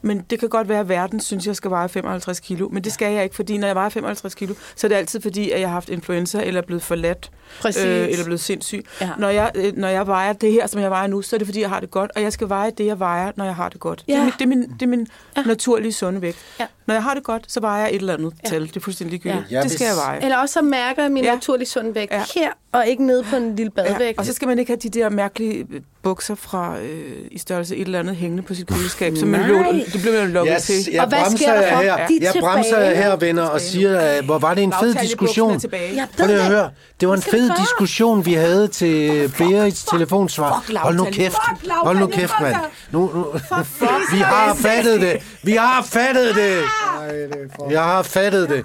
[0.03, 2.93] men det kan godt være, at verden synes, jeg skal veje 55 kilo, men det
[2.93, 5.61] skal jeg ikke, fordi når jeg vejer 55 kilo, så er det altid fordi, at
[5.61, 7.31] jeg har haft influenza, eller er blevet forladt,
[7.61, 7.85] Præcis.
[7.85, 8.85] øh, eller blevet sindssyg.
[9.01, 9.11] Ja.
[9.19, 11.47] Når, jeg, øh, når jeg vejer det her, som jeg vejer nu, så er det
[11.47, 13.69] fordi, jeg har det godt, og jeg skal veje det, jeg vejer, når jeg har
[13.69, 14.05] det godt.
[14.07, 14.25] Det er Ja.
[14.25, 15.07] min, det er min, det er min
[15.37, 15.43] Ja.
[15.43, 16.39] naturlige sunde vægt.
[16.61, 16.67] Ja.
[16.87, 18.49] Når jeg har det godt, så vejer jeg et eller andet Ja.
[18.49, 18.63] tal.
[18.67, 19.51] Det er fuldstændig ligegyldigt.
[19.53, 19.63] Ja.
[19.63, 20.23] Det skal jeg veje.
[20.23, 21.35] Eller også så mærker jeg min Ja.
[21.35, 22.23] naturlige sunde vægt Ja.
[22.35, 24.01] her, og ikke nede på en lille badvægt.
[24.01, 27.39] Ja, og så skal man ikke have de der mærkelige øh, bukser fra øh, i
[27.39, 29.49] størrelse et eller andet hængende på sit køleskab, som man Nej.
[29.49, 30.75] blev, det blev man lukket Jeg, til.
[30.93, 33.99] jeg Og hvad bremser sker der her, De jeg bremser jer her, venner, og siger,
[34.01, 35.61] at hvor var det en fed diskussion.
[35.61, 36.43] Prøv lige at det.
[36.43, 36.71] høre.
[37.01, 40.63] Det var en fed diskussion, vi havde til Berits telefonsvar.
[40.67, 41.37] fuck Hold nu kæft.
[41.71, 42.57] Hold nu kæft, mand.
[42.91, 43.27] Nu, nu.
[44.15, 45.17] Vi har fattet det.
[45.43, 46.59] Vi har fattet det.
[46.99, 47.71] Ej, for...
[47.71, 48.65] Jeg har fattet det.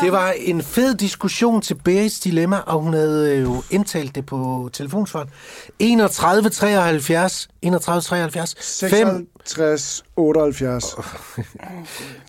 [0.00, 4.70] Det var en fed diskussion til Berits dilemma, og hun havde jo indtalt det på
[4.72, 5.28] telefonsvaren.
[5.78, 8.54] 31 73 31 73
[8.90, 10.96] 5 56, 78.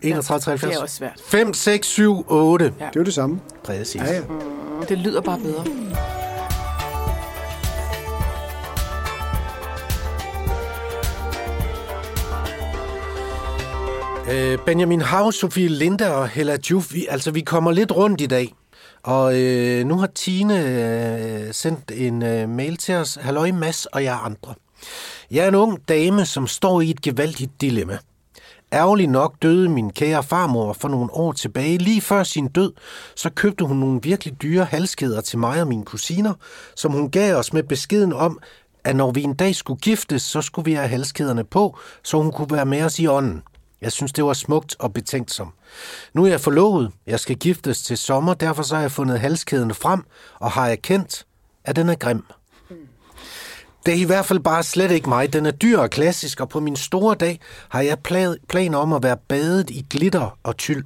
[0.02, 1.22] 31 73 Det er også svært.
[1.28, 2.66] 5 6 7 8.
[2.66, 3.40] Det er jo det samme.
[3.64, 4.02] Præcis.
[4.02, 4.22] Ja, ja.
[4.90, 5.66] Det lyder bare bedre.
[14.32, 18.26] Øh, Benjamin Hav, Sofie Linda og Hella Juf, vi, altså vi kommer lidt rundt i
[18.26, 18.54] dag.
[19.04, 20.60] Og øh, nu har Tine
[21.48, 23.18] øh, sendt en øh, mail til os.
[23.22, 24.54] Halløj Mads og jer andre.
[25.32, 27.98] Jeg er en ung dame, som står i et gevaldigt dilemma.
[28.74, 31.78] Ærgerligt nok døde min kære farmor for nogle år tilbage.
[31.78, 32.74] Lige før sin død,
[33.16, 36.34] så købte hun nogle virkelig dyre halskæder til mig og mine kusiner,
[36.76, 38.40] som hun gav os med beskeden om,
[38.84, 42.32] at når vi en dag skulle giftes, så skulle vi have halskæderne på, så hun
[42.32, 43.42] kunne være med os i ånden.
[43.82, 45.54] Jeg synes, det var smukt og betænksom.
[46.14, 46.92] Nu er jeg forlovet.
[47.08, 50.04] Jeg skal giftes til sommer, derfor så har jeg fundet halskæden frem
[50.40, 51.26] og har erkendt,
[51.64, 52.24] at den er grim.
[53.86, 55.34] Det er i hvert fald bare slet ikke mig.
[55.34, 57.98] Den er dyr og klassisk, og på min store dag har jeg
[58.50, 60.84] planer om at være badet i glitter og tyld.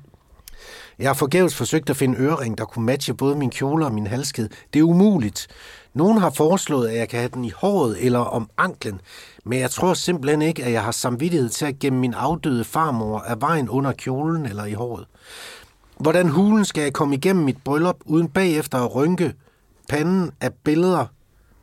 [1.00, 4.08] Jeg har forgæves forsøgt at finde ørering, der kunne matche både min kjole og min
[4.08, 4.50] halskæde.
[4.74, 5.48] Det er umuligt.
[5.94, 9.02] Nogen har foreslået, at jeg kan have den i håret eller om anklen,
[9.44, 13.20] men jeg tror simpelthen ikke, at jeg har samvittighed til at gemme min afdøde farmor
[13.20, 15.06] af vejen under kjolen eller i håret.
[16.00, 19.34] Hvordan hulen skal jeg komme igennem mit bryllup, uden bagefter at rynke
[19.90, 21.06] panden af billeder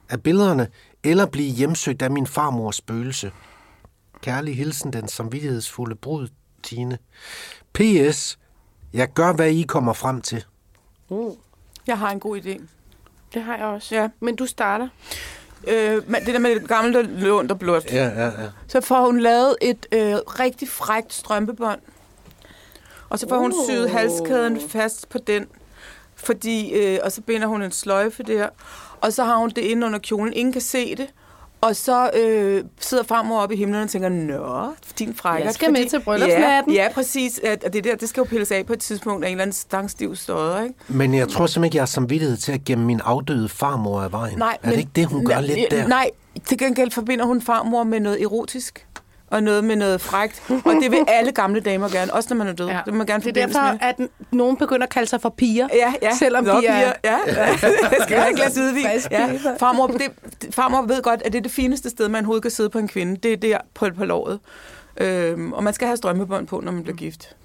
[0.08, 0.68] af billederne,
[1.04, 3.32] eller blive hjemsøgt af min farmors spøgelse.
[4.20, 6.28] Kærlig hilsen, den samvittighedsfulde brud,
[6.62, 6.98] Tine.
[7.72, 8.38] P.S.
[8.92, 10.44] Jeg gør, hvad I kommer frem til.
[11.10, 11.30] Mm.
[11.86, 12.75] Jeg har en god idé.
[13.34, 13.94] Det har jeg også.
[13.94, 14.08] Ja.
[14.20, 14.88] Men du starter.
[15.68, 17.84] Øh, men det der med det gamle lånt og blåt.
[17.92, 18.30] Ja, ja, ja.
[18.68, 21.80] Så får hun lavet et øh, rigtig frækt strømpebånd.
[23.08, 23.64] Og så får hun Uh.
[23.68, 25.46] syet halskæden fast på den.
[26.16, 28.48] Fordi, øh, og så binder hun en sløjfe der.
[29.00, 30.32] Og så har hun det inde under kjolen.
[30.32, 31.08] Ingen kan se det.
[31.66, 35.44] Og så øh, sidder farmor oppe i himlen og tænker, Nå, din frækker.
[35.46, 37.40] Jeg skal med til bryllupsnatten." Ja, ja, præcis.
[37.44, 39.42] At, at det der, det skal jo pilles af på et tidspunkt af en eller
[39.42, 40.74] anden stangstiv stodder, ikke?
[40.88, 44.12] Men jeg tror simpelthen ikke, jeg har samvittighed til at gemme min afdøde farmor af
[44.12, 44.38] vejen.
[44.38, 45.88] Nej, er det ikke det, hun gør nej, lidt der?
[45.88, 46.10] Nej,
[46.44, 48.85] til gengæld forbinder hun farmor med noget erotisk.
[49.30, 50.42] Og noget med noget frægt.
[50.48, 52.66] Og det vil alle gamle damer gerne, også når man er død.
[52.68, 52.74] Ja.
[52.76, 53.78] Det vil man gerne det er derfor, med.
[53.80, 53.96] at
[54.30, 55.68] nogen begynder at kalde sig for piger.
[55.74, 56.14] Ja, ja.
[56.18, 56.76] Selvom Nå, de er...
[56.76, 56.92] piger.
[57.04, 57.56] Ja, ja.
[58.02, 58.84] skal jeg glas hvidvin?
[58.86, 59.38] Frisk Ja.
[59.58, 60.00] Farmor, det,
[60.42, 62.78] det- farmor ved godt, at det er det fineste sted, man overhovedet kan sidde på
[62.78, 63.16] en kvinde.
[63.16, 64.38] Det er der på, på låret.
[64.96, 67.36] Øhm, og man skal have strømmebånd på, når man bliver gift.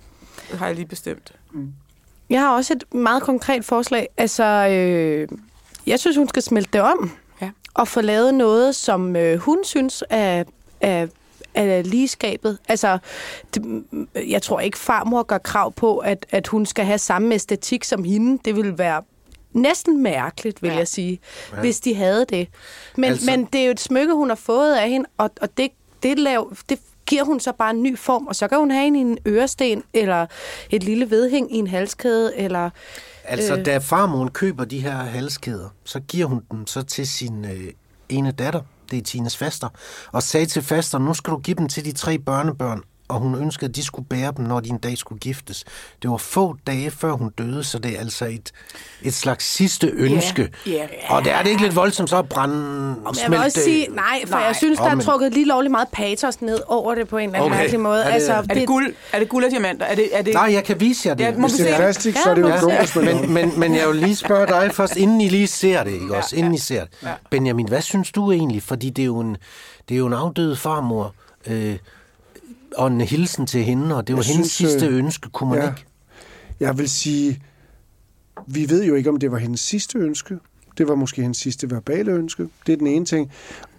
[0.52, 1.34] Det har jeg lige bestemt.
[2.30, 4.08] Jeg har også et meget konkret forslag.
[4.18, 5.28] Altså, øh,
[5.88, 7.12] jeg synes, hun skal smelte det om.
[7.42, 7.50] Ja.
[7.74, 10.44] Og få lavet noget, som øh, hun synes er,
[10.82, 11.08] er,
[11.54, 12.58] er ligeskabet.
[12.68, 12.98] Altså,
[13.56, 13.84] det,
[14.28, 18.04] jeg tror ikke, farmor gør krav på, at, at hun skal have samme æstetik som
[18.04, 18.40] hende.
[18.46, 19.02] Det ville være
[19.54, 20.78] næsten mærkeligt, vil ja.
[20.78, 21.20] jeg sige,
[21.54, 21.60] ja.
[21.60, 22.48] hvis de havde det.
[22.96, 23.38] Men, Altså- altså...
[23.38, 25.72] men det er jo et smykke, hun har fået af hende, og, og det,
[26.04, 28.88] det, lav, det giver hun så bare en ny form, og så kan hun have
[28.88, 30.26] en i en øresten, eller
[30.70, 32.70] et lille vedhæng i en halskæde, eller...
[33.24, 33.66] Altså, øh.
[33.66, 37.74] da farmoren køber de her halskæder, så giver hun dem så til sin øh,
[38.10, 38.62] ene datter,
[38.92, 39.70] det er Tines faster,
[40.12, 42.82] og sagde til faster, nu skal du give dem til de tre børnebørn,
[43.12, 45.64] og hun ønskede, at de skulle bære dem, når de en dag skulle giftes.
[46.02, 48.52] Det var få dage før hun døde, så det er altså et,
[49.02, 50.50] et slags sidste ønske.
[50.68, 50.88] ja.
[51.10, 53.62] Og det er det ikke lidt voldsomt så at brænde Men jeg vil smelte- også
[53.64, 54.46] sige, nej, for Nej.
[54.46, 57.40] jeg synes, der er trukket lige lovligt meget patos ned over det på en eller
[57.40, 57.62] anden Okay.
[57.62, 58.02] mærkelig måde.
[58.02, 59.86] Er det- altså, er Er det guld, er det guld og diamanter?
[59.86, 61.24] Er det, er det, Nej, jeg kan vise jer det.
[61.24, 63.22] Ja, hvis vi Hvis det er plastik, så Ja, er det jo gummibånd.
[63.28, 66.16] men, men, men jeg vil lige spørge dig først, inden I lige ser det, ikke
[66.18, 66.36] også?
[66.36, 67.10] Inden I ser det.
[67.32, 68.64] Benjamin, hvad synes du egentlig?
[68.64, 69.38] Fordi det er jo en,
[69.90, 71.14] det er jo en afdød farmor,
[71.48, 71.78] øh,
[72.78, 75.50] og en hilsen til hende, og det var Jeg hendes synes, sidste øh, ønske, kunne
[75.50, 75.70] man ja.
[75.70, 75.86] ikke?
[76.60, 77.42] Jeg vil sige,
[78.48, 80.38] vi ved jo ikke, om det var hendes sidste ønske.
[80.78, 82.48] Det var måske hendes sidste verbale ønske.
[82.66, 83.32] Det er den ene ting.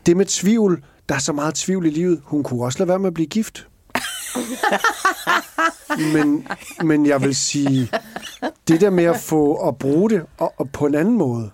[0.07, 2.20] Det med tvivl, der er så meget tvivl i livet.
[2.24, 3.66] Hun kunne også lade være med at blive gift.
[6.14, 6.49] men,
[6.84, 7.90] men jeg vil sige,
[8.68, 11.51] det der med at få at bruge det og, og på en anden måde.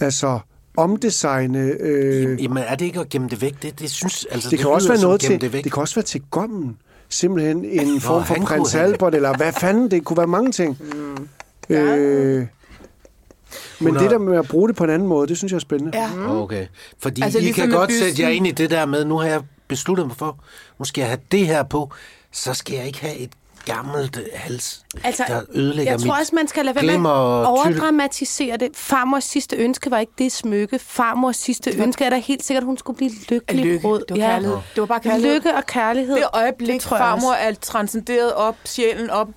[0.00, 0.40] Altså
[0.78, 1.58] omdesigne.
[1.80, 3.62] Øh, Jamen, er det ikke at gemme det væk?
[3.62, 5.64] Det, det synes, altså, det kan også være noget til, det væk.
[5.64, 6.76] det kan også være til gommen.
[7.08, 10.78] Simpelthen en form for prins Albert, eller hvad fanden, det kunne være mange ting.
[10.80, 11.28] Mm.
[11.76, 12.48] Øh, men
[13.80, 15.56] Hun det har- der med at bruge det på en anden måde, det synes jeg
[15.56, 15.98] er spændende.
[15.98, 16.10] Ja.
[16.42, 16.66] Okay.
[16.98, 18.06] Fordi Altså, I ligesom kan godt bysten.
[18.08, 20.38] sætte jer ind i det der med, nu har jeg besluttet mig for,
[20.78, 21.90] nu skal jeg have det her på,
[22.32, 23.30] så skal jeg ikke have et
[23.74, 27.46] gammelt hals, Altså, der ødelægger jeg tror mit også, man skal lade være med at
[27.46, 28.68] overdramatisere det.
[28.74, 30.78] Farmors sidste ønske var ikke det smykke.
[30.78, 33.64] Farmors sidste ønske er da helt sikkert, at hun skulle blive lykkelig.
[33.64, 33.82] lykke.
[33.82, 33.98] brud.
[34.08, 34.56] Det var kærlighed.
[34.74, 35.34] Det var bare kærlighed.
[35.34, 36.16] Lykke og kærlighed.
[36.16, 39.28] det øjeblik, Det tror jeg farmor er transcenderet op, sjælen op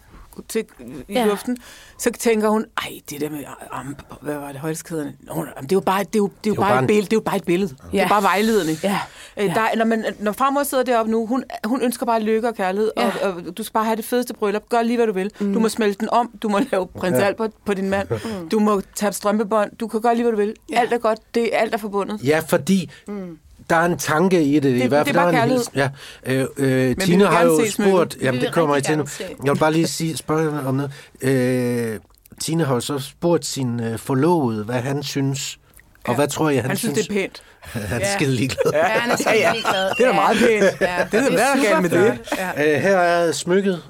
[0.48, 0.66] til,
[1.08, 1.26] i Ja.
[1.26, 1.58] luften,
[1.98, 3.40] så tænker hun, ej, det der med,
[3.80, 5.14] um, hvad var det, højskæderne?
[5.20, 6.88] Nå, det er jo bare, det er jo, det er jo bare, bare et en-
[6.88, 7.76] billede, det er jo bare et billede.
[7.94, 7.98] Ja.
[7.98, 8.78] Det er bare vejledende.
[8.84, 9.00] Ja.
[9.38, 9.54] Øh, Ja.
[9.54, 12.56] Der, er- når, man, når farmor sidder deroppe nu, hun, hun ønsker bare lykke og
[12.56, 13.12] kærlighed, Ja.
[13.28, 14.70] og, og du skal bare have det fedeste bryllup.
[14.70, 15.32] Gør lige, hvad du vil.
[15.40, 15.54] Mm.
[15.54, 17.24] Du må smelte den om, du må lave prins ja.
[17.26, 18.08] Albert på din mand,
[18.42, 18.50] mm.
[18.50, 20.54] du må tage strømpebånd, du kan gøre lige, hvad du vil.
[20.72, 20.80] Ja.
[20.80, 22.24] Alt er godt, det, alt er forbundet.
[22.24, 23.38] Ja, fordi mm.
[23.72, 24.64] Der er en tanke i det.
[24.64, 25.90] det I Det- hvert det fald er der bare en hils- Ja.
[26.26, 28.18] Øh, øh, Tina har jo spurgt...
[28.22, 29.06] Jamen, det kommer jeg til nu.
[29.46, 30.92] Jeg vil bare lige sige, spørge om noget.
[31.22, 32.00] Øh,
[32.42, 35.60] Tina har jo så spurgt sin øh, forlovede, hvad han synes.
[36.04, 36.16] Og Ja.
[36.16, 37.44] hvad tror jeg, han, Han synes, det er pænt.
[37.62, 38.14] Han er Ja.
[38.16, 38.72] skide ligeglad.
[38.74, 39.52] Ja, han er ja.
[39.54, 39.90] ligeglad.
[39.98, 40.64] Det er meget pænt.
[40.82, 42.20] Ja, Det er, hvad er der galt med det?
[42.38, 42.76] Ja.
[42.76, 43.84] Øh, her er smykket.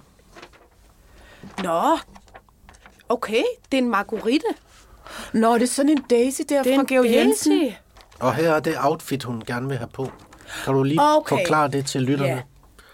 [1.63, 1.97] Nå,
[3.09, 3.43] okay.
[3.71, 4.45] Det er en marguerite.
[5.33, 7.59] Nå, det er sådan en daisy der Det er fra Georg Jensen.
[7.61, 7.75] daisy.
[8.21, 10.11] Og her er det outfit, hun gerne vil have på.
[10.65, 11.37] Kan du lige Okay.
[11.37, 12.31] forklare det til lytterne?
[12.31, 12.41] Ja,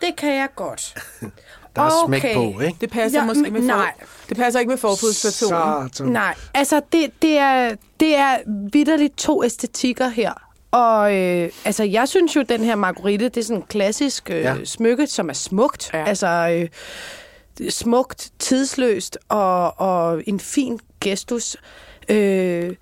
[0.08, 0.96] det kan jeg godt.
[1.76, 2.36] Der er smæk Okay.
[2.36, 2.78] på, ikke?
[2.82, 3.92] Det passer Ja, måske men med for, nej.
[4.30, 5.90] Det passer ikke med forfodspersonen.
[5.94, 6.12] Satan.
[6.12, 8.38] Nej, altså det, det, er, det er
[8.74, 10.34] vidderligt to æstetikker her.
[10.72, 14.38] Og øh, altså, jeg synes jo, den her marguerite, det er sådan en klassisk øh,
[14.42, 14.56] Ja.
[14.66, 15.90] smykke, som er smukt.
[15.94, 16.04] Ja.
[16.06, 16.28] Altså
[17.62, 21.58] øh, smukt, tidsløst og, og en fin gestus.
[22.10, 22.76] Øh,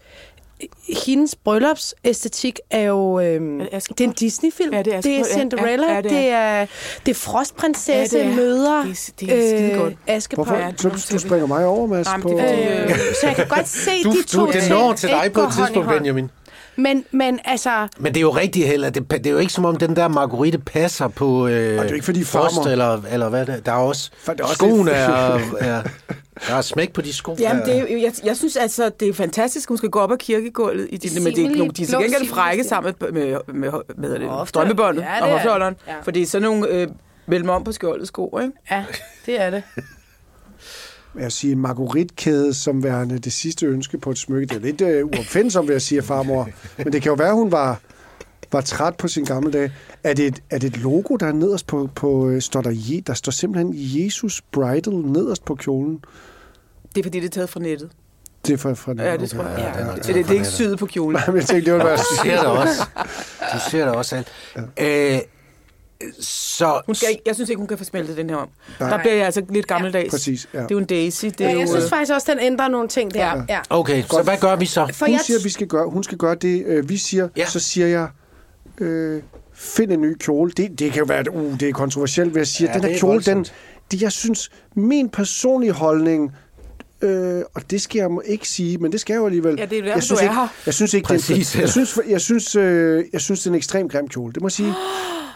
[1.06, 3.20] hendes bryllupsæstetik er jo...
[3.20, 3.98] Øh, det Askepot?
[3.98, 4.74] det er en Disney-film.
[4.74, 5.24] Ja, det er det er.
[5.24, 5.86] Cinderella.
[5.88, 6.36] Ja, Ja, ja, det det, er.
[6.38, 6.66] er,
[7.06, 8.36] det er frostprinsesse Ja, det er.
[8.36, 9.94] møder Det er- det er skidegodt.
[10.08, 10.48] Askepot.
[10.48, 10.62] Hvorfor?
[10.62, 12.30] Ja, Så du springer mig over, Mads, Nej, men på...
[12.30, 12.90] det er Øh,
[13.22, 15.34] så jeg kan godt se Du, de to du, det ting når til dig ikke
[15.34, 15.98] på et hånd i tidspunkt, hånd.
[16.00, 16.30] Benjamin.
[16.78, 18.90] Men, men altså, Men det er jo rigtigt heller.
[18.90, 21.92] Det, det er jo ikke som om den der marguerite passer på øh, Og det
[21.92, 23.60] er ikke, fordi frost, eller, eller hvad det er.
[23.60, 25.82] Der er også, For det er også skoene lidt- er, er,
[26.48, 27.36] der er smæk på de sko.
[27.40, 27.74] Jamen, Ja.
[27.74, 30.88] det er, jeg, jeg synes altså, det er fantastisk, hun skal gå op ad kirkegulvet.
[30.90, 34.46] I de, men det er, de er til gengæld frække sammen med, med, med, med,
[34.48, 35.76] strømpebåndet Ja, og er hofteholderen.
[35.88, 35.94] Ja.
[36.04, 36.88] For det er sådan nogle øh,
[37.28, 38.54] mellem om på skjoldet sko, ikke?
[38.72, 38.86] ja,
[39.26, 39.64] det er det.
[41.20, 44.46] Jeg siger en margaritkæde som værende det sidste ønske på et smykke.
[44.48, 46.50] Det er lidt uh, uopfindsomt, vil jeg sige, farmor.
[46.78, 47.80] Men det kan jo være, hun var,
[48.52, 49.72] var træt på sin gamle dag.
[50.04, 52.72] Er det, et, er det et logo, der er nederst på, på øh, står der,
[52.74, 56.00] Je, der står simpelthen Jesus Bridal nederst på kjolen?
[56.96, 57.90] Det er fordi, det er taget fra nettet.
[58.48, 59.58] Det er fra, fra Ja, det tror jeg.
[59.58, 60.48] Ja, Ja, det er det, det, det, er ikke nettet.
[60.54, 61.14] syet på kjolen.
[61.14, 62.84] Nej, men jeg tænkte, det var være Du ser det også.
[63.54, 64.28] Du ser det også alt.
[64.80, 65.20] Øh,
[66.20, 68.50] så, Hun skal ikke, jeg synes ikke, hun kan få smeltet den her om.
[68.80, 68.90] Nej.
[68.90, 70.10] Der bliver jeg altså lidt gammeldags.
[70.12, 70.58] Præcis, ja.
[70.60, 71.26] Det er jo en daisy.
[71.26, 73.20] Det er Ja, jo, jeg synes øh, faktisk også, den ændrer nogle ting der.
[73.26, 73.36] Ja.
[73.36, 73.44] Ja.
[73.50, 73.60] ja.
[73.70, 74.90] okay, så hvad gør vi så?
[74.94, 77.24] For Hun jeg, siger, vi skal gøre, hun skal gøre det, øh, vi siger.
[77.24, 77.42] Ja.
[77.42, 77.46] Ja.
[77.50, 78.08] Så siger jeg,
[78.82, 79.22] øh,
[79.54, 80.52] find en ny kjole.
[80.52, 82.70] Det, det kan jo være, at uh, det er kontroversielt, hvad jeg siger.
[82.70, 83.46] Ja, den her er kjole, den,
[83.92, 86.32] det, jeg synes, min personlige holdning,
[87.02, 89.56] øh, og det skal jeg må ikke sige, men det skal jeg jo alligevel.
[89.58, 90.48] Ja, det er derfor, jeg synes du er ikke, her.
[90.66, 93.52] Jeg synes ikke, Præcis, det, er, jeg synes, jeg synes, øh, jeg synes, det er
[93.52, 94.74] en ekstremt grim kjole, det må jeg sige.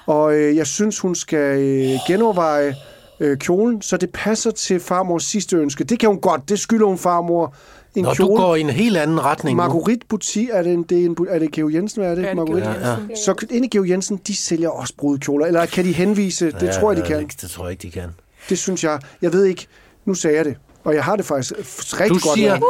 [0.05, 2.75] Og øh, jeg synes, hun skal øh, genoverveje
[3.19, 5.83] øh, kjolen, så det passer til farmors sidste ønske.
[5.83, 7.55] Det kan hun godt, det skylder hun farmor.
[7.99, 8.41] En du kjole.
[8.41, 9.63] går i en helt anden retning nu.
[9.63, 12.21] Marguerite Butik, er det, en, det er, en, er det Geo Jensen, hvad er det?
[12.21, 12.65] Ja, det er Marguerite?
[12.67, 13.17] Georg Jensen.
[13.25, 16.45] Så inde i Geo Jensen, de sælger også brudekjoler, eller kan de henvise?
[16.45, 17.27] Det Ja, tror jeg, de ja, kan.
[17.27, 18.09] Det, det tror jeg ikke, de kan.
[18.49, 18.99] Det synes jeg.
[19.21, 19.67] Jeg ved ikke,
[20.05, 21.53] nu sagde jeg det, og jeg har det faktisk
[21.99, 22.61] rigtig Du godt siger, med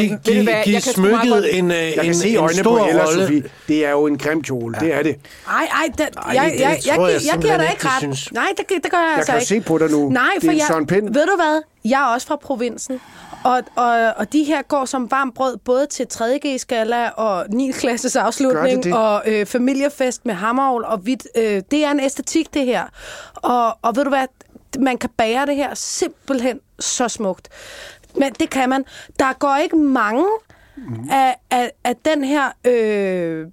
[0.00, 2.14] giv, Ved du giv, hvad, giv jeg kan smykket godt- en, øh, Jeg en, kan
[2.14, 3.22] se i en øjnene på stor Hella, rolle.
[3.22, 3.42] Sofie.
[3.68, 5.14] Det er jo en grim kjole, det er det.
[5.48, 7.82] Ej, ej, den, Ej, jeg, det jeg, jeg, jeg jeg, jeg, jeg giver dig ikke,
[7.82, 7.98] du ret.
[7.98, 8.32] synes.
[8.32, 9.48] Nej, det, det gør jeg, Jeg altså kan ikke.
[9.48, 10.08] se på dig nu.
[10.10, 11.04] Nej, Det for er jeg, Søren Pind.
[11.14, 11.62] ved du hvad?
[11.84, 13.00] Jeg er også fra provinsen.
[13.44, 17.70] Og, og, og de her går som varmt brød både til 3G-skala og 9.
[17.70, 18.94] klasses afslutning det?
[18.94, 21.26] og øh, familiefest med hammerovl og hvidt.
[21.36, 22.84] Øh, det er en æstetik, det her.
[23.34, 24.26] Og, og ved du hvad?
[24.78, 27.48] Man kan bære det her simpelthen så smukt.
[28.14, 28.84] Men det kan man.
[29.18, 30.24] Der går ikke mange
[30.76, 31.08] mm.
[31.10, 32.44] af, af, af den her...
[32.64, 33.46] Øh,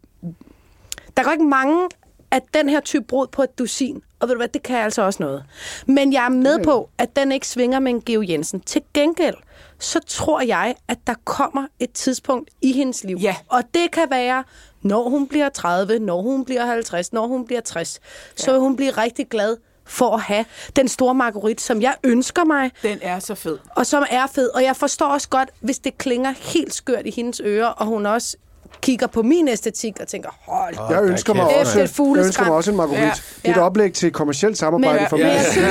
[1.17, 1.89] der går ikke mange
[2.31, 4.01] af den her type brud på et dusin.
[4.19, 5.43] Og ved du hvad, det kan altså også noget.
[5.87, 8.59] Men jeg er med på, at den ikke svinger med en Geo Jensen.
[8.59, 9.35] Til gengæld,
[9.79, 13.17] så tror jeg, at der kommer et tidspunkt i hendes liv.
[13.21, 13.35] Ja.
[13.49, 14.43] Og det kan være,
[14.81, 17.99] når hun bliver 30, når hun bliver 50, når hun bliver 60.
[18.35, 19.57] Så vil hun blive rigtig glad
[19.87, 20.45] for at have
[20.75, 23.57] den store marguerite, som jeg ønsker mig, Den er så fed.
[23.75, 24.49] og som er fed.
[24.49, 28.05] Og jeg forstår også godt, hvis det klinger helt skørt i hendes ører, og hun
[28.05, 28.37] også
[28.81, 32.53] kigger på min æstetik og tænker, hold Jeg der ønsker, mig også, jeg ønsker mig
[32.53, 33.05] også en marguerite.
[33.05, 33.11] Ja.
[33.11, 33.61] Det er et Ja.
[33.61, 35.33] oplæg til kommersielt samarbejde Men- for men mig.
[35.35, 35.65] jeg synes-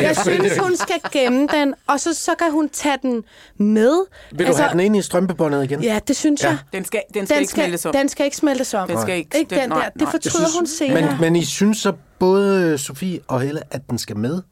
[0.00, 3.22] Jeg synes, hun skal gemme den, og så, så kan hun tage den
[3.58, 4.06] med.
[4.32, 5.82] Vil du have den ind i strømpebåndet igen?
[5.82, 6.58] Ja, det synes jeg.
[6.72, 7.92] Den skal, den skal Den ikke smeltes om.
[7.92, 8.88] den skal ikke smeltes om.
[8.88, 10.04] Den skal ikke- ikke den- nej, der.
[10.04, 11.10] Det fortryder Jeg hun synes- senere.
[11.10, 14.42] Men, men I synes så både Sofie og Helle, at den skal med?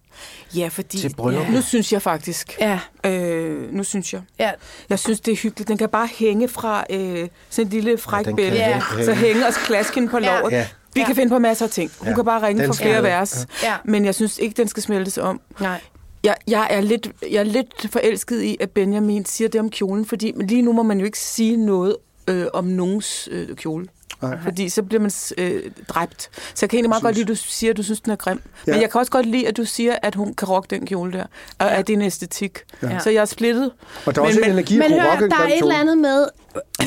[0.57, 0.99] Ja, fordi...
[0.99, 1.55] Til brylluppet.
[1.55, 2.57] Nu synes jeg faktisk...
[2.61, 4.21] Ja, Øh, nu synes jeg.
[4.39, 4.51] ja.
[4.89, 5.69] Jeg synes, det er hyggeligt.
[5.69, 8.65] Den kan bare hænge fra øh, sådan en lille fræk Ja, den ja, kan bælte.
[8.69, 8.81] Ja.
[8.91, 9.05] hænge.
[9.05, 10.39] Så hænge os klasken på Ja.
[10.41, 10.53] lovet.
[10.53, 10.67] Ja.
[10.95, 11.07] Vi Ja.
[11.07, 11.91] kan finde på masser af ting.
[11.99, 12.15] Hun Ja.
[12.15, 13.11] kan bare ringe Den for flere med.
[13.11, 13.47] vers.
[13.63, 13.75] Ja.
[13.85, 15.41] Men jeg synes ikke, den skal smeltes om.
[15.61, 15.81] Nej.
[16.25, 20.07] Jeg, jeg, er lidt, jeg er lidt forelsket i, at Benjamin siger det om kjolen,
[20.07, 21.97] fordi men lige nu må man jo ikke sige noget
[22.29, 23.87] øh, om nogens øh, kjole.
[24.23, 24.39] Nej.
[24.43, 26.23] Fordi så bliver man øh, dræbt.
[26.55, 28.17] Så jeg kan egentlig meget godt lide, at du siger, at du synes, den er
[28.17, 28.43] grim.
[28.45, 28.51] Ja.
[28.67, 28.73] Ja.
[28.73, 31.13] Men jeg kan også godt lide, at du siger, at hun kan rocke den kjole
[31.13, 31.25] der.
[31.59, 32.59] Og at det er en æstetik.
[32.83, 32.99] Ja.
[32.99, 33.73] Så jeg er splittet.
[34.07, 35.59] Og der er også en energi at Men kunne hør, rocke en der er et
[35.59, 36.27] eller andet med,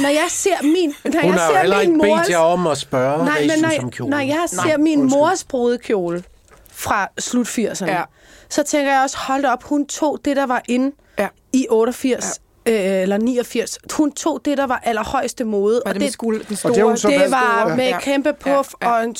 [0.01, 2.77] når jeg ser min, når Hun jeg ser min ikke bedt mors, jer om at
[2.77, 4.09] spørge, nej, hvad I men synes når, om kjolen.
[4.09, 5.19] når jeg Nej, ser min undskyld.
[5.19, 6.23] mors brudekjole
[6.71, 8.01] fra slut 80'erne, Ja.
[8.49, 11.27] så tænker jeg også, hold op, hun tog det, der var inde Ja.
[11.53, 12.29] i 88, ja.
[12.67, 13.79] Øh, eller 89.
[13.93, 15.81] Hun tog det, der var allerhøjeste mode.
[15.85, 17.75] Var det, med skuld, den store, det har hun så det var over.
[17.75, 17.99] med Ja.
[17.99, 18.97] kæmpe puff Ja, ja.
[18.97, 19.15] og en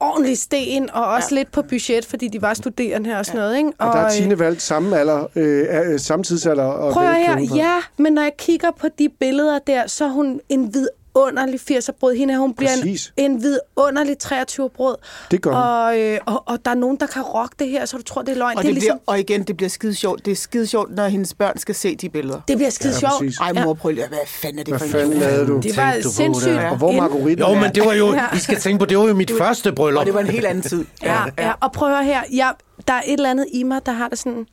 [0.00, 1.36] ordentlig sten, og også Ja.
[1.36, 3.56] lidt på budget, fordi de var studerende her og sådan noget.
[3.56, 3.72] Ikke?
[3.78, 6.64] Og der er øh, Tine valgt samme alder, øh, øh, samme tidsalder.
[6.64, 10.08] Og Prøv at her, ja, men når jeg kigger på de billeder der, så er
[10.08, 12.14] hun en vidunderlig 80'er-brød.
[12.16, 13.12] Hende her, hun bliver en, Præcis.
[13.16, 14.96] en vidunderlig 23-brød.
[15.30, 15.54] Det gør.
[15.54, 18.22] Og, øh, og, og der er nogen, der kan rocke det her, så du tror,
[18.22, 18.56] det er løgn.
[18.58, 20.24] Og, det, det er ligesom, bliver, og igen, det bliver skide sjovt.
[20.24, 22.40] Det er skide sjovt, når hendes børn skal se de billeder.
[22.48, 23.12] det bliver skide Ja, sjovt.
[23.18, 23.38] præcis.
[23.38, 25.60] Ej, mor, prøv lige, hvad fanden er det Hvad for en fanden lavede du?
[25.60, 26.50] Det var du sindssygt.
[26.54, 26.64] det?
[26.70, 27.48] Og hvor Marguerite?
[27.48, 28.36] Jo, men det var jo, Ja.
[28.36, 30.00] I skal tænke på, det var jo mit første bryllup.
[30.00, 30.84] Og det var en helt anden tid.
[31.02, 32.22] Ja, ja, og prøv her.
[32.32, 32.54] Jeg,
[32.88, 34.46] der er et eller andet i mig, der har det sådan...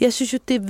[0.00, 0.60] Jeg synes jo, det er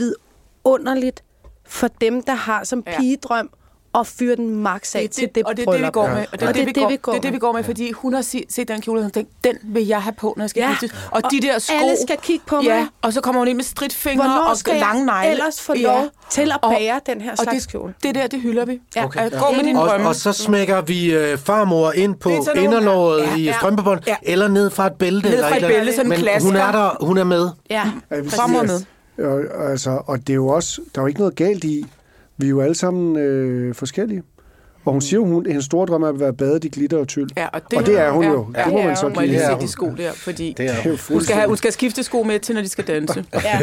[0.65, 1.25] vidunderligt
[1.67, 3.01] for dem, der har som Ja.
[3.01, 3.51] pigedrøm
[3.95, 6.25] at fyre den max af Det, til det og det er det, vi går med.
[6.33, 8.45] Og det er det, vi går, det, det, vi går med, fordi hun har se-
[8.51, 10.69] set den kjole, og tænkt, den vil jeg have på, når jeg skal Ja.
[10.81, 11.09] giftes.
[11.11, 11.73] Og, de der sko.
[11.81, 12.65] alle skal kigge på mig.
[12.65, 15.31] Ja, og så kommer hun ind med stridtfingre Hvornår og skal lange negle.
[15.33, 17.95] ellers få lov til at Og- bære den her og slags det, kjole?
[18.03, 18.81] det der, det hylder vi.
[18.97, 19.05] Ja.
[19.05, 19.31] Okay.
[19.31, 20.09] Gå med dine Og, drømme.
[20.09, 23.53] og så smækker vi øh, farmor ind på Det er inderlåret Ja, i ja.
[23.59, 24.17] strømpebånd, Ja.
[24.23, 25.29] eller ned fra et bælte.
[25.29, 26.47] Ned eller fra et bælte, sådan en Men klasker.
[26.49, 27.49] hun er der, hun er med.
[27.71, 27.83] Ja.
[28.29, 28.81] Farmor med.
[29.27, 31.85] Og, altså, og det er jo også, der er jo ikke noget galt i,
[32.39, 34.23] vi er jo alle sammen øh, forskellige.
[34.85, 37.09] Og hun siger jo, hun, hendes store drøm er at være badet i glitter og
[37.09, 37.31] tyld.
[37.37, 38.47] Ja, og, Og det er hun ja, jo.
[38.57, 39.61] Ja, Det må man så Må jeg give lige hende.
[39.61, 42.03] se de sko der, fordi Det er Det jo hun skal, have, hun skal skifte
[42.03, 43.25] sko med til, når de skal danse.
[43.45, 43.59] ja.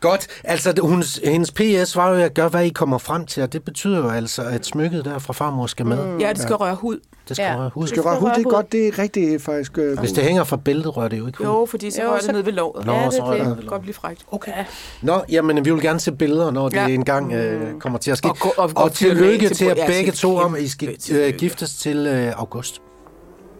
[0.00, 0.26] Godt.
[0.44, 3.52] Altså, det- hun, hendes PS var jo at gøre, hvad I kommer frem til, og
[3.52, 6.06] det betyder jo altså, at smykket der fra farmor skal med.
[6.06, 6.18] Mm.
[6.18, 6.98] Ja, det skal røre hud.
[7.28, 7.56] Det skal Ja.
[7.58, 7.82] røre hud.
[7.82, 9.78] Det skal røre hud, det er godt, det er rigtig faktisk...
[9.78, 11.46] Øh, Hvis det hænger fra bæltet, rører det jo ikke hud.
[11.46, 12.86] Jo, fordi så rører det ned ved låret.
[12.86, 13.56] Nå, Ja, det så er rører det.
[13.58, 14.24] det godt blive frækt.
[14.32, 14.64] Okay.
[15.02, 16.86] Nå, jamen, vi vil gerne se billeder, når det Ja.
[16.86, 18.28] engang øh, kommer til at ske.
[18.28, 21.34] Og og- og og tillykke til til ja, begge to om, at I skal øh,
[21.34, 22.82] giftes til øh, august.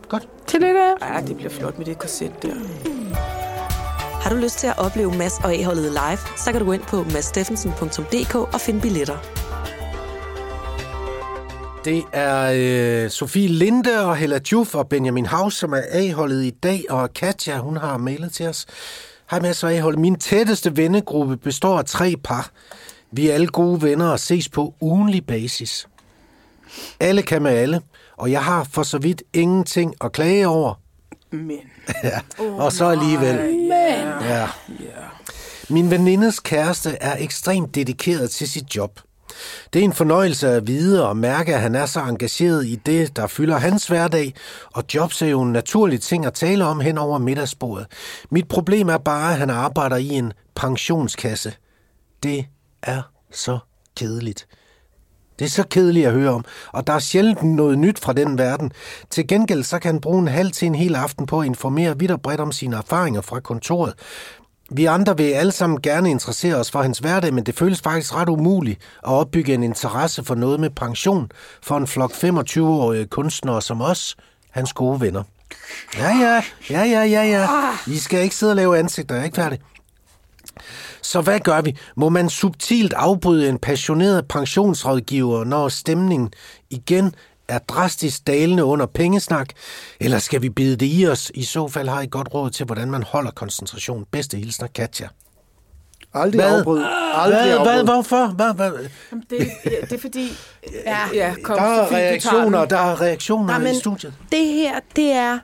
[0.09, 0.29] Godt.
[0.47, 0.81] Tillykke.
[1.03, 2.49] Ja, det bliver flot med det korset der.
[4.23, 6.83] Har du lyst til at opleve Mads og A-holdet live, så kan du gå ind
[6.83, 9.17] på madssteffensen.dk og finde billetter.
[11.87, 12.53] Det er
[13.05, 17.15] øh, Sofie Linde og Hella Juf og Benjamin Haus, som er A-holdet i dag, og
[17.15, 18.67] Katja, hun har mailet til os.
[19.31, 20.01] Hej Mads og A-holdet.
[20.01, 22.51] Min tætteste vennegruppe består af tre par.
[23.13, 25.89] Vi er alle gode venner og ses på ugenlig basis.
[27.01, 27.81] Alle kan med alle,
[28.17, 30.75] og jeg har for så vidt ingenting at klage over.
[31.31, 31.59] Men
[32.05, 33.67] Ja, og så alligevel.
[34.23, 34.47] Ja.
[35.69, 39.01] Min venindes kæreste er ekstremt dedikeret til sit job.
[39.73, 43.17] Det er en fornøjelse at vide og mærke, at han er så engageret i det,
[43.17, 44.35] der fylder hans hverdag,
[44.75, 47.87] og jobs er jo en naturlig ting at tale om hen over middagsbordet.
[48.31, 51.53] Mit problem er bare, at han arbejder i en pensionskasse.
[52.23, 52.47] det
[52.83, 53.03] er
[53.33, 53.59] så
[53.97, 54.47] kedeligt.
[55.39, 58.39] Det er så kedeligt at høre om, og der er sjældent noget nyt fra den
[58.39, 58.73] verden.
[59.11, 61.99] Til gengæld så kan han bruge en halv til en hel aften på at informere
[61.99, 63.95] vidt og bredt om sine erfaringer fra kontoret.
[64.71, 68.15] Vi andre vil alle sammen gerne interessere os for hans hverdag, men det føles faktisk
[68.15, 71.31] ret umuligt at opbygge en interesse for noget med pension
[71.63, 74.17] for en flok 25-årige kunstnere som os,
[74.51, 75.23] hans gode venner.
[75.99, 77.49] Ja, ja, ja, ja, ja, ja.
[77.87, 79.61] I skal ikke sidde og lave ansigter, jeg er ikke færdig.
[81.03, 81.77] Så hvad gør vi?
[81.97, 86.33] Må man subtilt afbryde en passioneret pensionsrådgiver, når stemningen
[86.71, 87.15] igen
[87.49, 89.49] er drastisk dalende under pengesnak?
[90.01, 91.31] Eller skal vi bide det i os?
[91.35, 94.05] I så fald har I godt råd til, hvordan man holder koncentration.
[94.13, 95.09] Bedste hilsner, Katja.
[96.15, 96.59] Aldrig Hvad?
[96.59, 96.83] afbryd.
[97.15, 97.85] Aldrig Hvad, hvad, afbryd.
[97.93, 98.27] hvorfor?
[98.27, 98.73] Hvad, hvad?
[99.13, 100.33] Jamen, Det, ja, det er fordi...
[100.87, 100.99] Ja.
[101.15, 104.15] ja kom, Der er Sofie, reaktioner, der er reaktioner Nej, men i studiet.
[104.33, 105.39] det her, det er...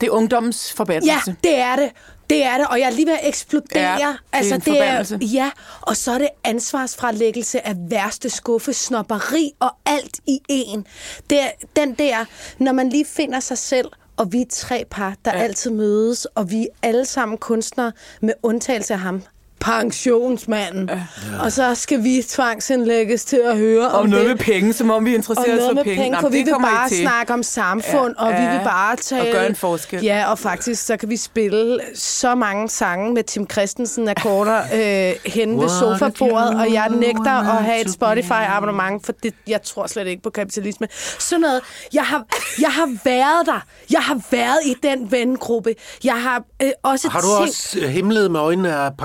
[0.00, 1.36] Det er ungdommens Ja, forbandelse.
[1.44, 1.90] det er det.
[2.30, 3.82] Det er det, og jeg er lige ved at eksplodere.
[3.82, 5.18] Ja, det er en forbandelse.
[5.22, 5.50] Ja,
[5.80, 10.86] og så er det ansvarsfralæggelse af værste skuffe, snopperi og alt i en.
[11.30, 12.24] Det er den der,
[12.58, 15.42] når man lige finder sig selv, og vi er tre par, der ja.
[15.42, 19.22] altid mødes, og vi er alle sammen kunstnere, med undtagelse af ham,
[19.60, 20.88] pensionsmanden.
[20.88, 21.00] Ja.
[21.44, 24.36] Og så skal vi tvangsindlægges til at høre om, Om noget det.
[24.36, 25.96] med penge, som om vi og interesserer os for med penge.
[26.02, 26.98] penge, Nå, for men vi vil kommer bare til.
[27.00, 29.32] snakke om samfund, Ja, og vi ja, vil bare og tale...
[29.32, 30.02] gøre en forskel.
[30.04, 34.58] Ja, og faktisk så kan vi spille så mange sange med Tim Christensen akkorder
[35.10, 39.62] øh, hen ved What sofabordet, og jeg nægter at have et Spotify-abonnement, for det, jeg
[39.62, 40.88] tror slet ikke på kapitalisme.
[41.18, 41.60] Sådan noget.
[41.94, 42.24] Jeg har,
[42.60, 43.60] jeg har været der.
[43.90, 45.74] Jeg har været i den vennegruppe.
[46.04, 47.50] Jeg har øh, også Har du tænkt...
[47.50, 48.96] også himlet med øjnene af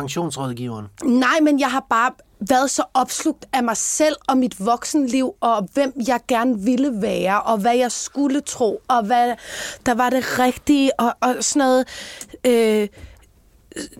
[0.45, 0.85] rådgiveren?
[1.03, 2.11] Nej, men jeg har bare
[2.49, 7.41] været så opslugt af mig selv og mit voksenliv, og hvem jeg gerne ville være,
[7.41, 9.33] og hvad jeg skulle tro, og hvad
[9.85, 11.87] der var det rigtige, og, og sådan noget.
[12.45, 12.87] Øh,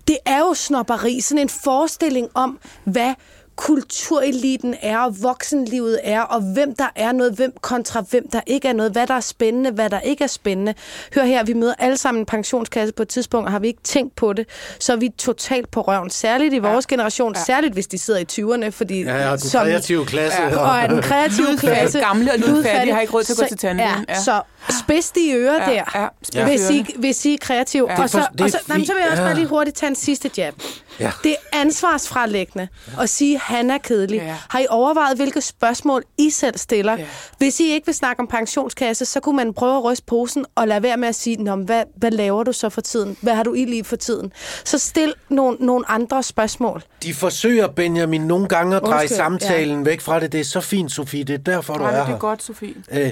[0.07, 3.13] det er jo snopperi, sådan en forestilling om, hvad
[3.55, 8.67] kultureliten er, og voksenlivet er, og hvem der er noget, hvem kontra hvem der ikke
[8.67, 10.73] er noget, hvad der er spændende, hvad der ikke er spændende.
[11.15, 13.81] Hør her, vi møder alle sammen en pensionskasse på et tidspunkt, og har vi ikke
[13.83, 14.47] tænkt på det,
[14.79, 16.09] så er vi totalt på røven.
[16.09, 16.93] Særligt i vores ja.
[16.95, 17.43] generation, ja.
[17.43, 19.01] særligt hvis de sidder i 20'erne, fordi...
[19.03, 20.41] Ja, og den kreative klasse.
[20.41, 20.57] Ja.
[20.57, 21.99] og er den kreative klasse.
[21.99, 22.93] gamle og ludfattige.
[22.93, 24.05] har ikke råd til at gå Så- til tandlægen.
[24.09, 24.19] Ja, Ja.
[24.21, 24.41] så
[24.83, 27.91] spids de ører Ja, der, ja, spids hvis, I, hvis I er kreative.
[27.91, 28.01] Ja.
[28.01, 29.43] Og så, Det for- det og så, nej, men så vil jeg også bare lige
[29.43, 29.49] Ja.
[29.49, 30.53] hurtigt tage en sidste jab.
[30.99, 31.11] Ja.
[31.23, 32.67] Det er ansvarsfralæggende
[33.01, 34.17] at sige, han er kedelig.
[34.17, 34.35] Ja.
[34.49, 36.97] Har I overvejet, hvilke spørgsmål I selv stiller?
[36.97, 37.05] Ja.
[37.37, 40.67] Hvis I ikke vil snakke om pensionskasse, så kunne man prøve at ryste posen og
[40.67, 43.17] lade være med at sige, Nå, hvad, hvad laver du så for tiden?
[43.21, 44.33] Hvad har du i lige for tiden?
[44.63, 46.83] Så stil nogle, nogle andre spørgsmål.
[47.03, 49.83] De forsøger, Benjamin, nogle gange at dreje Undskyld, samtalen ja.
[49.89, 50.31] væk fra det.
[50.31, 51.23] Det er så fint, Sofie.
[51.23, 52.15] Det er derfor, du Nej, er men det her.
[52.15, 52.73] er godt, Sofie.
[52.91, 53.11] Øh,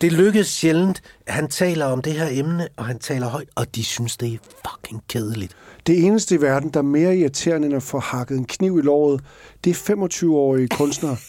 [0.00, 1.02] det lykkes sjældent.
[1.28, 4.38] Han taler om det her emne, og han taler højt, og de synes, det er
[4.70, 5.52] fucking kedeligt.
[5.86, 8.82] Det eneste i verden, der er mere irriterende end at få hakket en kniv i
[8.82, 9.20] låret,
[9.64, 11.16] det er 25-årige kunstnere.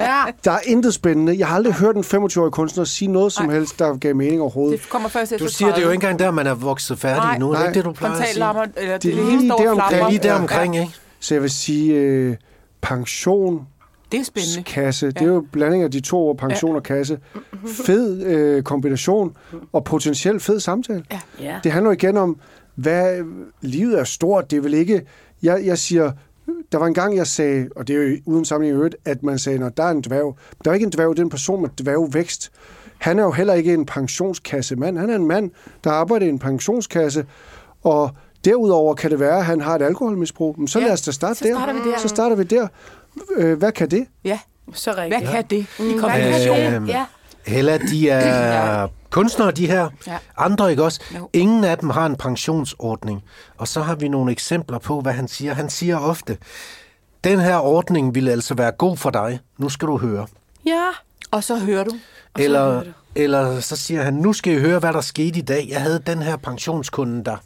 [0.00, 0.22] Ja.
[0.44, 1.38] Der er intet spændende.
[1.38, 4.80] Jeg har aldrig hørt en 25-årig kunstner sige noget som helst, der gav mening overhovedet.
[4.80, 5.94] Det kommer først efter Du siger, det er jo 30.
[5.94, 7.38] ikke engang der, man er vokset færdig Nej.
[7.38, 7.46] nu.
[7.46, 7.68] Er det Nej.
[7.68, 8.34] ikke det, du plejer at sige?
[8.34, 9.90] Eller det, Det er lige hele står der og omkring.
[9.94, 10.40] Det er lige der Ja.
[10.40, 10.92] omkring, ikke?
[11.20, 12.36] Så jeg vil sige, øh,
[12.80, 13.66] pension,
[14.12, 14.62] Det er spændende.
[14.62, 17.18] kasse, det er jo blanding af de to ord, pension og kasse.
[17.86, 19.32] Fed øh, kombination,
[19.72, 21.04] og potentielt fed samtale.
[21.12, 21.20] Ja.
[21.40, 21.54] Ja.
[21.64, 22.36] Det handler jo igen om,
[22.78, 23.24] hvad
[23.60, 24.50] livet er stort.
[24.50, 25.02] Det er vel ikke...
[25.42, 26.12] Jeg, jeg siger,
[26.72, 29.22] der var en gang, jeg sagde, og det er jo uden sammenligning i øvrigt, at
[29.22, 30.36] man sagde, når der er en dværg.
[30.64, 32.50] Der er ikke en dværg, det er en person med dværgvækst.
[32.98, 34.98] Han er jo heller ikke en pensionskasse mand.
[34.98, 35.50] Han er en mand,
[35.84, 37.26] der arbejder i en pensionskasse,
[37.84, 38.10] og
[38.44, 40.54] derudover kan det være, at han har et alkoholmisbrug.
[40.58, 41.54] Men så Ja, lad os da starte så der.
[41.54, 41.98] starter vi der.
[41.98, 42.68] Så starter vi der.
[43.36, 44.06] Øh, hvad kan det?
[44.24, 44.38] Ja.
[44.72, 45.30] Så Hvad rigtigt.
[45.30, 46.56] kan det i Hvad kan kombination?
[46.82, 46.88] det?
[46.88, 47.04] Ja.
[47.48, 49.88] Hella, de er kunstnere, de her.
[50.06, 50.18] Ja.
[50.36, 51.00] Andre ikke også.
[51.16, 51.30] Jo.
[51.32, 53.24] Ingen af dem har en pensionsordning.
[53.56, 55.54] Og så har vi nogle eksempler på, hvad han siger.
[55.54, 56.38] Han siger ofte,
[57.24, 59.40] den her ordning vil altså være god for dig.
[59.58, 60.26] Nu skal du høre.
[60.66, 60.86] Ja.
[61.30, 61.90] Og så hører du.
[62.38, 62.82] Eller,
[63.14, 65.66] eller så siger han, nu skal I høre, hvad der skete i dag.
[65.70, 67.36] Jeg havde den her pensionskunde der.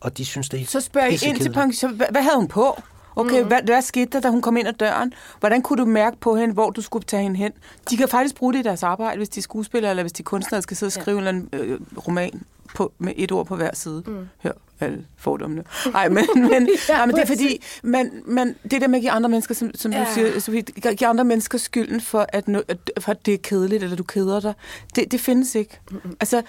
[0.00, 1.92] Og de synes, det er Så spørger I ind til pension.
[1.94, 2.82] Hvad, hvad havde hun på?
[3.16, 3.46] Okay, mm.
[3.46, 5.12] hvad, hvad skete der, da hun kom ind ad døren?
[5.40, 7.52] Hvordan kunne du mærke på hende, hvor du skulle tage hende hen?
[7.90, 10.20] De kan faktisk bruge det i deres arbejde, hvis de er skuespillere, eller hvis de
[10.22, 11.28] er kunstnere, skal sidde og skrive ja.
[11.28, 12.42] en eller anden, øh, roman
[12.74, 14.02] på, med et ord på hver side.
[14.06, 14.28] Mm.
[14.42, 15.64] Hør alle fordommene.
[15.92, 19.00] Nej, men, men, Ja, ja, men det er fordi, man, man, det der med at
[19.00, 19.98] give andre mennesker, som, som ja.
[20.00, 23.38] Du siger, Sofie, give andre mennesker skylden for at, no, at, for, at det er
[23.42, 24.54] kedeligt, eller du keder dig,
[24.96, 25.80] det, det findes ikke.
[26.20, 26.42] Altså,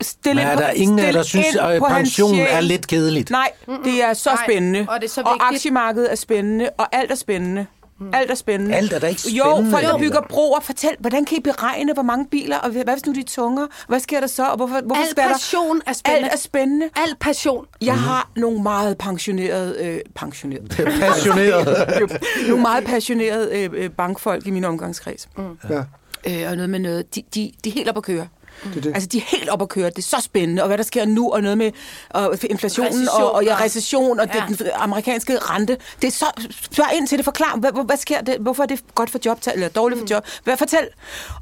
[0.00, 3.30] stil Men er på- der ingen af der synes, at pensionen er lidt kedeligt?
[3.30, 3.50] Nej,
[3.84, 4.86] det er så Nej, spændende.
[4.88, 7.66] og det er så og aktiemarkedet er spændende, og alt er spændende.
[8.12, 8.76] Alt er spændende.
[8.76, 11.92] Alt er da ikke Jo, spændende, folk, der bygger broer, fortæl, hvordan kan I beregne,
[11.92, 13.68] hvor mange biler, og hvad hvis nu de er tungere?
[13.88, 15.32] Hvad sker der så, og hvorfor, hvorfor Al skal der...
[15.32, 16.24] passion er spændende.
[16.24, 16.88] Alt er spændende.
[16.96, 17.66] Al passion.
[17.80, 19.76] Jeg har nogle meget pensionerede...
[19.84, 20.68] Øh, pensionerede.
[21.00, 21.88] Passioneret.
[22.48, 25.28] nogle meget passionerede øh, øh, bankfolk i min omgangskreds.
[25.36, 25.58] Mm.
[25.70, 25.82] Ja,
[26.26, 27.14] Øh, og noget med noget...
[27.14, 28.28] De, de, de er helt op at køre.
[28.74, 28.94] Det det.
[28.94, 29.90] Altså, de er helt op at køre.
[29.90, 31.70] Det er så spændende, og hvad der sker nu, og noget med
[32.10, 34.40] og inflationen, Recession, og, og ja, recession, og Ja.
[34.48, 34.54] ja.
[34.54, 35.76] den amerikanske rente.
[36.02, 36.26] Det er så...
[36.70, 38.36] Spørg ind til det, forklar, hvad, hvad sker det?
[38.40, 40.26] Hvorfor er det godt for jobtal, eller dårligt for job?
[40.44, 40.86] Hvad, fortæl.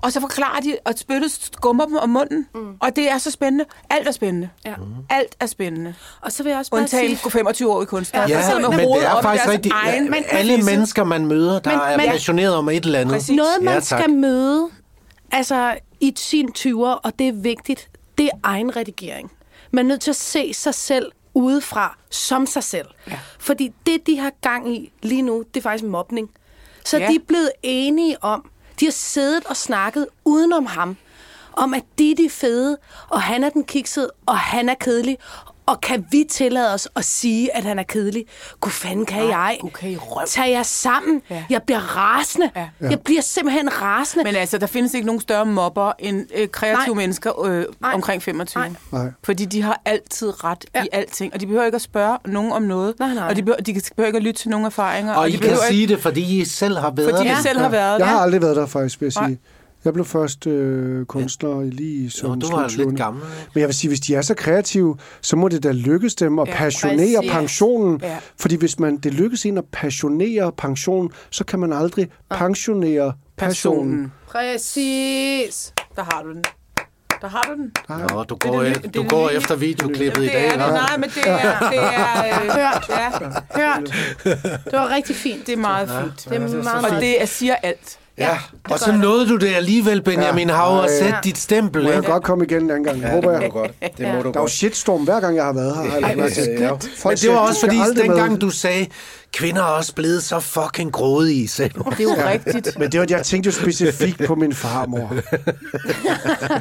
[0.03, 2.47] Og så forklarer de, og spyttet skummer dem om munden.
[2.55, 2.61] Mm.
[2.81, 3.65] Og det er så spændende.
[3.91, 4.49] Alt er spændende.
[4.65, 4.75] Ja.
[5.11, 5.95] Alt er spændende.
[6.21, 7.31] Og så vil jeg også bare Undtagen sige...
[7.31, 8.21] 25 år i kunstner.
[8.21, 9.75] Ja, Ja, men det er faktisk rigtigt.
[9.75, 13.13] egen Men, alle mennesker, man møder, der Men- er passioneret om et eller andet.
[13.15, 13.37] Præcis.
[13.37, 14.01] Noget, man Ja, ja, tak.
[14.01, 14.69] skal møde
[15.37, 17.89] altså, i sin 20'er, og det er vigtigt,
[18.19, 19.33] det er egen redigering.
[19.71, 22.87] Man er nødt til at se sig selv udefra som sig selv.
[23.11, 23.19] Ja.
[23.39, 26.31] Fordi det, de har gang i lige nu, det er faktisk mobning.
[26.85, 27.07] Så Ja.
[27.09, 28.51] de er blevet enige om,
[28.81, 30.97] de har siddet og snakket udenom ham,
[31.53, 35.19] om at de er de fede, og han er den kiksede, og han er kedelig.
[35.67, 38.25] Og kan vi tillade os at sige, at han er kedelig?
[38.61, 39.59] Gud fanden kan Nej, jeg?
[39.61, 40.27] gud, kan I røv.
[40.27, 41.23] Tag jer sammen.
[41.31, 41.35] Ja.
[41.35, 41.45] Ja.
[41.51, 42.51] Jeg bliver rasende.
[42.57, 42.69] Ja.
[42.81, 42.89] Ja.
[42.91, 44.25] Jeg bliver simpelthen rasende.
[44.25, 47.03] Men altså, der findes ikke nogen større mobber end øh, kreative Nej.
[47.03, 47.93] mennesker øh, Nej.
[47.95, 48.61] omkring 25.
[48.63, 48.71] Nej.
[48.93, 49.13] Nej.
[49.25, 50.81] Fordi de har altid ret ja.
[50.81, 50.85] Ja.
[50.85, 52.95] i alting, og de behøver ikke at spørge nogen om noget.
[52.99, 53.29] Nej, nej.
[53.29, 55.15] Og de behøver, de behøver ikke at lytte til nogen erfaringer.
[55.15, 57.37] Og I de kan sige det, fordi I selv har været fordi det.
[57.37, 58.07] de selv har været Jeg der.
[58.07, 59.37] har aldrig været der, faktisk, vil jeg Nej.
[59.87, 62.97] Jeg blev først øh, kunstner lige i Nå, sådan du var lidt 20'erne.
[62.97, 63.23] gammel.
[63.55, 66.39] Men jeg vil sige, hvis de er så kreative, så må det da lykkes dem
[66.39, 67.33] at Ja, passionere præcis.
[67.33, 68.01] pensionen.
[68.03, 68.19] Ja.
[68.41, 74.13] Fordi hvis man det lykkes en at passionere pensionen, så kan man aldrig pensionere passionen.
[74.27, 74.57] Personen.
[74.77, 75.73] Præcis.
[75.97, 76.45] Der har du den.
[77.21, 77.73] Der har du den.
[77.89, 79.37] Nå, du Det går, det det er du det går nye.
[79.37, 80.47] efter videoklippet i det dag.
[80.47, 80.59] er det.
[80.59, 81.71] Nej, men det er...
[81.71, 82.89] Det er, øh, Hørt.
[82.89, 83.11] ja,
[83.61, 83.95] Hørt.
[84.65, 85.47] Det var rigtig fint.
[85.47, 86.25] det er meget fint.
[86.31, 87.99] Det er meget, Og meget det er, siger alt.
[88.19, 88.39] Ja,
[88.71, 90.55] og så nåede du det alligevel, Benjamin Ja.
[90.55, 91.83] Hav, at sætte dit stempel.
[91.83, 93.01] Må jeg godt komme igen en anden gang?
[93.01, 93.51] Ja, håber jeg.
[93.51, 93.71] godt.
[93.99, 96.07] Det må du Der er jo shitstorm hver gang, jeg har været her.
[96.07, 96.49] har til.
[96.59, 96.71] Ja.
[96.71, 98.87] Folk Men det var "Du også fordi, aldrig med." dengang du sagde,
[99.37, 101.85] kvinder er også blevet så fucking grådige, sagde du.
[101.91, 102.29] Det er jo ja.
[102.31, 102.79] rigtigt.
[102.79, 105.13] Men det var, jeg tænkte jo specifikt på min farmor.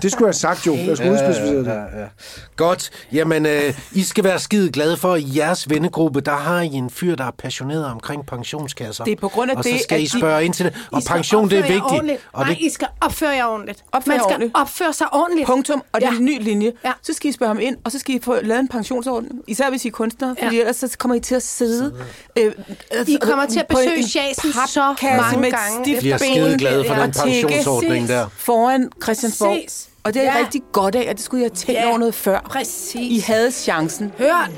[0.01, 0.75] det skulle jeg have sagt jo.
[0.75, 1.65] Jeg skulle udspecificere det.
[1.65, 2.07] Ja, ja.
[2.55, 2.89] Godt.
[3.11, 6.67] Jamen, øh, I skal være skide glade for, at i jeres vennegruppe, der har I
[6.73, 9.03] en fyr, der er passioneret omkring pensionskasser.
[9.03, 10.73] Det er på grund af og så det, skal I de- spørge ind til det.
[10.91, 11.91] Og I pension, det er opføre vigtigt.
[11.93, 12.19] ordentligt.
[12.33, 13.83] Og Nej, det, I skal opføre jer ordentligt.
[13.91, 14.51] Opfør Man skal ordentligt.
[14.55, 15.47] opføre sig ordentligt.
[15.47, 15.83] Punktum.
[15.93, 16.17] Og det er Ja.
[16.17, 16.71] en ny linje.
[16.85, 16.91] Ja.
[17.03, 19.41] Så skal I spørge ham ind, og så skal I få lavet en pensionsordning.
[19.47, 20.59] Især hvis I er kunstnere, fordi Ja.
[20.61, 21.93] ellers så kommer I til at sidde...
[22.37, 22.51] Øh,
[23.07, 25.85] I kommer til at besøge Jason så mange med gange.
[25.85, 28.27] stift bliver ben skide glade for den pensionsordning der.
[28.37, 29.57] Foran Christiansborg.
[29.65, 29.89] Præcis.
[30.03, 30.43] Og det er jeg Ja.
[30.45, 31.89] rigtig godt af, og det skulle jeg have tænkt Ja.
[31.89, 32.39] over noget før.
[32.49, 32.95] Præcis.
[32.95, 34.11] I havde chancen.
[34.17, 34.49] Hør.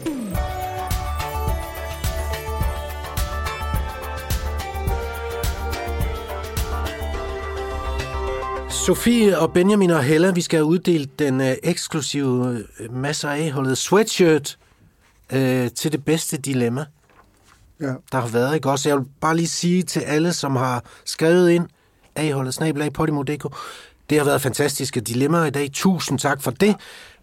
[8.70, 13.52] Sofie og Benjamin og Hella, vi skal have uddelt den øh, eksklusive øh, masser af
[13.52, 14.58] holdet sweatshirt
[15.34, 16.86] øh, til det bedste dilemma,
[17.82, 17.94] Ja.
[18.12, 18.56] der har været.
[18.56, 18.70] Ikke?
[18.70, 21.68] Også, jeg vil bare lige sige til alle, som har skrevet ind,
[22.16, 23.56] A-holdet snabelag podimo.dk,
[24.10, 25.70] det har været fantastiske dilemmaer i dag.
[25.74, 26.76] Tusind tak for det.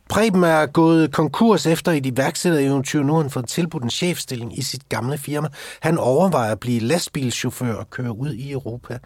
[0.08, 3.02] Preben er gået konkurs efter et iværksættereventyr.
[3.02, 5.48] Nu har han fået tilbudt en chefstilling i sit gamle firma.
[5.80, 8.98] Han overvejer at blive lastbilschauffør og køre ud i Europa.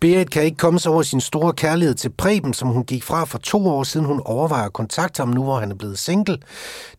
[0.00, 3.24] Berit kan ikke komme sig over sin store kærlighed til Preben, som hun gik fra
[3.24, 4.06] for to år siden.
[4.06, 6.38] Hun overvejer at kontakte ham nu, hvor han er blevet single.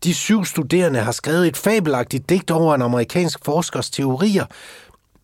[0.04, 4.44] De syv studerende har skrevet et fabelagtigt digt over en amerikansk forskers teorier.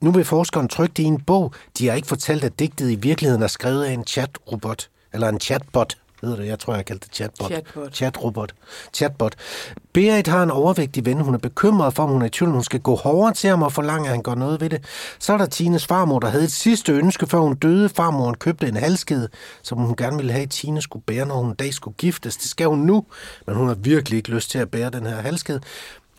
[0.00, 1.52] Nu vil forskeren trykke det i en bog.
[1.78, 5.40] De har ikke fortalt, at digtet i virkeligheden er skrevet af en chatrobot, eller en
[5.40, 5.96] chatbot,
[6.26, 6.48] hedder det.
[6.48, 7.46] Jeg tror, jeg kaldte det chatbot.
[7.50, 7.94] Chatbot.
[7.94, 8.52] Chatrobot.
[8.92, 9.34] Chatbot.
[9.92, 11.20] Berit har en overvægtig ven.
[11.20, 13.62] Hun er bekymret for, om hun er i tvivl, hun skal gå hårdere til ham
[13.62, 14.84] og forlange, at han gør noget ved det.
[15.18, 17.88] Så er der Tines farmor, der havde et sidste ønske, før hun døde.
[17.88, 19.28] Farmoren købte en halskede,
[19.62, 22.36] som hun gerne ville have, at Tine skulle bære, når hun en dag skulle giftes.
[22.36, 23.04] Det skal hun nu,
[23.46, 25.60] men hun har virkelig ikke lyst til at bære den her halskede.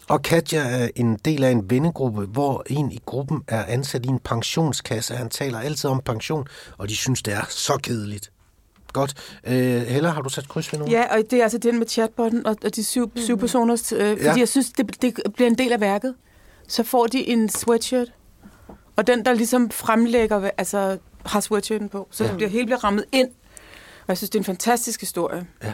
[0.09, 4.07] Og Katja er en del af en vennegruppe, hvor en i gruppen er ansat i
[4.07, 5.15] en pensionskasse.
[5.15, 6.47] Han taler altid om pension,
[6.77, 8.31] og de synes, det er så kedeligt.
[8.97, 9.13] Godt.
[9.47, 10.91] Øh, Hella, har du sat kryds ved nogen?
[10.93, 13.91] Ja, og det er altså den med chatbotten og, og de syv, syv personers...
[13.91, 14.33] Øh, fordi Ja.
[14.37, 16.15] jeg synes, det, det bliver en del af værket.
[16.67, 18.07] Så får de en sweatshirt,
[18.95, 22.27] og den, der ligesom fremlægger, altså har sweatshirten på, så Ja.
[22.29, 23.27] det bliver, hele bliver rammet ind.
[24.01, 25.47] Og jeg synes, det er en fantastisk historie.
[25.63, 25.73] Ja.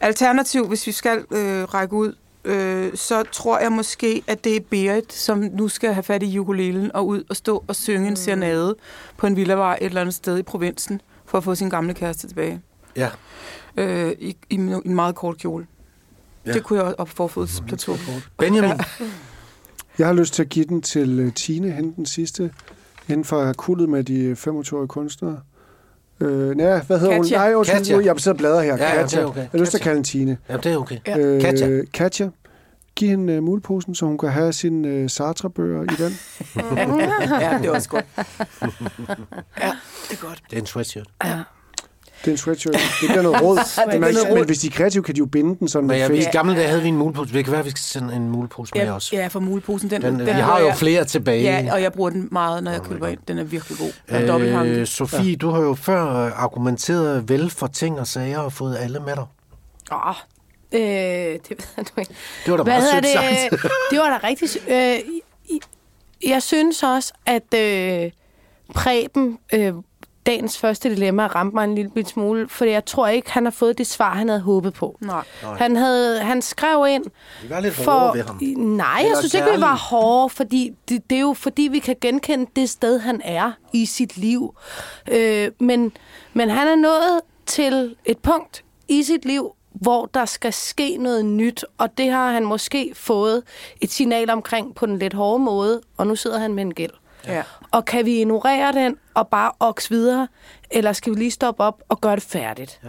[0.00, 2.14] Alternativ, hvis vi skal øh, række ud,
[2.44, 6.38] øh, så tror jeg måske, at det er Berit, som nu skal have fat i
[6.38, 8.76] ukulelen og ud og stå og synge en serenade
[9.16, 12.28] på en villavej et eller andet sted i provinsen, for at få sin gamle kæreste
[12.28, 12.60] tilbage
[12.96, 13.08] Ja.
[13.76, 15.66] øh, i, i en en meget kort kjole.
[16.46, 16.50] Ja.
[16.50, 16.54] Ja.
[16.54, 17.96] Det kunne jeg op forfodsplateau.
[18.38, 18.70] Benjamin,
[19.98, 22.50] Jeg har lyst til at give den til øh, Tine, hende den sidste
[23.08, 25.40] Inden for at have kuldet med de 25-årige kunstnere.
[26.20, 27.38] Øh, nej, hvad hedder Katja.
[27.38, 27.46] hun?
[27.48, 27.96] Nej, undskyld, Katja.
[27.96, 28.76] nu- jeg sidder og bladrer her.
[28.76, 29.16] Ja, ja, Katja.
[29.18, 29.40] det er okay.
[29.40, 30.38] Jeg har lyst til at kalde hende Tine.
[30.48, 30.98] Ja, det er okay.
[31.06, 31.18] Ja.
[31.18, 31.82] Øh, Katja.
[31.94, 32.28] Katja.
[32.98, 36.18] Giv hende uh, muleposen, så hun kan have sine uh, Sartre-bøger i den.
[37.40, 38.04] ja, det er også godt.
[39.62, 39.72] Ja,
[40.10, 40.42] det er godt.
[40.50, 41.06] Det er en sweatshirt.
[41.22, 42.74] Det er en sweatshirt.
[42.74, 43.58] Det bliver noget råd.
[43.92, 46.06] men, man, men hvis de er kreative, kan de jo binde den sådan Men ja,
[46.08, 46.18] fedt.
[46.20, 47.32] I gamle dage havde vi en mulepose.
[47.34, 49.12] Det kan være, at vi skal sende en mulepose med Ja, os.
[49.12, 51.42] ja, for muleposen, den, Den, den vi har jo jeg- flere tilbage.
[51.42, 53.18] Ja, og jeg bruger den meget, når jeg køber ind.
[53.28, 53.92] Den er virkelig god.
[54.08, 54.86] Den øh.
[54.86, 59.00] Sofie, du har jo før øh, argumenteret vel for ting og sager og fået alle
[59.00, 59.24] med dig.
[59.92, 60.14] Åh,
[60.72, 62.14] øh, det ved jeg nu ikke.
[62.44, 63.12] Det var da Hvad meget sødt det?
[63.12, 63.62] sagt.
[63.90, 64.48] det var da rigtig...
[64.68, 68.10] Øh, jeg synes også, at øh,
[68.74, 69.74] Preben, øh,
[70.26, 73.50] dagens første dilemma, ramte mig en lille bit smule, for jeg tror ikke, han har
[73.50, 74.98] fået det svar, han havde håbet på.
[75.00, 75.24] Nej.
[75.42, 77.04] Han, havde, han skrev ind...
[77.42, 78.38] Vi var lidt for, hårde ved ham.
[78.56, 81.78] Nej, jeg Eller synes ikke, vi var hårde, fordi det, det er jo fordi, vi
[81.78, 84.54] kan genkende det sted, han er i sit liv.
[85.10, 85.92] Øh, men,
[86.32, 91.24] men han er nået til et punkt i sit liv, hvor der skal ske noget
[91.24, 93.42] nyt, og det har han måske fået
[93.80, 96.90] et signal omkring på den lidt hårde måde, og nu sidder han med en gæld.
[97.26, 97.42] Ja.
[97.70, 100.28] Og kan vi ignorere den og bare oks videre,
[100.70, 102.80] eller skal vi lige stoppe op og gøre det færdigt?
[102.84, 102.88] Ja.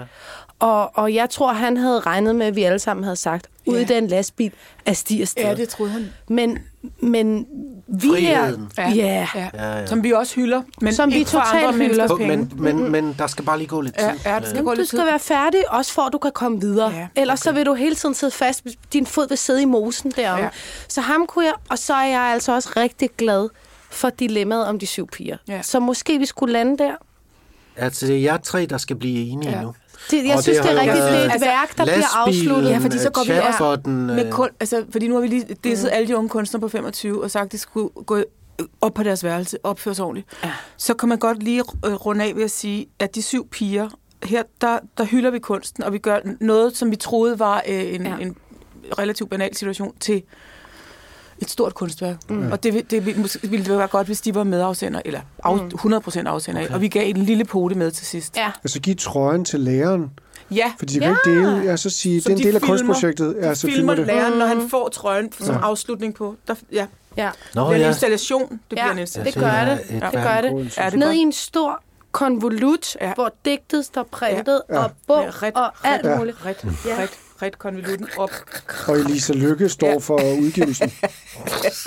[0.60, 3.76] Og, og jeg tror, han havde regnet med, at vi alle sammen havde sagt, ud
[3.76, 3.82] Ja.
[3.82, 4.52] i den lastbil
[4.94, 5.44] stiger sted.
[5.44, 6.14] Ja, det troede han.
[6.28, 6.60] Men,
[7.00, 7.48] men
[7.92, 8.72] vi Friheden.
[8.78, 8.90] er...
[8.90, 9.28] Ja.
[9.36, 9.50] ja.
[9.54, 9.86] Ja, ja.
[9.86, 12.08] Som vi også hylder, men Som vi totalt hylder.
[12.18, 12.28] penge.
[12.38, 14.08] Men, men, men der skal bare lige gå lidt tid.
[14.26, 15.06] Ja, ja, det skal gå Jamen, du lidt skal tid.
[15.06, 16.90] være færdig, også for at du kan komme videre.
[16.92, 18.64] Ja, Ellers så vil du hele tiden sidde fast.
[18.94, 20.40] Din fod vil sidde i mosen derom.
[20.40, 20.50] Ja.
[20.88, 21.54] Så ham kunne jeg...
[21.70, 23.50] Og så er jeg altså også rigtig glad
[23.92, 25.38] for dilemmaet om de syv piger.
[25.48, 25.62] Ja.
[25.62, 26.92] Så måske vi skulle lande der.
[27.78, 29.62] Altså, det er jer tre, der skal blive enige Ja.
[29.62, 29.74] nu.
[30.12, 31.04] Det, jeg Og synes, det det, er rigtigt.
[31.06, 32.70] Det er et værk, der bliver afsluttet.
[32.70, 35.46] Ja, fordi så går vi- chatbotten, Med øh, kun, altså, fordi nu har vi lige
[35.64, 38.24] disset alle de unge kunstnere på 25 og sagt, at de skulle gå
[38.82, 40.28] op på deres værelse, opføre sig ordentligt.
[40.44, 40.52] Ja.
[40.78, 43.90] Så kan man godt lige øh, runde af ved at sige, at de syv piger,
[44.24, 47.94] her der, der hylder vi kunsten, og vi gør noget, som vi troede var øh,
[47.94, 48.10] en, Ja.
[48.10, 48.18] ja.
[48.18, 48.36] en
[49.00, 50.24] relativt banal situation, til
[51.42, 52.16] et stort kunstværk.
[52.30, 52.52] Mm.
[52.52, 53.30] Og det, det ville,
[53.66, 56.74] det være godt, hvis de var medafsender, eller af, 100% afsender, okay.
[56.74, 58.38] og vi gav en lille pote med til sidst.
[58.38, 58.52] Ja.
[58.64, 60.12] Altså give trøjen til læreren,
[60.52, 62.62] ja fordi de kan ikke dele, ja, så sige, det er en de del af
[62.62, 63.36] filmer- kunstprojektet.
[63.42, 64.08] Ja, så filmer filmer det.
[64.08, 66.36] læreren, når han får trøjen som afslutning på.
[66.48, 66.86] Der, ja.
[67.18, 67.88] Ja, Nå, det bliver en ja.
[67.88, 68.50] installation.
[68.52, 69.44] Det bliver ja en det installation.
[69.44, 69.86] gør er det.
[69.96, 70.78] et Det gør det.
[70.78, 73.14] Ja, det er Ned i en stor konvolut, Ja.
[73.14, 74.84] hvor digtet står printet, Ja.
[74.84, 76.18] og bog, Ja, ret- og alt Ja.
[76.18, 76.38] muligt.
[76.46, 77.02] Ret, Ja.
[77.04, 77.10] ret,
[77.42, 78.30] ret konvolutten op.
[78.88, 79.98] Og Elisa Lykke står Ja.
[79.98, 80.92] for udgivelsen.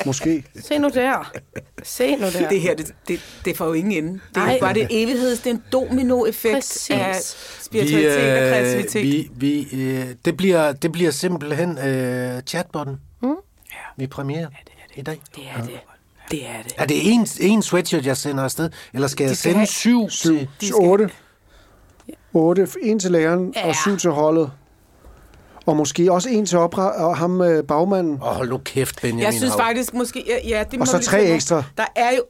[0.06, 0.44] Måske.
[0.68, 1.32] Se nu der.
[1.82, 2.48] Se nu der.
[2.48, 4.20] Det her, det, det, det får jo ingen ende.
[4.34, 6.90] Det er bare det evigheds, det er en dominoeffekt Præcis.
[6.90, 7.14] af
[7.60, 9.02] spiritualitet og kreativitet.
[9.02, 12.96] Vi, vi, øh, det, bliver, det bliver simpelthen øh, chatbotten.
[13.22, 13.28] Mm.
[13.28, 13.34] Ja.
[13.96, 14.96] Vi premierer ja, det er det.
[15.00, 15.20] i dag.
[15.36, 15.80] Det er det.
[16.30, 16.72] Det er det.
[16.78, 18.70] Er det en, en sweatshirt, jeg sender afsted?
[18.94, 20.10] Eller skal jeg sende have- syv?
[20.10, 20.38] Syv.
[20.74, 21.10] Otte.
[22.32, 22.68] Otte.
[22.82, 23.68] En til læreren Ja.
[23.68, 24.50] og syv til holdet.
[25.66, 28.12] Og måske også en til opra og ham øh, bagmanden.
[28.14, 29.60] Åh, hold nu kæft, Benjamin Jeg synes Hav.
[29.60, 30.24] faktisk måske...
[30.28, 31.34] Ja, ja, det må Og så vi lige tre over.
[31.34, 31.62] ekstra.
[31.76, 32.22] Der er jo,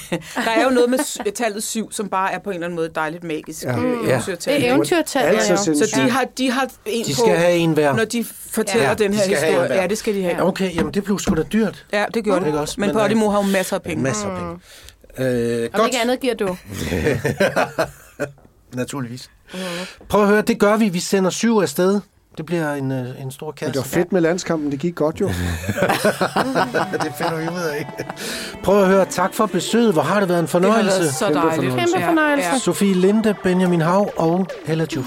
[0.44, 2.90] der er jo noget med tallet syv, som bare er på en eller anden måde
[2.94, 3.62] dejligt magisk.
[3.64, 3.70] Ja.
[3.70, 3.78] Ja.
[3.82, 4.14] Øh, Ja.
[4.16, 4.54] eventyrtal.
[4.60, 5.90] Det er eventyrtal, sindssygt.
[5.90, 7.92] Så de har, de har en De på, skal have en hver.
[7.96, 9.68] når de fortæller Ja, ja, den de her skal have en historie.
[9.68, 9.80] hver.
[9.82, 10.42] Ja, det skal de have.
[10.42, 11.86] Okay, jamen det blev sgu da dyrt.
[11.92, 12.58] Ja, det gjorde det.
[12.58, 12.80] også?
[12.80, 14.02] Men Men, Podimo øh, har jo masser af penge.
[14.02, 14.58] Masser af penge.
[15.30, 16.56] Øh, Om godt, ikke andet giver du.
[18.74, 19.30] naturligvis.
[20.08, 20.88] Prøv at høre, det gør vi.
[20.88, 22.00] Vi sender syv afsted.
[22.36, 23.72] Det bliver en, øh, en stor Men kasse.
[23.72, 25.26] det var fedt med landskampen, det gik godt jo.
[27.04, 27.86] det finder vi ud af.
[28.64, 29.92] Prøv at høre, tak for besøget.
[29.92, 31.00] Hvor har det været en Det har fornøjelse.
[31.00, 31.70] været så Kæmpe dejligt.
[31.70, 31.92] fornøjelse.
[31.94, 32.48] Kæmpe fornøjelse.
[32.52, 32.58] Ja.
[32.58, 35.06] Sofie Linde, Benjamin Hav og Hella Juf.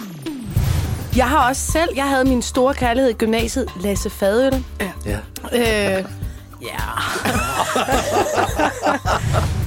[1.15, 4.63] Jeg har også selv, jeg havde min store kærlighed i gymnasiet, Lasse Fadøl.
[5.05, 5.17] Ja.
[5.53, 5.61] Øh,
[6.69, 6.79] ja.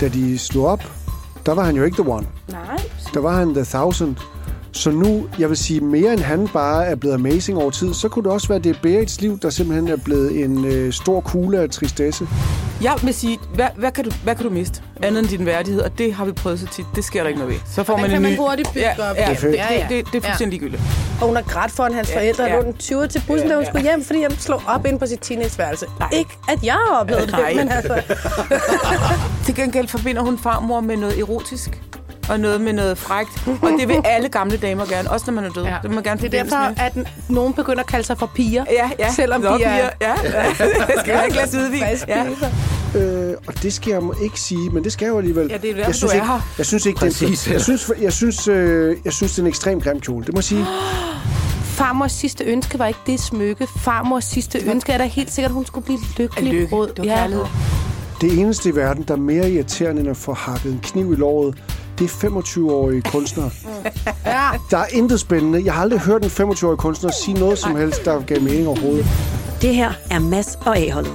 [0.01, 0.84] Da de slog op,
[1.47, 2.26] der var han jo ikke the one.
[2.48, 2.60] Nej.
[3.14, 4.16] Der var han the thousand.
[4.74, 8.09] Så nu, jeg vil sige, mere end han bare er blevet amazing over tid, så
[8.09, 11.20] kunne det også være, det er Berits liv, der simpelthen er blevet en øh, stor
[11.20, 12.28] kugle af tristesse.
[12.82, 14.82] Jeg vil sige, hvad, hvad, kan du, hvad kan du miste?
[15.03, 16.86] Andet end din værdighed, og det har vi prøvet så tit.
[16.94, 17.61] Det sker der ikke noget ved.
[17.74, 18.36] Så får den man kan en man ny...
[18.36, 19.86] hurtigt bygge ja, op Ja, det, det, Ja, ja.
[19.89, 20.82] det, det er fuldstændig ligegyldigt.
[21.20, 22.55] Og hun har grædt foran hans Ja, forældre, ja.
[22.57, 22.62] ja.
[22.62, 25.19] den 20 til bussen, da hun skulle hjem, fordi han slog op ind på sit
[25.23, 25.86] teenageværelse.
[26.12, 28.03] Ikke, at jeg har oplevet det, men altså...
[29.44, 31.82] Til gengæld forbinder hun farmor med noget erotisk
[32.33, 33.29] og noget med noget frægt.
[33.63, 35.65] Og det vil alle gamle damer gerne, også når man er død.
[35.65, 35.71] Ja.
[35.83, 36.75] Det vil man gerne Det er derfor, med.
[36.79, 36.93] at
[37.29, 38.65] nogen begynder at kalde sig for piger.
[38.71, 39.13] Ja, ja.
[39.13, 39.89] Selvom Nå, de er- piger.
[40.01, 40.43] Ja, ja.
[40.89, 41.81] Jeg skal et glas hvidvin.
[41.81, 42.25] Friske Ja.
[43.01, 45.47] Øh, og det skal jeg må ikke sige, men det skal jeg jo alligevel.
[45.51, 46.41] Ja, det er derfor, jeg synes du er ikke, her.
[46.59, 49.43] Jeg synes ikke, det Præcis, er, jeg synes, jeg synes, øh, jeg synes, det er
[49.43, 50.25] en ekstrem grim kjole.
[50.27, 50.67] Det må jeg sige.
[51.79, 53.67] Farmors sidste ønske var ikke det smykke.
[53.79, 56.69] Farmors sidste ønske er da helt sikkert, at hun skulle blive lykkelig Lykke.
[56.69, 56.89] brød.
[56.89, 57.45] Det var kærlighed.
[58.21, 61.17] Det eneste i verden, der er mere irriterende end at få hakket en kniv i
[61.17, 61.55] låret,
[61.98, 63.51] det er 25-årige kunstnere.
[64.27, 64.48] Ja.
[64.70, 65.62] Der er intet spændende.
[65.64, 69.06] Jeg har aldrig hørt en 25-årig kunstner sige noget som helst, der gav mening overhovedet.
[69.62, 71.12] Det her er Mass og A-holdet.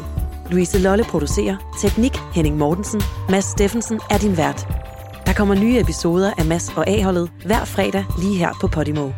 [0.51, 1.55] Louise Lolle producerer.
[1.81, 3.01] Teknik Henning Mortensen.
[3.29, 4.67] Mads Steffensen er din vært.
[5.25, 9.09] Der kommer nye episoder af Mass og A-holdet hver fredag lige her på Podimo.